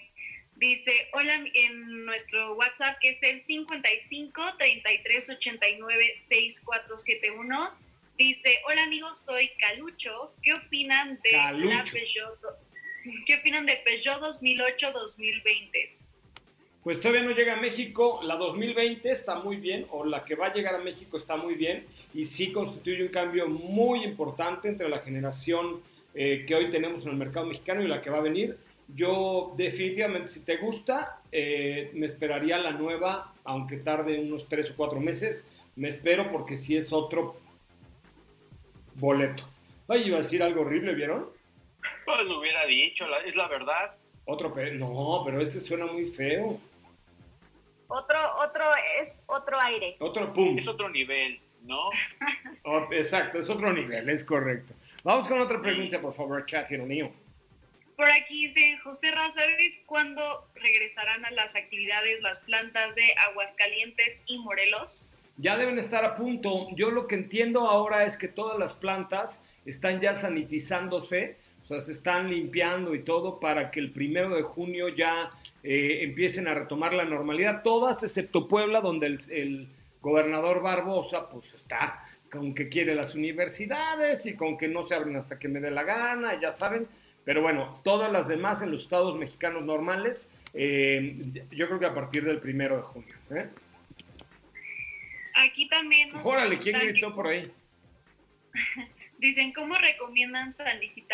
dice, 0.57 0.93
hola, 1.13 1.45
en 1.55 2.05
nuestro 2.07 2.57
WhatsApp 2.57 2.99
que 3.01 3.11
es 3.11 3.23
el 3.23 3.41
55 3.41 4.43
33 4.59 5.31
89 5.31 6.13
6471. 6.17 7.71
Dice, 8.19 8.59
hola 8.67 8.83
amigos, 8.83 9.25
soy 9.25 9.49
Calucho. 9.61 10.35
¿Qué 10.43 10.55
opinan 10.55 11.21
de 11.23 11.33
la 11.33 11.85
Peugeot? 11.85 12.41
¿Qué 13.27 13.37
opinan 13.37 13.65
de 13.65 13.77
Peugeot 13.77 14.21
2008-2020? 14.21 16.04
Pues 16.85 17.01
todavía 17.01 17.23
no 17.23 17.31
llega 17.31 17.55
a 17.55 17.61
México. 17.61 18.21
La 18.23 18.37
2020 18.37 19.11
está 19.11 19.37
muy 19.37 19.57
bien, 19.57 19.87
o 19.91 20.05
la 20.05 20.23
que 20.25 20.35
va 20.35 20.49
a 20.49 20.53
llegar 20.53 20.75
a 20.75 20.79
México 20.79 21.17
está 21.17 21.37
muy 21.37 21.55
bien, 21.55 21.87
y 22.13 22.25
sí 22.25 22.53
constituye 22.53 23.03
un 23.03 23.09
cambio 23.09 23.49
muy 23.49 24.05
importante 24.05 24.69
entre 24.69 24.91
la 24.91 24.99
generación 24.99 25.81
eh, 26.15 26.45
que 26.47 26.55
hoy 26.55 26.69
tenemos 26.71 27.07
en 27.07 27.13
el 27.13 27.19
mercado 27.19 27.47
mexicano 27.47 27.83
y 27.83 27.89
la 27.89 28.03
que 28.03 28.11
va 28.11 28.19
a 28.19 28.23
venir. 28.23 28.59
Yo 28.95 29.55
definitivamente, 29.57 30.29
si 30.29 30.45
te 30.45 30.59
gusta, 30.59 31.23
eh, 31.33 31.91
me 31.95 32.05
esperaría 32.05 32.59
la 32.59 32.73
nueva, 32.73 33.33
aunque 33.45 33.79
tarde 33.79 34.21
unos 34.21 34.47
tres 34.47 34.71
o 34.71 34.77
cuatro 34.77 35.01
meses. 35.01 35.47
Me 35.77 35.89
espero 35.89 36.31
porque 36.31 36.55
si 36.55 36.67
sí 36.67 36.77
es 36.77 36.93
otro 36.93 37.37
boleto. 38.97 39.49
Ay, 39.89 40.03
iba 40.07 40.19
a 40.19 40.21
decir 40.21 40.43
algo 40.43 40.61
horrible, 40.61 40.95
¿vieron? 40.95 41.29
Pues 42.05 42.25
lo 42.27 42.41
hubiera 42.41 42.67
dicho, 42.67 43.07
es 43.25 43.35
la 43.35 43.49
verdad. 43.49 43.97
Otro, 44.27 44.55
no, 44.75 45.23
pero 45.25 45.41
ese 45.41 45.61
suena 45.61 45.87
muy 45.87 46.07
feo. 46.07 46.61
Otro, 47.89 48.19
otro, 48.37 48.65
es 49.01 49.23
otro 49.27 49.61
aire. 49.61 49.97
Otro 50.01 50.33
pum. 50.33 50.59
Es 50.59 50.69
otro 50.69 50.89
nivel, 50.89 51.41
¿no? 51.63 51.91
Oh, 52.67 52.89
exacto, 52.93 53.39
es 53.39 53.51
otro 53.51 53.73
nivel, 53.75 54.09
es 54.09 54.25
correcto. 54.25 54.73
Vamos 55.03 55.29
con 55.29 55.39
otra 55.39 55.61
pregunta, 55.61 56.01
por 56.01 56.15
favor, 56.15 56.47
el 56.49 56.83
mío. 56.85 57.13
Por 57.97 58.11
aquí 58.11 58.47
dice 58.47 58.79
José 58.79 59.13
¿sabes 59.13 59.81
cuándo 59.87 60.49
regresarán 60.55 61.25
a 61.27 61.31
las 61.31 61.55
actividades 61.55 62.23
las 62.23 62.41
plantas 62.41 62.95
de 62.95 63.15
Aguascalientes 63.29 64.23
y 64.27 64.39
Morelos? 64.39 65.13
Ya 65.37 65.57
deben 65.57 65.79
estar 65.79 66.05
a 66.05 66.17
punto. 66.17 66.69
Yo 66.75 66.91
lo 66.91 67.07
que 67.07 67.17
entiendo 67.17 67.69
ahora 67.69 68.05
es 68.05 68.17
que 68.17 68.29
todas 68.29 68.59
las 68.59 68.73
plantas 68.73 69.43
están 69.67 70.01
ya 70.01 70.15
sanitizándose 70.17 71.37
o 71.65 71.67
sea, 71.67 71.81
se 71.81 71.93
están 71.93 72.29
limpiando 72.29 72.95
y 72.95 73.05
todo 73.05 73.41
para 73.41 73.71
que 73.71 73.81
el 73.81 73.91
primero 73.91 74.29
de 74.37 74.43
junio 74.43 74.89
ya 74.89 75.31
eh, 75.63 76.01
empiecen 76.03 76.47
a 76.47 76.53
retomar 76.53 76.93
la 76.93 77.07
normalidad. 77.07 77.63
Todas, 77.63 78.03
excepto 78.03 78.49
Puebla, 78.49 78.83
donde 78.83 79.07
el, 79.07 79.69
gobernador 80.03 80.61
Barbosa, 80.61 81.31
pues 81.31 81.55
está 81.55 82.05
con 82.31 82.55
que 82.55 82.69
quiere 82.69 82.95
las 82.95 83.15
universidades 83.15 84.27
y 84.27 84.37
con 84.37 84.59
que 84.59 84.69
no 84.69 84.83
se 84.83 84.95
abren 84.95 85.17
hasta 85.17 85.39
que 85.39 85.49
me 85.49 85.61
dé 85.61 85.71
la 85.71 85.85
gana, 85.85 86.39
ya 86.39 86.51
saben. 86.53 86.87
Pero 87.25 87.41
bueno, 87.41 87.81
todas 87.83 88.13
las 88.13 88.29
demás 88.29 88.61
en 88.61 88.71
los 88.71 88.83
estados 88.83 89.17
mexicanos 89.17 89.65
normales, 89.65 90.31
eh, 90.53 91.17
yo 91.51 91.67
creo 91.67 91.81
que 91.81 91.87
a 91.87 91.95
partir 91.95 92.27
del 92.27 92.41
primero 92.41 92.77
de 92.77 92.83
junio. 92.83 93.15
¿eh? 93.31 93.49
Aquí 95.37 95.67
también 95.71 96.13
nos 96.13 96.27
Órale, 96.27 96.59
¿quién 96.59 96.79
gritó 96.79 97.09
que- 97.09 97.15
por 97.15 97.27
ahí? 97.29 97.51
Dicen, 99.19 99.55
¿cómo 99.55 99.79
recomiendan 99.79 100.53
sanici- 100.53 101.07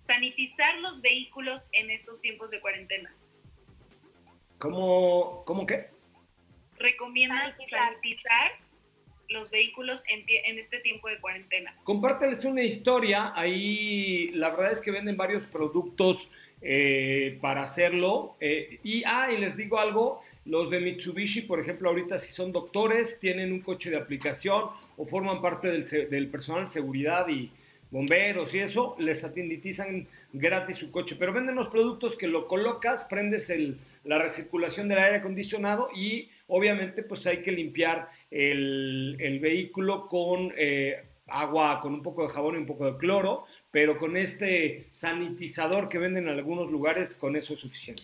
sanitizar 0.00 0.78
los 0.80 1.00
vehículos 1.00 1.68
en 1.72 1.90
estos 1.90 2.20
tiempos 2.20 2.50
de 2.50 2.60
cuarentena? 2.60 3.14
¿Cómo, 4.58 5.42
cómo 5.46 5.66
qué? 5.66 5.88
¿Recomiendan 6.78 7.38
Sanitizar. 7.52 7.88
sanitizar, 7.92 8.52
los 9.28 9.50
vehículos 9.50 10.02
en, 10.08 10.26
tie- 10.26 10.42
en 10.44 10.58
este 10.58 10.80
tiempo 10.80 11.08
de 11.08 11.18
cuarentena? 11.20 11.74
Compárteles 11.84 12.44
una 12.44 12.62
historia. 12.62 13.32
Ahí 13.34 14.28
la 14.34 14.50
verdad 14.50 14.72
es 14.72 14.80
que 14.80 14.90
venden 14.90 15.16
varios 15.16 15.44
productos 15.46 16.30
eh, 16.60 17.38
para 17.40 17.62
hacerlo. 17.62 18.36
eh, 18.40 18.78
y, 18.82 19.02
ah, 19.06 19.30
y 19.32 19.38
les 19.38 19.56
digo 19.56 19.78
algo. 19.78 20.22
Los 20.46 20.68
de 20.70 20.80
Mitsubishi, 20.80 21.42
por 21.42 21.58
ejemplo, 21.58 21.88
ahorita 21.88 22.18
si 22.18 22.30
son 22.32 22.52
doctores, 22.52 23.18
tienen 23.18 23.50
un 23.52 23.60
coche 23.60 23.88
de 23.90 23.96
aplicación 23.96 24.64
o 24.98 25.06
forman 25.06 25.40
parte 25.40 25.68
del, 25.68 25.86
se- 25.86 26.06
del 26.06 26.28
personal 26.28 26.66
de 26.66 26.70
seguridad 26.72 27.26
y 27.28 27.50
bomberos 27.94 28.52
y 28.52 28.58
eso, 28.58 28.96
les 28.98 29.20
sanitizan 29.20 30.08
gratis 30.32 30.78
su 30.78 30.90
coche. 30.90 31.14
Pero 31.16 31.32
venden 31.32 31.54
los 31.54 31.68
productos 31.68 32.16
que 32.16 32.26
lo 32.26 32.48
colocas, 32.48 33.04
prendes 33.04 33.48
el, 33.50 33.78
la 34.02 34.18
recirculación 34.18 34.88
del 34.88 34.98
aire 34.98 35.18
acondicionado 35.18 35.88
y 35.94 36.28
obviamente 36.48 37.04
pues 37.04 37.24
hay 37.28 37.42
que 37.42 37.52
limpiar 37.52 38.10
el, 38.32 39.38
vehículo 39.40 40.08
con 40.08 40.52
eh, 40.56 41.04
agua, 41.28 41.80
con 41.80 41.94
un 41.94 42.02
poco 42.02 42.24
de 42.24 42.30
jabón 42.30 42.56
y 42.56 42.58
un 42.58 42.66
poco 42.66 42.90
de 42.90 42.98
cloro, 42.98 43.46
pero 43.70 43.96
con 43.96 44.16
este 44.16 44.86
sanitizador 44.90 45.88
que 45.88 45.98
venden 45.98 46.24
en 46.24 46.30
algunos 46.30 46.72
lugares, 46.72 47.14
con 47.14 47.36
eso 47.36 47.54
es 47.54 47.60
suficiente. 47.60 48.02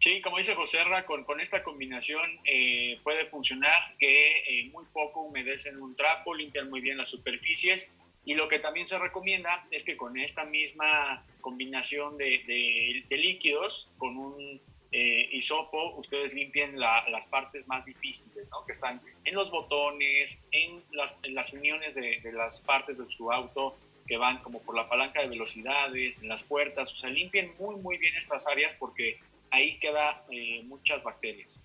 Sí, 0.00 0.20
como 0.20 0.36
dice 0.36 0.54
José 0.54 0.84
Ra, 0.84 1.06
con, 1.06 1.24
con 1.24 1.40
esta 1.40 1.62
combinación 1.62 2.22
eh, 2.44 3.00
puede 3.02 3.24
funcionar 3.24 3.96
que 3.98 4.32
eh, 4.46 4.70
muy 4.70 4.84
poco 4.92 5.22
humedecen 5.22 5.80
un 5.80 5.96
trapo, 5.96 6.34
limpian 6.34 6.68
muy 6.68 6.82
bien 6.82 6.98
las 6.98 7.08
superficies 7.08 7.90
y 8.28 8.34
lo 8.34 8.46
que 8.46 8.58
también 8.58 8.86
se 8.86 8.98
recomienda 8.98 9.66
es 9.70 9.84
que 9.84 9.96
con 9.96 10.18
esta 10.18 10.44
misma 10.44 11.24
combinación 11.40 12.18
de, 12.18 13.02
líquidos, 13.08 13.90
con 13.96 14.18
un 14.18 14.60
eh, 14.92 15.30
hisopo, 15.32 15.94
ustedes 15.96 16.34
limpien 16.34 16.78
la- 16.78 17.08
las 17.08 17.26
partes 17.26 17.66
más 17.66 17.86
difíciles, 17.86 18.46
¿no? 18.50 18.66
que 18.66 18.72
están 18.72 19.00
en 19.24 19.34
los 19.34 19.50
botones, 19.50 20.38
en 20.52 20.82
las, 20.92 21.52
uniones 21.54 21.94
de, 21.94 22.20
de 22.20 22.32
las 22.32 22.60
partes 22.60 22.98
de 22.98 23.06
su 23.06 23.32
auto 23.32 23.78
que 24.06 24.18
van 24.18 24.42
como 24.42 24.60
por 24.60 24.76
la 24.76 24.86
palanca 24.90 25.22
de 25.22 25.28
velocidades, 25.28 26.20
en 26.20 26.28
las 26.28 26.42
puertas, 26.42 26.92
o 26.92 26.96
sea, 26.96 27.08
limpien 27.08 27.54
muy, 27.58 27.76
muy 27.76 27.96
bien 27.96 28.14
estas 28.14 28.46
áreas 28.46 28.74
porque 28.74 29.18
ahí 29.50 29.78
queda 29.78 30.22
eh, 30.30 30.60
muchas 30.64 31.02
bacterias. 31.02 31.62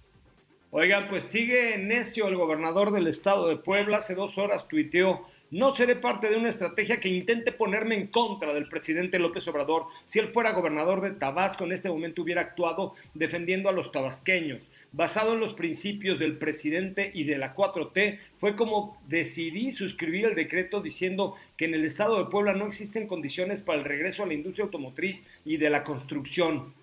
Oigan, 0.72 1.08
pues 1.10 1.24
sigue 1.26 1.78
necio 1.78 2.28
el 2.30 2.36
gobernador 2.36 2.92
del 2.92 3.08
estado 3.08 3.48
de 3.50 3.58
Puebla. 3.58 3.98
Hace 3.98 4.16
dos 4.16 4.40
horas 4.40 4.68
tuiteó, 4.68 5.28
no 5.54 5.76
seré 5.76 5.96
parte 5.96 6.32
de 6.32 6.36
una 6.36 6.50
estrategia 6.50 7.00
que 7.00 7.10
intente 7.10 7.52
ponerme 7.52 7.94
en 7.94 8.08
contra 8.08 8.56
del 8.56 8.68
presidente 8.68 9.20
López 9.20 9.48
Obrador. 9.48 9.86
Si 10.06 10.18
él 10.18 10.30
fuera 10.30 10.54
gobernador 10.54 11.00
de 11.00 11.12
Tabasco, 11.12 11.64
en 11.64 11.74
este 11.74 11.90
momento 11.90 12.24
hubiera 12.24 12.42
actuado 12.42 12.96
defendiendo 13.14 13.70
a 13.70 13.72
los 13.72 13.92
tabasqueños. 13.92 14.72
Basado 14.94 15.34
en 15.34 15.42
los 15.42 15.54
principios 15.54 16.18
del 16.18 16.40
presidente 16.40 17.12
y 17.14 17.26
de 17.26 17.38
la 17.38 17.56
4T, 17.56 18.18
fue 18.40 18.56
como 18.56 19.00
decidí 19.08 19.72
suscribir 19.72 20.26
el 20.26 20.34
decreto 20.34 20.82
diciendo 20.82 21.36
que 21.56 21.66
en 21.66 21.76
el 21.76 21.86
estado 21.86 22.18
de 22.18 22.32
Puebla 22.32 22.54
no 22.54 22.66
existen 22.66 23.06
condiciones 23.06 23.62
para 23.62 23.78
el 23.78 23.86
regreso 23.86 24.24
a 24.24 24.26
la 24.26 24.34
industria 24.34 24.66
automotriz 24.66 25.28
y 25.46 25.58
de 25.58 25.70
la 25.70 25.84
construcción. 25.84 26.74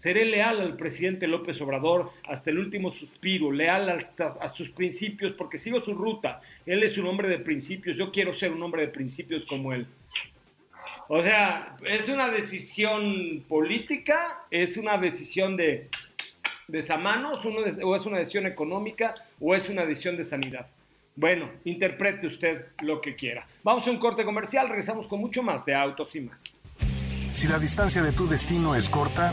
Seré 0.00 0.24
leal 0.24 0.62
al 0.62 0.78
presidente 0.78 1.28
López 1.28 1.60
Obrador 1.60 2.10
hasta 2.26 2.48
el 2.48 2.58
último 2.58 2.90
suspiro, 2.94 3.52
leal 3.52 4.08
a 4.18 4.48
sus 4.48 4.70
principios, 4.70 5.34
porque 5.36 5.58
sigo 5.58 5.78
su 5.82 5.92
ruta. 5.92 6.40
Él 6.64 6.82
es 6.82 6.96
un 6.96 7.06
hombre 7.06 7.28
de 7.28 7.38
principios, 7.38 7.98
yo 7.98 8.10
quiero 8.10 8.32
ser 8.32 8.50
un 8.50 8.62
hombre 8.62 8.80
de 8.80 8.88
principios 8.88 9.44
como 9.44 9.74
él. 9.74 9.86
O 11.08 11.22
sea, 11.22 11.76
es 11.84 12.08
una 12.08 12.30
decisión 12.30 13.44
política, 13.46 14.46
es 14.50 14.78
una 14.78 14.96
decisión 14.96 15.54
de 15.58 15.90
desamanos, 16.66 17.44
o 17.44 17.94
es 17.94 18.06
una 18.06 18.20
decisión 18.20 18.46
económica, 18.46 19.12
o 19.38 19.54
es 19.54 19.68
una 19.68 19.84
decisión 19.84 20.16
de 20.16 20.24
sanidad. 20.24 20.66
Bueno, 21.14 21.50
interprete 21.64 22.26
usted 22.26 22.68
lo 22.84 23.02
que 23.02 23.14
quiera. 23.14 23.46
Vamos 23.62 23.86
a 23.86 23.90
un 23.90 23.98
corte 23.98 24.24
comercial, 24.24 24.66
regresamos 24.66 25.06
con 25.08 25.20
mucho 25.20 25.42
más 25.42 25.66
de 25.66 25.74
Autos 25.74 26.16
y 26.16 26.20
más. 26.20 26.40
Si 27.32 27.48
la 27.48 27.58
distancia 27.58 28.02
de 28.02 28.12
tu 28.12 28.26
destino 28.26 28.74
es 28.74 28.88
corta, 28.88 29.32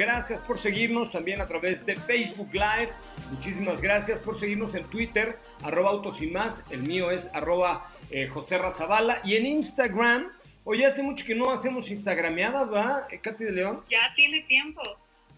Gracias 0.00 0.40
por 0.40 0.58
seguirnos 0.58 1.12
también 1.12 1.42
a 1.42 1.46
través 1.46 1.84
de 1.84 1.94
Facebook 1.94 2.48
Live. 2.54 2.90
Muchísimas 3.32 3.82
gracias 3.82 4.18
por 4.18 4.40
seguirnos 4.40 4.74
en 4.74 4.84
Twitter, 4.84 5.36
arroba 5.62 5.90
autos 5.90 6.22
y 6.22 6.28
más. 6.28 6.64
El 6.70 6.84
mío 6.84 7.10
es 7.10 7.28
arroba 7.34 7.86
eh, 8.10 8.26
José 8.26 8.56
Razabala. 8.56 9.20
Y 9.24 9.36
en 9.36 9.44
Instagram, 9.44 10.32
oye, 10.64 10.86
hace 10.86 11.02
mucho 11.02 11.26
que 11.26 11.34
no 11.34 11.50
hacemos 11.50 11.90
instagrameadas, 11.90 12.72
¿va? 12.72 13.06
Eh, 13.10 13.18
Katy 13.18 13.44
de 13.44 13.52
León. 13.52 13.84
Ya 13.90 14.10
tiene 14.16 14.40
tiempo. 14.44 14.80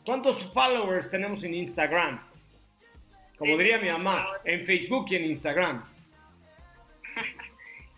¿Cuántos 0.07 0.41
followers 0.53 1.11
tenemos 1.11 1.43
en 1.43 1.55
Instagram? 1.55 2.25
Como 3.39 3.59
diría 3.59 3.79
mi 3.79 3.91
mamá, 3.91 4.29
en 4.45 4.65
Facebook 4.65 5.07
y 5.11 5.17
en 5.17 5.25
Instagram. 5.25 5.85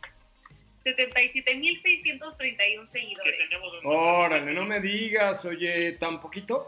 77.631 0.86 2.86
seguidores. 2.86 3.50
Órale, 3.84 4.54
no 4.54 4.64
me 4.64 4.80
digas, 4.80 5.44
oye, 5.44 5.92
¿tan 5.92 6.18
poquito? 6.20 6.66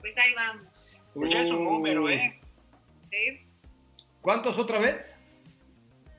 Pues 0.00 0.16
ahí 0.16 0.32
vamos. 0.32 1.02
Pues 1.12 1.30
ya 1.30 1.42
es 1.42 1.50
un 1.50 1.64
número, 1.64 2.08
¿eh? 2.08 2.40
¿sí? 3.10 3.42
¿Cuántos 4.22 4.58
otra 4.58 4.78
vez? 4.78 5.20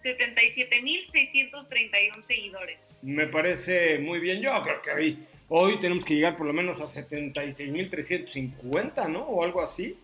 77.631 0.03 2.21
seguidores. 2.21 2.99
Me 3.01 3.25
parece 3.25 3.97
muy 3.97 4.19
bien. 4.19 4.39
Yo 4.41 4.51
creo 4.61 4.83
que 4.83 4.91
hoy, 4.91 5.25
hoy 5.47 5.79
tenemos 5.79 6.05
que 6.05 6.13
llegar 6.13 6.37
por 6.37 6.45
lo 6.45 6.53
menos 6.53 6.79
a 6.79 6.85
76.350, 6.85 9.09
¿no? 9.09 9.23
O 9.23 9.43
algo 9.43 9.63
así. 9.63 9.97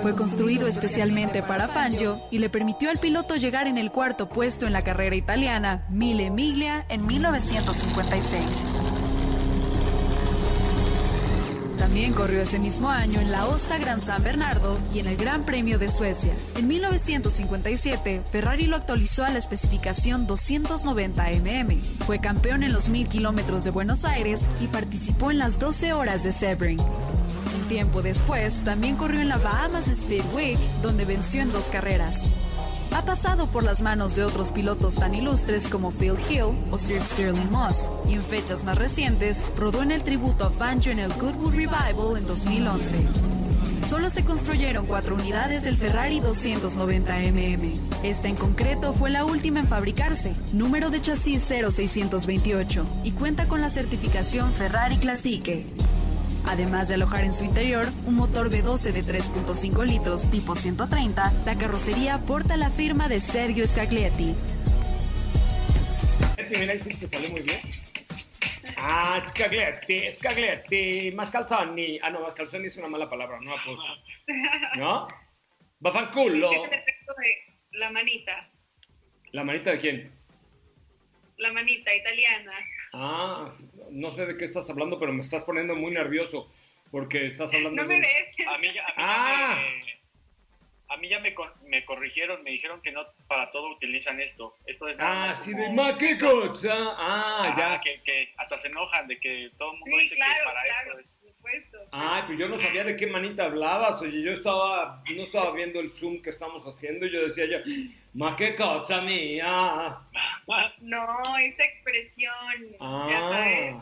Fue 0.01 0.15
construido 0.15 0.69
especialmente 0.69 1.43
para 1.43 1.69
Fangio 1.69 2.21
y 2.31 2.39
le 2.39 2.49
permitió 2.49 2.89
al 2.89 2.99
piloto 2.99 3.37
llegar 3.37 3.67
en 3.67 3.79
el 3.79 3.91
cuarto 3.91 4.29
puesto 4.29 4.67
en 4.67 4.73
la 4.73 4.83
carrera 4.83 5.17
italiana 5.17 5.87
Mille 5.91 6.31
Miglia 6.31 6.87
en 6.89 7.05
1956. 7.07 8.78
También 11.89 12.13
corrió 12.13 12.43
ese 12.43 12.59
mismo 12.59 12.91
año 12.91 13.19
en 13.19 13.31
la 13.31 13.47
Osta 13.47 13.79
Gran 13.79 14.03
San 14.03 14.23
Bernardo 14.23 14.79
y 14.93 14.99
en 14.99 15.07
el 15.07 15.17
Gran 15.17 15.45
Premio 15.45 15.79
de 15.79 15.89
Suecia. 15.89 16.35
En 16.55 16.69
1957, 16.69 18.21
Ferrari 18.31 18.67
lo 18.67 18.77
actualizó 18.77 19.25
a 19.25 19.31
la 19.31 19.39
especificación 19.39 20.27
290mm. 20.29 21.81
Fue 22.05 22.21
campeón 22.21 22.63
en 22.63 22.75
los 22.75 22.91
1000 22.91 23.09
kilómetros 23.09 23.65
de 23.65 23.71
Buenos 23.71 24.05
Aires 24.05 24.47
y 24.61 24.67
participó 24.67 25.31
en 25.31 25.39
las 25.39 25.59
12 25.59 25.95
horas 25.95 26.25
de 26.25 26.33
Sebring. 26.33 26.79
Un 26.79 27.69
tiempo 27.69 28.03
después, 28.03 28.65
también 28.65 28.97
corrió 28.97 29.23
en 29.23 29.31
la 29.31 29.39
Bahamas 29.39 29.87
Speedway, 29.87 30.59
donde 30.83 31.07
venció 31.07 31.41
en 31.41 31.51
dos 31.51 31.71
carreras. 31.71 32.27
Ha 32.93 33.05
pasado 33.05 33.47
por 33.47 33.65
las 33.65 33.81
manos 33.81 34.17
de 34.17 34.25
otros 34.25 34.51
pilotos 34.51 34.97
tan 34.97 35.15
ilustres 35.15 35.69
como 35.69 35.93
Phil 35.93 36.15
Hill 36.29 36.57
o 36.71 36.79
Sir 36.79 37.03
Stirling 37.03 37.51
Moss, 37.51 37.91
y 38.09 38.15
en 38.15 38.23
fechas 38.23 38.65
más 38.65 38.79
recientes 38.79 39.45
rodó 39.57 39.83
en 39.83 39.93
el 39.93 40.03
tributo 40.03 40.47
a 40.47 40.51
Fangio 40.51 40.93
en 40.93 40.99
el 40.99 41.13
Goodwood 41.13 41.55
Revival 41.55 42.17
en 42.17 42.27
2011. 42.27 42.97
Solo 43.89 44.11
se 44.11 44.25
construyeron 44.25 44.87
cuatro 44.87 45.15
unidades 45.15 45.63
del 45.63 45.77
Ferrari 45.77 46.21
290mm. 46.21 47.79
Esta 48.03 48.29
en 48.29 48.37
concreto 48.37 48.93
fue 48.93 49.09
la 49.09 49.25
última 49.25 49.61
en 49.61 49.67
fabricarse, 49.67 50.35
número 50.53 50.91
de 50.91 51.01
chasis 51.01 51.43
0628, 51.49 52.87
y 53.05 53.13
cuenta 53.13 53.47
con 53.47 53.61
la 53.61 53.71
certificación 53.71 54.53
Ferrari 54.53 54.99
Classique. 54.99 55.65
Además 56.47 56.89
de 56.89 56.95
alojar 56.95 57.25
en 57.25 57.35
su 57.35 57.45
interior 57.45 57.87
un 58.07 58.15
motor 58.17 58.51
V12 58.51 58.93
de 58.93 59.03
3.5 59.05 59.85
litros 59.85 60.31
tipo 60.31 60.57
130, 60.57 61.33
la 61.45 61.55
carrocería 61.57 62.19
porta 62.19 62.57
la 62.57 62.71
firma 62.71 63.09
de 63.09 63.21
Sergio 63.21 63.67
Scaglietti. 63.67 64.35
Muy 67.31 67.43
bien. 67.43 67.61
Ah, 68.77 69.23
Scaglietti, 69.31 70.13
Scaglietti, 70.13 71.13
Mascalzoni. 71.13 71.99
Ah, 72.03 72.11
no, 72.11 72.21
Mascalzoni 72.21 72.67
es 72.67 72.77
una 72.77 72.89
mala 72.89 73.09
palabra, 73.11 73.39
no 73.41 73.51
la 73.55 73.63
puedo- 73.63 73.83
¿No? 74.77 75.09
Bafanculo. 75.81 76.51
¿Qué 76.51 76.59
defecto 76.77 77.13
de 77.19 77.79
la 77.79 77.91
manita? 77.91 78.49
¿La 79.33 79.45
manita 79.45 79.71
de 79.73 79.79
quién? 79.79 80.13
La 81.37 81.53
manita 81.53 81.95
italiana. 81.95 82.53
Ah, 82.93 83.53
no 83.91 84.11
sé 84.11 84.27
de 84.27 84.37
qué 84.37 84.45
estás 84.45 84.69
hablando, 84.71 84.99
pero 84.99 85.13
me 85.13 85.23
estás 85.23 85.45
poniendo 85.45 85.75
muy 85.77 85.91
nervioso 85.93 86.51
porque 86.91 87.27
estás 87.27 87.53
hablando 87.55 87.83
No 87.83 87.89
de... 87.89 87.95
me 87.95 88.01
ves. 88.01 88.37
A 88.47 88.59
mí 88.59 88.69
ya, 88.75 88.83
a 88.85 88.89
mí 88.89 88.95
Ah. 88.97 89.59
ya 89.61 89.87
me, 89.87 89.88
a 90.91 90.97
mí 90.97 91.09
ya 91.09 91.19
me, 91.21 91.35
me 91.67 91.85
corrigieron, 91.85 92.43
me 92.43 92.51
dijeron 92.51 92.81
que 92.83 92.91
no 92.93 93.07
para 93.27 93.51
todo 93.51 93.71
utilizan 93.71 94.21
esto. 94.21 94.55
Esto 94.67 94.89
es 94.89 94.97
nada 94.97 95.31
Ah, 95.33 95.35
sí, 95.37 95.53
como- 95.53 95.65
de 95.65 95.73
ma, 95.75 95.99
qué 95.99 96.17
cosa. 96.19 96.75
Ah, 96.75 97.43
Ah, 97.45 97.55
ya. 97.59 97.81
Que, 97.81 98.01
que 98.03 98.33
hasta 98.39 98.57
se 98.59 98.69
enojan 98.69 99.07
de 99.07 99.19
que 99.21 99.51
todo 99.59 99.73
el 99.73 99.79
mundo 99.79 99.97
Sí, 99.97 100.03
dice 100.05 100.15
claro, 100.17 100.35
que 100.39 100.45
para 100.45 100.63
claro, 100.63 100.89
esto 100.91 101.01
es. 101.01 101.17
por 101.17 101.29
supuesto. 101.33 101.79
Ay, 101.93 102.23
pues 102.27 102.39
yo 102.39 102.49
no 102.49 102.59
sabía 102.59 102.85
de 102.85 102.97
qué 102.97 103.07
manita 103.07 103.45
hablabas. 103.45 104.01
Oye, 104.03 104.23
yo 104.23 104.33
estaba, 104.33 105.03
no 105.15 105.23
estaba 105.23 105.53
viendo 105.55 105.79
el 105.81 105.93
Zoom 105.93 106.21
que 106.23 106.31
estamos 106.31 106.65
haciendo 106.67 107.07
y 107.07 107.11
yo 107.13 107.23
decía 107.23 107.45
yo, 107.47 107.59
ma, 108.15 108.35
qué 108.37 108.55
cosa 108.55 109.01
mía. 109.03 109.99
No, 110.81 111.37
esa 111.39 111.65
expresión, 111.65 112.33
ya 112.71 112.77
Ah, 112.81 113.29
sabes. 113.31 113.77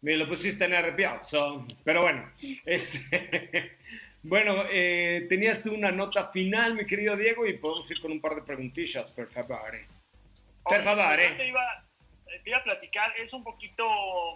me 0.00 0.16
lo 0.16 0.26
pusiste 0.28 0.64
en 0.64 0.74
arrepiazo. 0.74 1.66
Pero 1.84 2.02
bueno, 2.02 2.32
este, 2.64 3.76
bueno, 4.22 4.64
eh, 4.70 5.26
tenías 5.28 5.62
tú 5.62 5.74
una 5.74 5.90
nota 5.90 6.30
final, 6.30 6.74
mi 6.74 6.86
querido 6.86 7.16
Diego, 7.16 7.46
y 7.46 7.56
podemos 7.56 7.90
ir 7.90 8.00
con 8.00 8.12
un 8.12 8.20
par 8.20 8.34
de 8.34 8.42
preguntillas, 8.42 9.06
por 9.10 9.28
favor. 9.28 9.72
Per 10.68 10.84
favore. 10.84 11.28
Yo 11.30 11.36
Te 11.36 11.48
iba, 11.48 11.84
te 12.24 12.50
iba 12.50 12.58
a 12.58 12.64
platicar, 12.64 13.12
es 13.18 13.32
un 13.32 13.42
poquito 13.42 13.86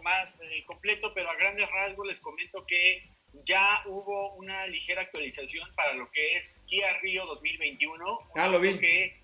más 0.03 0.39
eh, 0.41 0.65
completo, 0.67 1.13
pero 1.15 1.31
a 1.31 1.37
grandes 1.37 1.69
rasgos 1.71 2.07
les 2.07 2.21
comento 2.21 2.65
que 2.67 3.03
ya 3.45 3.83
hubo 3.87 4.35
una 4.35 4.67
ligera 4.67 5.03
actualización 5.03 5.69
para 5.75 5.95
lo 5.95 6.11
que 6.11 6.37
es 6.37 6.61
Kia 6.67 6.93
Río 7.01 7.27
2021. 7.27 8.19
Ah, 8.37 8.49
lo 8.49 8.61
vi. 8.61 8.79
Que, 8.79 9.21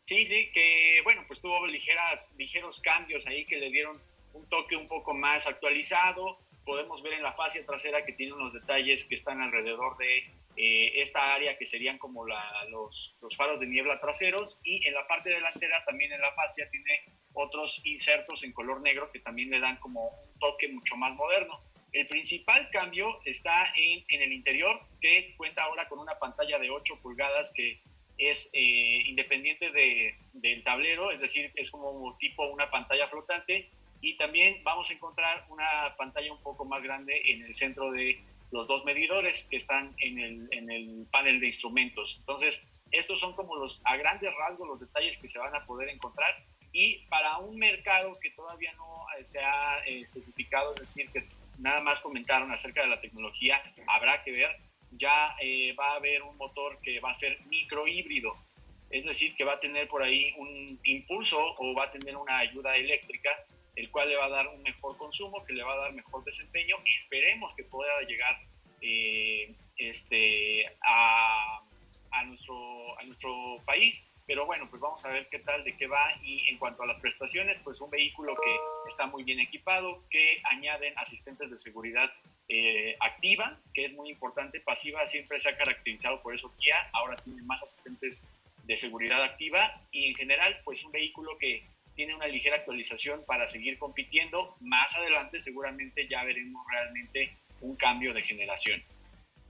sí, 0.00 0.26
sí, 0.26 0.50
que 0.52 1.00
bueno, 1.04 1.24
pues 1.26 1.40
tuvo 1.40 1.66
ligeras, 1.66 2.30
ligeros 2.36 2.80
cambios 2.80 3.26
ahí 3.26 3.44
que 3.44 3.56
le 3.56 3.70
dieron 3.70 4.00
un 4.32 4.48
toque 4.48 4.76
un 4.76 4.88
poco 4.88 5.14
más 5.14 5.46
actualizado. 5.46 6.38
Podemos 6.66 7.02
ver 7.02 7.14
en 7.14 7.22
la 7.22 7.32
fascia 7.32 7.64
trasera 7.64 8.04
que 8.04 8.12
tiene 8.12 8.34
unos 8.34 8.52
detalles 8.52 9.06
que 9.06 9.14
están 9.14 9.40
alrededor 9.40 9.96
de 9.96 10.18
eh, 10.56 11.00
esta 11.00 11.32
área 11.34 11.56
que 11.56 11.64
serían 11.64 11.96
como 11.98 12.26
la- 12.26 12.64
los, 12.70 13.16
los 13.22 13.36
faros 13.36 13.60
de 13.60 13.66
niebla 13.66 14.00
traseros. 14.00 14.60
Y 14.64 14.86
en 14.86 14.92
la 14.94 15.06
parte 15.06 15.30
delantera 15.30 15.84
también 15.86 16.12
en 16.12 16.20
la 16.20 16.32
fascia 16.34 16.68
tiene 16.70 17.04
otros 17.34 17.80
insertos 17.84 18.42
en 18.44 18.52
color 18.52 18.80
negro 18.82 19.10
que 19.10 19.20
también 19.20 19.50
le 19.50 19.60
dan 19.60 19.76
como 19.76 20.08
un 20.08 20.38
toque 20.40 20.68
mucho 20.68 20.96
más 20.96 21.14
moderno. 21.14 21.60
El 21.92 22.06
principal 22.06 22.68
cambio 22.70 23.20
está 23.24 23.72
en, 23.76 24.04
en 24.08 24.22
el 24.22 24.32
interior 24.32 24.80
que 25.00 25.34
cuenta 25.36 25.62
ahora 25.62 25.88
con 25.88 25.98
una 26.00 26.18
pantalla 26.18 26.58
de 26.58 26.68
8 26.70 27.00
pulgadas 27.00 27.52
que 27.54 27.80
es 28.18 28.50
eh, 28.54 29.02
independiente 29.06 29.70
de- 29.70 30.16
del 30.32 30.64
tablero, 30.64 31.10
es 31.12 31.20
decir, 31.20 31.52
es 31.54 31.70
como 31.70 32.16
tipo 32.18 32.46
una 32.48 32.70
pantalla 32.70 33.08
flotante 33.08 33.70
y 34.00 34.16
también 34.16 34.62
vamos 34.62 34.90
a 34.90 34.92
encontrar 34.92 35.46
una 35.48 35.94
pantalla 35.96 36.32
un 36.32 36.42
poco 36.42 36.64
más 36.64 36.82
grande 36.82 37.20
en 37.24 37.42
el 37.42 37.54
centro 37.54 37.90
de 37.90 38.20
los 38.52 38.66
dos 38.66 38.84
medidores 38.84 39.44
que 39.50 39.56
están 39.56 39.94
en 39.98 40.18
el, 40.18 40.48
en 40.52 40.70
el 40.70 41.06
panel 41.10 41.40
de 41.40 41.46
instrumentos. 41.46 42.16
Entonces, 42.20 42.62
estos 42.90 43.20
son 43.20 43.34
como 43.34 43.56
los, 43.56 43.82
a 43.84 43.96
grandes 43.96 44.32
rasgos, 44.34 44.68
los 44.68 44.80
detalles 44.80 45.18
que 45.18 45.28
se 45.28 45.38
van 45.38 45.54
a 45.54 45.66
poder 45.66 45.88
encontrar. 45.88 46.44
Y 46.72 46.98
para 47.08 47.38
un 47.38 47.58
mercado 47.58 48.18
que 48.20 48.30
todavía 48.30 48.72
no 48.74 49.06
eh, 49.18 49.24
se 49.24 49.40
ha 49.40 49.84
eh, 49.86 50.00
especificado, 50.00 50.74
es 50.74 50.80
decir, 50.80 51.10
que 51.10 51.26
nada 51.58 51.80
más 51.80 52.00
comentaron 52.00 52.52
acerca 52.52 52.82
de 52.82 52.88
la 52.88 53.00
tecnología, 53.00 53.62
habrá 53.86 54.22
que 54.22 54.32
ver, 54.32 54.56
ya 54.92 55.34
eh, 55.40 55.74
va 55.74 55.92
a 55.92 55.96
haber 55.96 56.22
un 56.22 56.36
motor 56.36 56.78
que 56.80 57.00
va 57.00 57.10
a 57.10 57.14
ser 57.14 57.40
microhíbrido. 57.46 58.32
Es 58.90 59.04
decir, 59.04 59.34
que 59.34 59.42
va 59.42 59.54
a 59.54 59.60
tener 59.60 59.88
por 59.88 60.02
ahí 60.02 60.32
un 60.36 60.78
impulso 60.84 61.40
o 61.58 61.74
va 61.74 61.84
a 61.84 61.90
tener 61.90 62.16
una 62.16 62.38
ayuda 62.38 62.76
eléctrica 62.76 63.30
el 63.76 63.90
cual 63.90 64.08
le 64.08 64.16
va 64.16 64.26
a 64.26 64.30
dar 64.30 64.48
un 64.48 64.62
mejor 64.62 64.96
consumo, 64.96 65.44
que 65.44 65.52
le 65.52 65.62
va 65.62 65.74
a 65.74 65.76
dar 65.76 65.92
mejor 65.92 66.24
desempeño 66.24 66.76
esperemos 66.96 67.54
que 67.54 67.64
pueda 67.64 68.00
llegar 68.02 68.36
eh, 68.80 69.54
este, 69.76 70.66
a, 70.82 71.62
a 72.10 72.24
nuestro, 72.24 72.98
a 72.98 73.04
nuestro 73.04 73.60
país. 73.64 74.04
Pero 74.26 74.44
bueno, 74.44 74.68
pues 74.68 74.82
vamos 74.82 75.04
a 75.04 75.10
ver 75.10 75.28
qué 75.28 75.38
tal, 75.38 75.62
de 75.62 75.76
qué 75.76 75.86
va. 75.86 76.10
Y 76.24 76.48
en 76.48 76.58
cuanto 76.58 76.82
a 76.82 76.86
las 76.86 76.98
prestaciones, 76.98 77.60
pues 77.60 77.80
un 77.80 77.90
vehículo 77.90 78.34
que 78.34 78.56
está 78.88 79.06
muy 79.06 79.22
bien 79.22 79.38
equipado, 79.38 80.02
que 80.10 80.40
añaden 80.50 80.98
asistentes 80.98 81.48
de 81.48 81.56
seguridad 81.56 82.10
eh, 82.48 82.96
activa, 82.98 83.56
que 83.72 83.84
es 83.84 83.92
muy 83.92 84.10
importante. 84.10 84.58
Pasiva 84.60 85.06
siempre 85.06 85.38
se 85.38 85.48
ha 85.48 85.56
caracterizado 85.56 86.20
por 86.22 86.34
eso 86.34 86.52
Kia, 86.56 86.90
ahora 86.92 87.14
tiene 87.16 87.40
más 87.42 87.62
asistentes 87.62 88.26
de 88.64 88.74
seguridad 88.74 89.22
activa 89.22 89.80
y 89.92 90.08
en 90.08 90.14
general, 90.16 90.60
pues 90.64 90.84
un 90.84 90.90
vehículo 90.90 91.38
que 91.38 91.64
tiene 91.96 92.14
una 92.14 92.28
ligera 92.28 92.56
actualización 92.56 93.24
para 93.26 93.46
seguir 93.48 93.78
compitiendo. 93.78 94.54
Más 94.60 94.94
adelante 94.96 95.40
seguramente 95.40 96.06
ya 96.08 96.22
veremos 96.24 96.64
realmente 96.70 97.34
un 97.60 97.74
cambio 97.74 98.14
de 98.14 98.22
generación. 98.22 98.82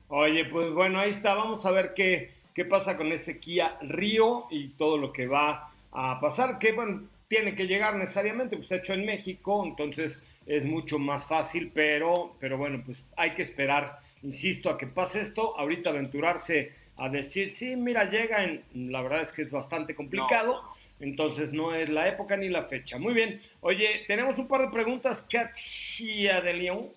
Oye, 0.09 0.45
pues 0.47 0.71
bueno, 0.71 1.01
ahí 1.01 1.11
está. 1.11 1.35
Vamos 1.35 1.67
a 1.67 1.73
ver 1.73 1.93
qué, 1.95 2.31
qué 2.55 2.65
pasa 2.65 2.97
con 2.97 3.13
ese 3.13 3.39
Kia 3.41 3.77
Río 3.83 4.47
y 4.51 4.69
todo 4.69 4.97
lo 4.97 5.13
que 5.13 5.27
va 5.27 5.71
a 5.93 6.21
pasar. 6.21 6.59
Que 6.59 6.73
bueno, 6.73 7.09
tiene 7.29 7.55
que 7.55 7.67
llegar 7.67 7.97
necesariamente, 7.97 8.57
pues 8.57 8.65
está 8.65 8.77
hecho 8.77 8.95
en 8.95 9.05
México, 9.05 9.65
entonces 9.65 10.23
es 10.47 10.65
mucho 10.65 10.99
más 10.99 11.27
fácil, 11.27 11.73
pero, 11.75 12.37
pero 12.39 12.57
bueno, 12.57 12.83
pues 12.87 13.03
hay 13.17 13.35
que 13.35 13.43
esperar, 13.43 13.99
insisto, 14.23 14.71
a 14.71 14.79
que 14.79 14.87
pase 14.87 15.21
esto. 15.21 15.59
Ahorita 15.59 15.91
aventurarse 15.91 16.73
a 16.97 17.09
decir, 17.09 17.51
sí, 17.51 17.75
mira, 17.77 18.09
llega, 18.09 18.45
en, 18.45 18.63
la 18.75 19.03
verdad 19.03 19.23
es 19.23 19.33
que 19.33 19.43
es 19.43 19.51
bastante 19.51 19.95
complicado. 19.95 20.63
Entonces 21.01 21.53
no 21.53 21.75
es 21.75 21.89
la 21.89 22.09
época 22.09 22.37
ni 22.37 22.49
la 22.49 22.65
fecha. 22.65 22.99
Muy 22.99 23.15
bien. 23.15 23.41
Oye, 23.61 24.05
tenemos 24.07 24.39
un 24.39 24.49
par 24.49 24.63
de 24.63 24.71
preguntas. 24.71 25.27
Katia 25.31 26.41
de 26.41 26.55
León. 26.55 26.93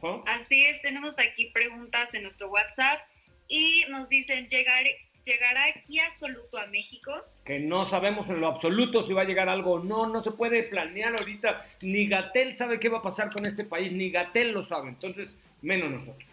¿Oh? 0.00 0.22
Así 0.26 0.64
es, 0.64 0.80
tenemos 0.82 1.18
aquí 1.18 1.46
preguntas 1.46 2.14
en 2.14 2.22
nuestro 2.22 2.48
WhatsApp 2.48 3.00
y 3.48 3.84
nos 3.88 4.08
dicen, 4.08 4.46
¿llegar, 4.48 4.84
¿llegará 5.24 5.72
Kia 5.82 6.08
Soluto 6.12 6.56
a 6.56 6.68
México? 6.68 7.24
que 7.48 7.58
no 7.58 7.88
sabemos 7.88 8.28
en 8.28 8.42
lo 8.42 8.48
absoluto 8.48 9.06
si 9.06 9.14
va 9.14 9.22
a 9.22 9.24
llegar 9.24 9.48
algo 9.48 9.72
o 9.72 9.82
no, 9.82 10.06
no 10.06 10.20
se 10.22 10.32
puede 10.32 10.64
planear 10.64 11.16
ahorita, 11.16 11.66
ni 11.80 12.06
Gatel 12.06 12.54
sabe 12.54 12.78
qué 12.78 12.90
va 12.90 12.98
a 12.98 13.02
pasar 13.02 13.32
con 13.32 13.46
este 13.46 13.64
país, 13.64 13.90
ni 13.90 14.10
Gatel 14.10 14.52
lo 14.52 14.62
sabe, 14.62 14.90
entonces 14.90 15.34
menos 15.62 15.90
nosotros. 15.90 16.28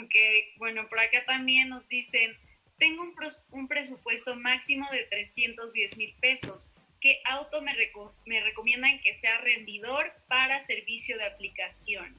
Ok, 0.00 0.14
bueno, 0.58 0.88
por 0.88 1.00
acá 1.00 1.24
también 1.26 1.70
nos 1.70 1.88
dicen, 1.88 2.36
Tengo 2.78 3.02
un, 3.02 3.14
pros- 3.14 3.44
un 3.50 3.68
presupuesto 3.68 4.34
máximo 4.36 4.88
de 4.90 5.04
310 5.04 5.96
mil 5.96 6.14
pesos. 6.20 6.70
¿Qué 7.00 7.20
auto 7.24 7.60
me, 7.62 7.72
reco- 7.74 8.12
me 8.26 8.40
recomiendan 8.40 9.00
que 9.00 9.14
sea 9.16 9.40
rendidor 9.40 10.12
para 10.28 10.64
servicio 10.66 11.16
de 11.18 11.26
aplicación? 11.26 12.16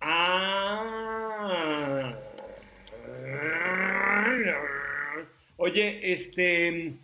Ah. 0.00 2.16
Oye, 5.56 6.12
este. 6.12 6.94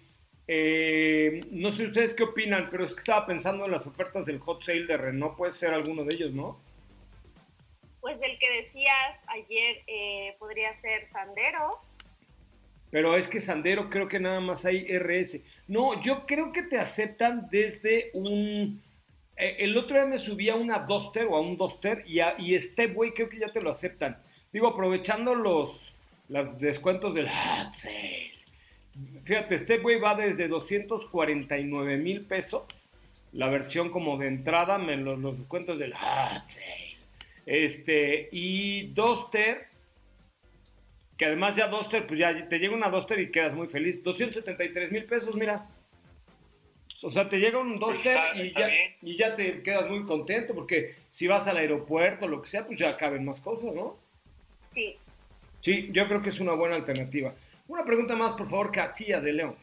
eh, 0.48 1.40
no 1.50 1.72
sé 1.72 1.84
ustedes 1.84 2.14
qué 2.14 2.24
opinan, 2.24 2.68
pero 2.70 2.84
es 2.84 2.92
que 2.94 3.00
estaba 3.00 3.26
pensando 3.26 3.64
en 3.66 3.70
las 3.72 3.86
ofertas 3.86 4.26
del 4.26 4.40
hot 4.40 4.62
sale 4.64 4.86
de 4.86 4.96
Renault. 4.96 5.36
Puede 5.36 5.52
ser 5.52 5.72
alguno 5.72 6.04
de 6.04 6.14
ellos, 6.14 6.32
¿no? 6.32 6.60
Pues 8.00 8.20
el 8.22 8.38
que 8.38 8.50
decías 8.50 9.24
ayer 9.28 9.82
eh, 9.86 10.34
podría 10.38 10.72
ser 10.74 11.06
Sandero. 11.06 11.80
Pero 12.90 13.16
es 13.16 13.28
que 13.28 13.40
Sandero 13.40 13.90
creo 13.90 14.08
que 14.08 14.18
nada 14.18 14.40
más 14.40 14.64
hay 14.64 14.86
RS. 14.98 15.40
No, 15.66 16.00
yo 16.02 16.26
creo 16.26 16.52
que 16.52 16.62
te 16.62 16.78
aceptan 16.78 17.48
desde 17.50 18.10
un... 18.14 18.80
eh, 19.36 19.56
el 19.58 19.76
otro 19.76 19.96
día 19.96 20.06
me 20.06 20.18
subí 20.18 20.48
a 20.48 20.54
una 20.54 20.80
Duster 20.80 21.26
o 21.26 21.36
a 21.36 21.40
un 21.40 21.56
Duster 21.56 22.02
y, 22.06 22.20
a, 22.20 22.34
y 22.38 22.58
Stepway 22.58 23.12
creo 23.12 23.28
que 23.28 23.38
ya 23.38 23.52
te 23.52 23.60
lo 23.60 23.70
aceptan. 23.70 24.16
Digo, 24.52 24.68
aprovechando 24.68 25.34
los, 25.34 25.94
los 26.28 26.58
descuentos 26.58 27.14
del 27.14 27.28
hot 27.28 27.74
sale. 27.74 28.32
Fíjate, 29.24 29.58
Stepway 29.58 30.00
va 30.00 30.14
desde 30.14 30.48
249 30.48 31.98
mil 31.98 32.22
pesos. 32.22 32.62
La 33.32 33.48
versión 33.48 33.90
como 33.90 34.16
de 34.16 34.28
entrada, 34.28 34.78
menos 34.78 35.18
los 35.18 35.36
descuentos 35.38 35.78
del 35.78 35.92
hot 35.92 36.48
sale. 36.48 36.96
Este, 37.44 38.28
y 38.32 38.88
Duster, 38.88 39.67
que 41.18 41.26
además 41.26 41.56
ya 41.56 41.66
Duster, 41.66 42.06
pues 42.06 42.18
ya 42.18 42.48
te 42.48 42.58
llega 42.58 42.74
una 42.74 42.88
Duster 42.88 43.18
y 43.20 43.30
quedas 43.30 43.52
muy 43.52 43.66
feliz. 43.66 44.02
273 44.02 44.92
mil 44.92 45.04
pesos, 45.04 45.34
mira. 45.34 45.66
O 47.02 47.10
sea, 47.10 47.28
te 47.28 47.38
llega 47.38 47.58
un 47.58 47.78
Duster 47.78 48.16
está- 48.16 48.36
y, 48.36 48.46
está 48.46 48.60
ya, 48.60 48.68
y 49.02 49.16
ya 49.16 49.36
te 49.36 49.62
quedas 49.62 49.90
muy 49.90 50.04
contento 50.04 50.54
porque 50.54 50.94
si 51.10 51.26
vas 51.26 51.46
al 51.46 51.56
aeropuerto 51.58 52.24
o 52.24 52.28
lo 52.28 52.40
que 52.40 52.48
sea, 52.48 52.64
pues 52.66 52.78
ya 52.78 52.96
caben 52.96 53.24
más 53.24 53.40
cosas, 53.40 53.74
¿no? 53.74 53.98
Sí. 54.72 54.96
Sí, 55.60 55.88
yo 55.92 56.06
creo 56.06 56.22
que 56.22 56.28
es 56.30 56.38
una 56.40 56.52
buena 56.54 56.76
alternativa. 56.76 57.34
Una 57.66 57.84
pregunta 57.84 58.14
más, 58.16 58.32
por 58.36 58.48
favor, 58.48 58.70
Katia 58.72 59.20
de 59.20 59.32
León. 59.32 59.56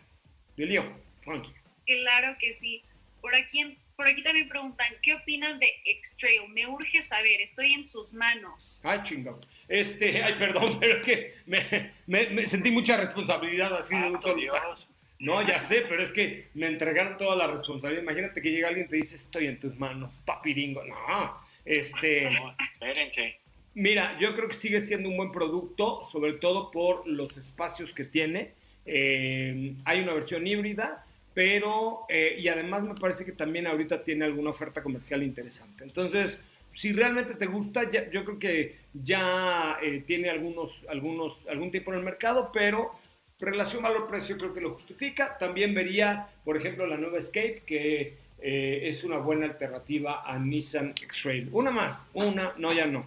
De 0.57 0.65
León, 0.65 0.93
Francia. 1.21 1.55
Claro 1.85 2.35
que 2.39 2.53
sí. 2.53 2.81
Por 3.21 3.33
aquí, 3.33 3.77
por 3.95 4.07
aquí 4.07 4.23
también 4.23 4.47
preguntan, 4.49 4.87
¿qué 5.01 5.13
opinan 5.13 5.59
de 5.59 5.67
X-Trail? 5.85 6.49
Me 6.49 6.67
urge 6.67 7.01
saber, 7.01 7.39
estoy 7.41 7.73
en 7.73 7.83
sus 7.83 8.13
manos. 8.13 8.81
Ay, 8.83 8.99
chingado. 9.03 9.39
Este, 9.67 10.21
ay, 10.21 10.33
perdón, 10.37 10.77
pero 10.79 10.97
es 10.97 11.03
que 11.03 11.33
me, 11.45 11.91
me- 12.07 12.29
me 12.29 12.47
sentí 12.47 12.71
mucha 12.71 12.97
responsabilidad 12.97 13.73
así 13.75 13.97
de 13.97 14.09
un 14.11 14.19
Dios. 14.39 14.89
No, 15.17 15.41
ya 15.47 15.59
sé, 15.61 15.85
pero 15.87 16.03
es 16.03 16.11
que 16.11 16.47
me 16.55 16.67
entregaron 16.67 17.15
toda 17.17 17.37
la 17.37 17.47
responsabilidad. 17.47 18.03
Imagínate 18.03 18.41
que 18.41 18.51
llega 18.51 18.67
alguien 18.67 18.85
y 18.85 18.89
te 18.89 18.97
dice, 18.97 19.15
estoy 19.15 19.47
en 19.47 19.59
tus 19.61 19.77
manos, 19.77 20.19
papiringo. 20.25 20.83
No, 20.83 21.39
este, 21.63 22.29
No, 22.31 22.53
espérense. 22.73 23.39
mira, 23.75 24.19
yo 24.19 24.35
creo 24.35 24.49
que 24.49 24.55
sigue 24.55 24.81
siendo 24.81 25.07
un 25.07 25.15
buen 25.15 25.31
producto, 25.31 26.03
sobre 26.03 26.33
todo 26.33 26.69
por 26.69 27.07
los 27.07 27.37
espacios 27.37 27.93
que 27.93 28.03
tiene. 28.03 28.51
Eh, 28.85 29.73
hay 29.85 30.01
una 30.01 30.13
versión 30.13 30.45
híbrida, 30.45 31.04
pero, 31.36 32.05
eh, 32.09 32.38
y 32.39 32.47
además 32.47 32.81
me 32.83 32.95
parece 32.95 33.25
que 33.25 33.33
también 33.33 33.67
ahorita 33.67 34.03
tiene 34.03 34.25
alguna 34.25 34.49
oferta 34.51 34.81
comercial 34.81 35.21
interesante. 35.21 35.83
Entonces, 35.83 36.39
si 36.73 36.93
realmente 36.93 37.36
te 37.36 37.45
gusta, 37.45 37.91
ya- 37.91 38.09
yo 38.09 38.23
creo 38.25 38.39
que 38.39 38.77
ya 38.93 39.77
eh, 39.83 40.03
tiene 40.07 40.29
algunos, 40.29 40.86
algunos, 40.89 41.39
algún 41.49 41.69
tiempo 41.71 41.91
en 41.91 41.99
el 41.99 42.05
mercado, 42.05 42.49
pero 42.53 42.91
relación 43.39 43.83
valor-precio 43.83 44.38
creo 44.38 44.53
que 44.53 44.61
lo 44.61 44.71
justifica. 44.73 45.38
También 45.38 45.73
vería, 45.75 46.29
por 46.45 46.55
ejemplo, 46.57 46.88
la 46.88 46.97
nueva 46.97 47.17
Escape, 47.19 47.63
que 47.65 48.17
eh, 48.39 48.79
es 48.83 49.03
una 49.03 49.17
buena 49.17 49.45
alternativa 49.45 50.23
a 50.25 50.39
Nissan 50.39 50.89
X-Trail. 50.91 51.49
Una 51.51 51.71
más, 51.71 52.07
una, 52.13 52.53
no, 52.57 52.71
ya 52.73 52.86
no. 52.88 53.05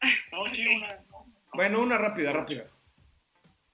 No, 0.32 0.48
sí, 0.48 0.66
una. 0.66 0.88
no. 1.10 1.26
Bueno, 1.52 1.82
una 1.82 1.98
rápida, 1.98 2.32
rápida. 2.32 2.64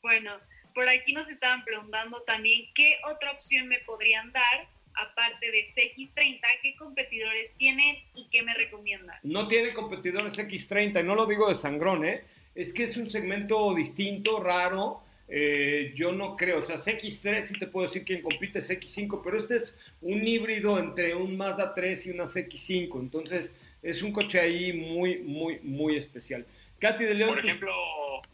Bueno, 0.02 0.32
por 0.76 0.88
aquí 0.90 1.14
nos 1.14 1.30
estaban 1.30 1.64
preguntando 1.64 2.20
también 2.26 2.66
qué 2.74 2.98
otra 3.10 3.32
opción 3.32 3.66
me 3.66 3.78
podrían 3.80 4.30
dar, 4.30 4.68
aparte 4.92 5.50
de 5.50 5.64
CX30, 5.64 6.40
qué 6.62 6.76
competidores 6.76 7.54
tienen 7.56 7.96
y 8.14 8.28
qué 8.30 8.42
me 8.42 8.52
recomiendan. 8.52 9.16
No 9.22 9.48
tiene 9.48 9.72
competidores 9.72 10.38
X30, 10.38 11.00
y 11.00 11.02
no 11.02 11.14
lo 11.14 11.24
digo 11.24 11.48
de 11.48 11.54
sangrón, 11.54 12.04
¿eh? 12.04 12.24
Es 12.54 12.74
que 12.74 12.84
es 12.84 12.98
un 12.98 13.08
segmento 13.08 13.74
distinto, 13.74 14.38
raro. 14.38 15.02
eh, 15.28 15.92
yo 15.96 16.12
no 16.12 16.36
creo, 16.36 16.58
o 16.58 16.62
sea, 16.62 16.76
CX3 16.76 17.46
sí 17.46 17.58
te 17.58 17.66
puedo 17.66 17.86
decir 17.88 18.04
quién 18.04 18.22
compite 18.22 18.58
es 18.60 18.70
X5, 18.70 19.22
pero 19.24 19.38
este 19.38 19.56
es 19.56 19.76
un 20.02 20.24
híbrido 20.24 20.78
entre 20.78 21.14
un 21.16 21.36
Mazda 21.36 21.74
3 21.74 22.06
y 22.06 22.10
una 22.10 22.24
CX5, 22.24 23.00
entonces 23.00 23.52
es 23.82 24.02
un 24.02 24.12
coche 24.12 24.38
ahí 24.38 24.72
muy, 24.72 25.18
muy, 25.18 25.58
muy 25.62 25.96
especial. 25.96 26.44
Katy 26.86 27.04
de 27.04 27.14
León, 27.14 27.30
Por 27.30 27.40
ejemplo, 27.40 27.72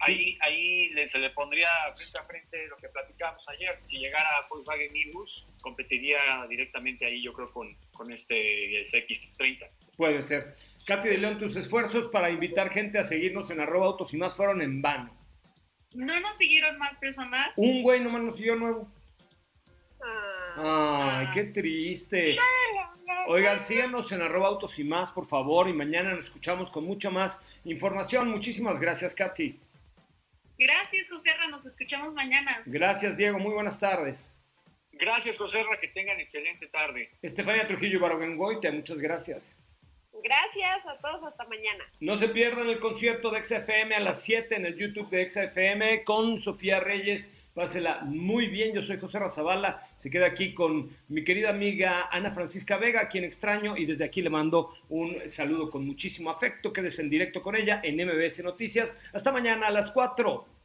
ahí, 0.01 0.37
ahí 0.43 0.91
se 1.09 1.19
le 1.19 1.31
pondría 1.31 1.69
frente 1.95 2.19
a 2.19 2.25
frente 2.25 2.67
lo 2.67 2.77
que 2.77 2.89
platicábamos 2.89 3.49
ayer. 3.49 3.79
Si 3.85 3.99
llegara 3.99 4.29
Volkswagen 4.51 4.95
e-Bus, 4.95 5.47
competiría 5.63 6.47
directamente 6.51 7.07
ahí, 7.07 7.23
yo 7.23 7.33
creo, 7.33 7.51
con, 7.51 7.75
con 7.93 8.13
este 8.13 8.83
CX30. 8.83 9.71
puede 9.97 10.21
ser. 10.21 10.55
Katy 10.87 11.09
de 11.09 11.19
León, 11.19 11.39
tus 11.39 11.57
esfuerzos 11.57 12.11
para 12.11 12.29
invitar 12.29 12.71
gente 12.71 12.99
a 12.99 13.05
seguirnos 13.05 13.51
en 13.51 13.61
arroba 13.61 13.87
autos 13.87 14.13
y 14.13 14.19
más 14.19 14.35
fueron 14.35 14.61
en 14.61 14.83
vano. 14.83 15.17
¿No 15.95 16.21
nos 16.21 16.37
siguieron 16.37 16.77
más 16.79 16.97
personas? 16.99 17.53
Un 17.57 17.83
güey 17.83 18.01
nomás 18.01 18.23
nos 18.23 18.37
siguió 18.37 18.57
nuevo. 18.57 18.93
Ah, 20.57 21.21
Ay, 21.21 21.29
qué 21.33 21.45
triste. 21.45 22.37
Oigan, 23.29 23.63
síganos 23.63 24.11
en 24.13 24.21
arroba 24.21 24.49
autos 24.49 24.79
y 24.79 24.85
más, 24.85 25.11
por 25.13 25.27
favor, 25.27 25.69
y 25.69 25.73
mañana 25.73 26.15
nos 26.15 26.25
escuchamos 26.25 26.71
con 26.71 26.85
mucha 26.85 27.09
más 27.09 27.41
información. 27.65 28.31
Muchísimas 28.31 28.81
gracias, 28.81 29.15
Katy. 29.15 29.59
Gracias, 30.59 31.09
José 31.09 31.35
Ra, 31.35 31.49
nos 31.49 31.67
escuchamos 31.67 32.15
mañana. 32.15 32.63
Gracias, 32.67 33.17
Diego. 33.17 33.39
Muy 33.39 33.53
buenas 33.53 33.81
tardes. 33.81 34.33
Gracias, 34.93 35.39
José 35.39 35.63
Ra, 35.65 35.81
que 35.81 35.89
tengan 35.89 36.21
excelente 36.21 36.67
tarde. 36.69 37.11
Estefanía 37.23 37.67
Trujillo 37.67 37.99
Barogengoite, 37.99 38.71
muchas 38.71 38.99
gracias. 39.01 39.57
Gracias 40.23 40.87
a 40.87 40.97
todos, 40.99 41.25
hasta 41.25 41.45
mañana. 41.47 41.85
No 41.99 42.17
se 42.17 42.29
pierdan 42.29 42.69
el 42.69 42.79
concierto 42.79 43.31
de 43.31 43.43
XFM 43.43 43.95
a 43.95 44.01
las 44.01 44.23
7 44.23 44.55
en 44.55 44.67
el 44.67 44.77
YouTube 44.77 45.11
de 45.11 45.29
XFM 45.29 46.05
con 46.05 46.41
Sofía 46.41 46.79
Reyes. 46.79 47.29
Pásela 47.55 48.01
muy 48.05 48.47
bien. 48.47 48.73
Yo 48.73 48.83
soy 48.83 48.99
José 48.99 49.19
Razabala. 49.19 49.87
Se 49.97 50.11
queda 50.11 50.27
aquí 50.27 50.55
con 50.55 50.91
mi 51.09 51.23
querida 51.23 51.51
amiga 51.51 52.09
Ana 52.11 52.33
Francisca 52.33 52.79
Vega, 52.79 53.09
quien 53.09 53.25
extraño, 53.25 53.77
y 53.77 53.85
desde 53.85 54.05
aquí 54.05 54.23
le 54.23 54.31
mando 54.31 54.75
un 54.89 55.17
saludo 55.29 55.71
con 55.71 55.87
muchísimo 55.87 56.31
afecto. 56.31 56.73
Quédese 56.73 57.03
en 57.03 57.11
directo 57.11 57.43
con 57.43 57.55
ella 57.55 57.81
en 57.85 57.97
MBS 57.97 58.43
Noticias. 58.43 58.97
Hasta 59.13 59.33
mañana 59.33 59.67
a 59.67 59.71
las 59.71 59.91
4. 59.91 60.47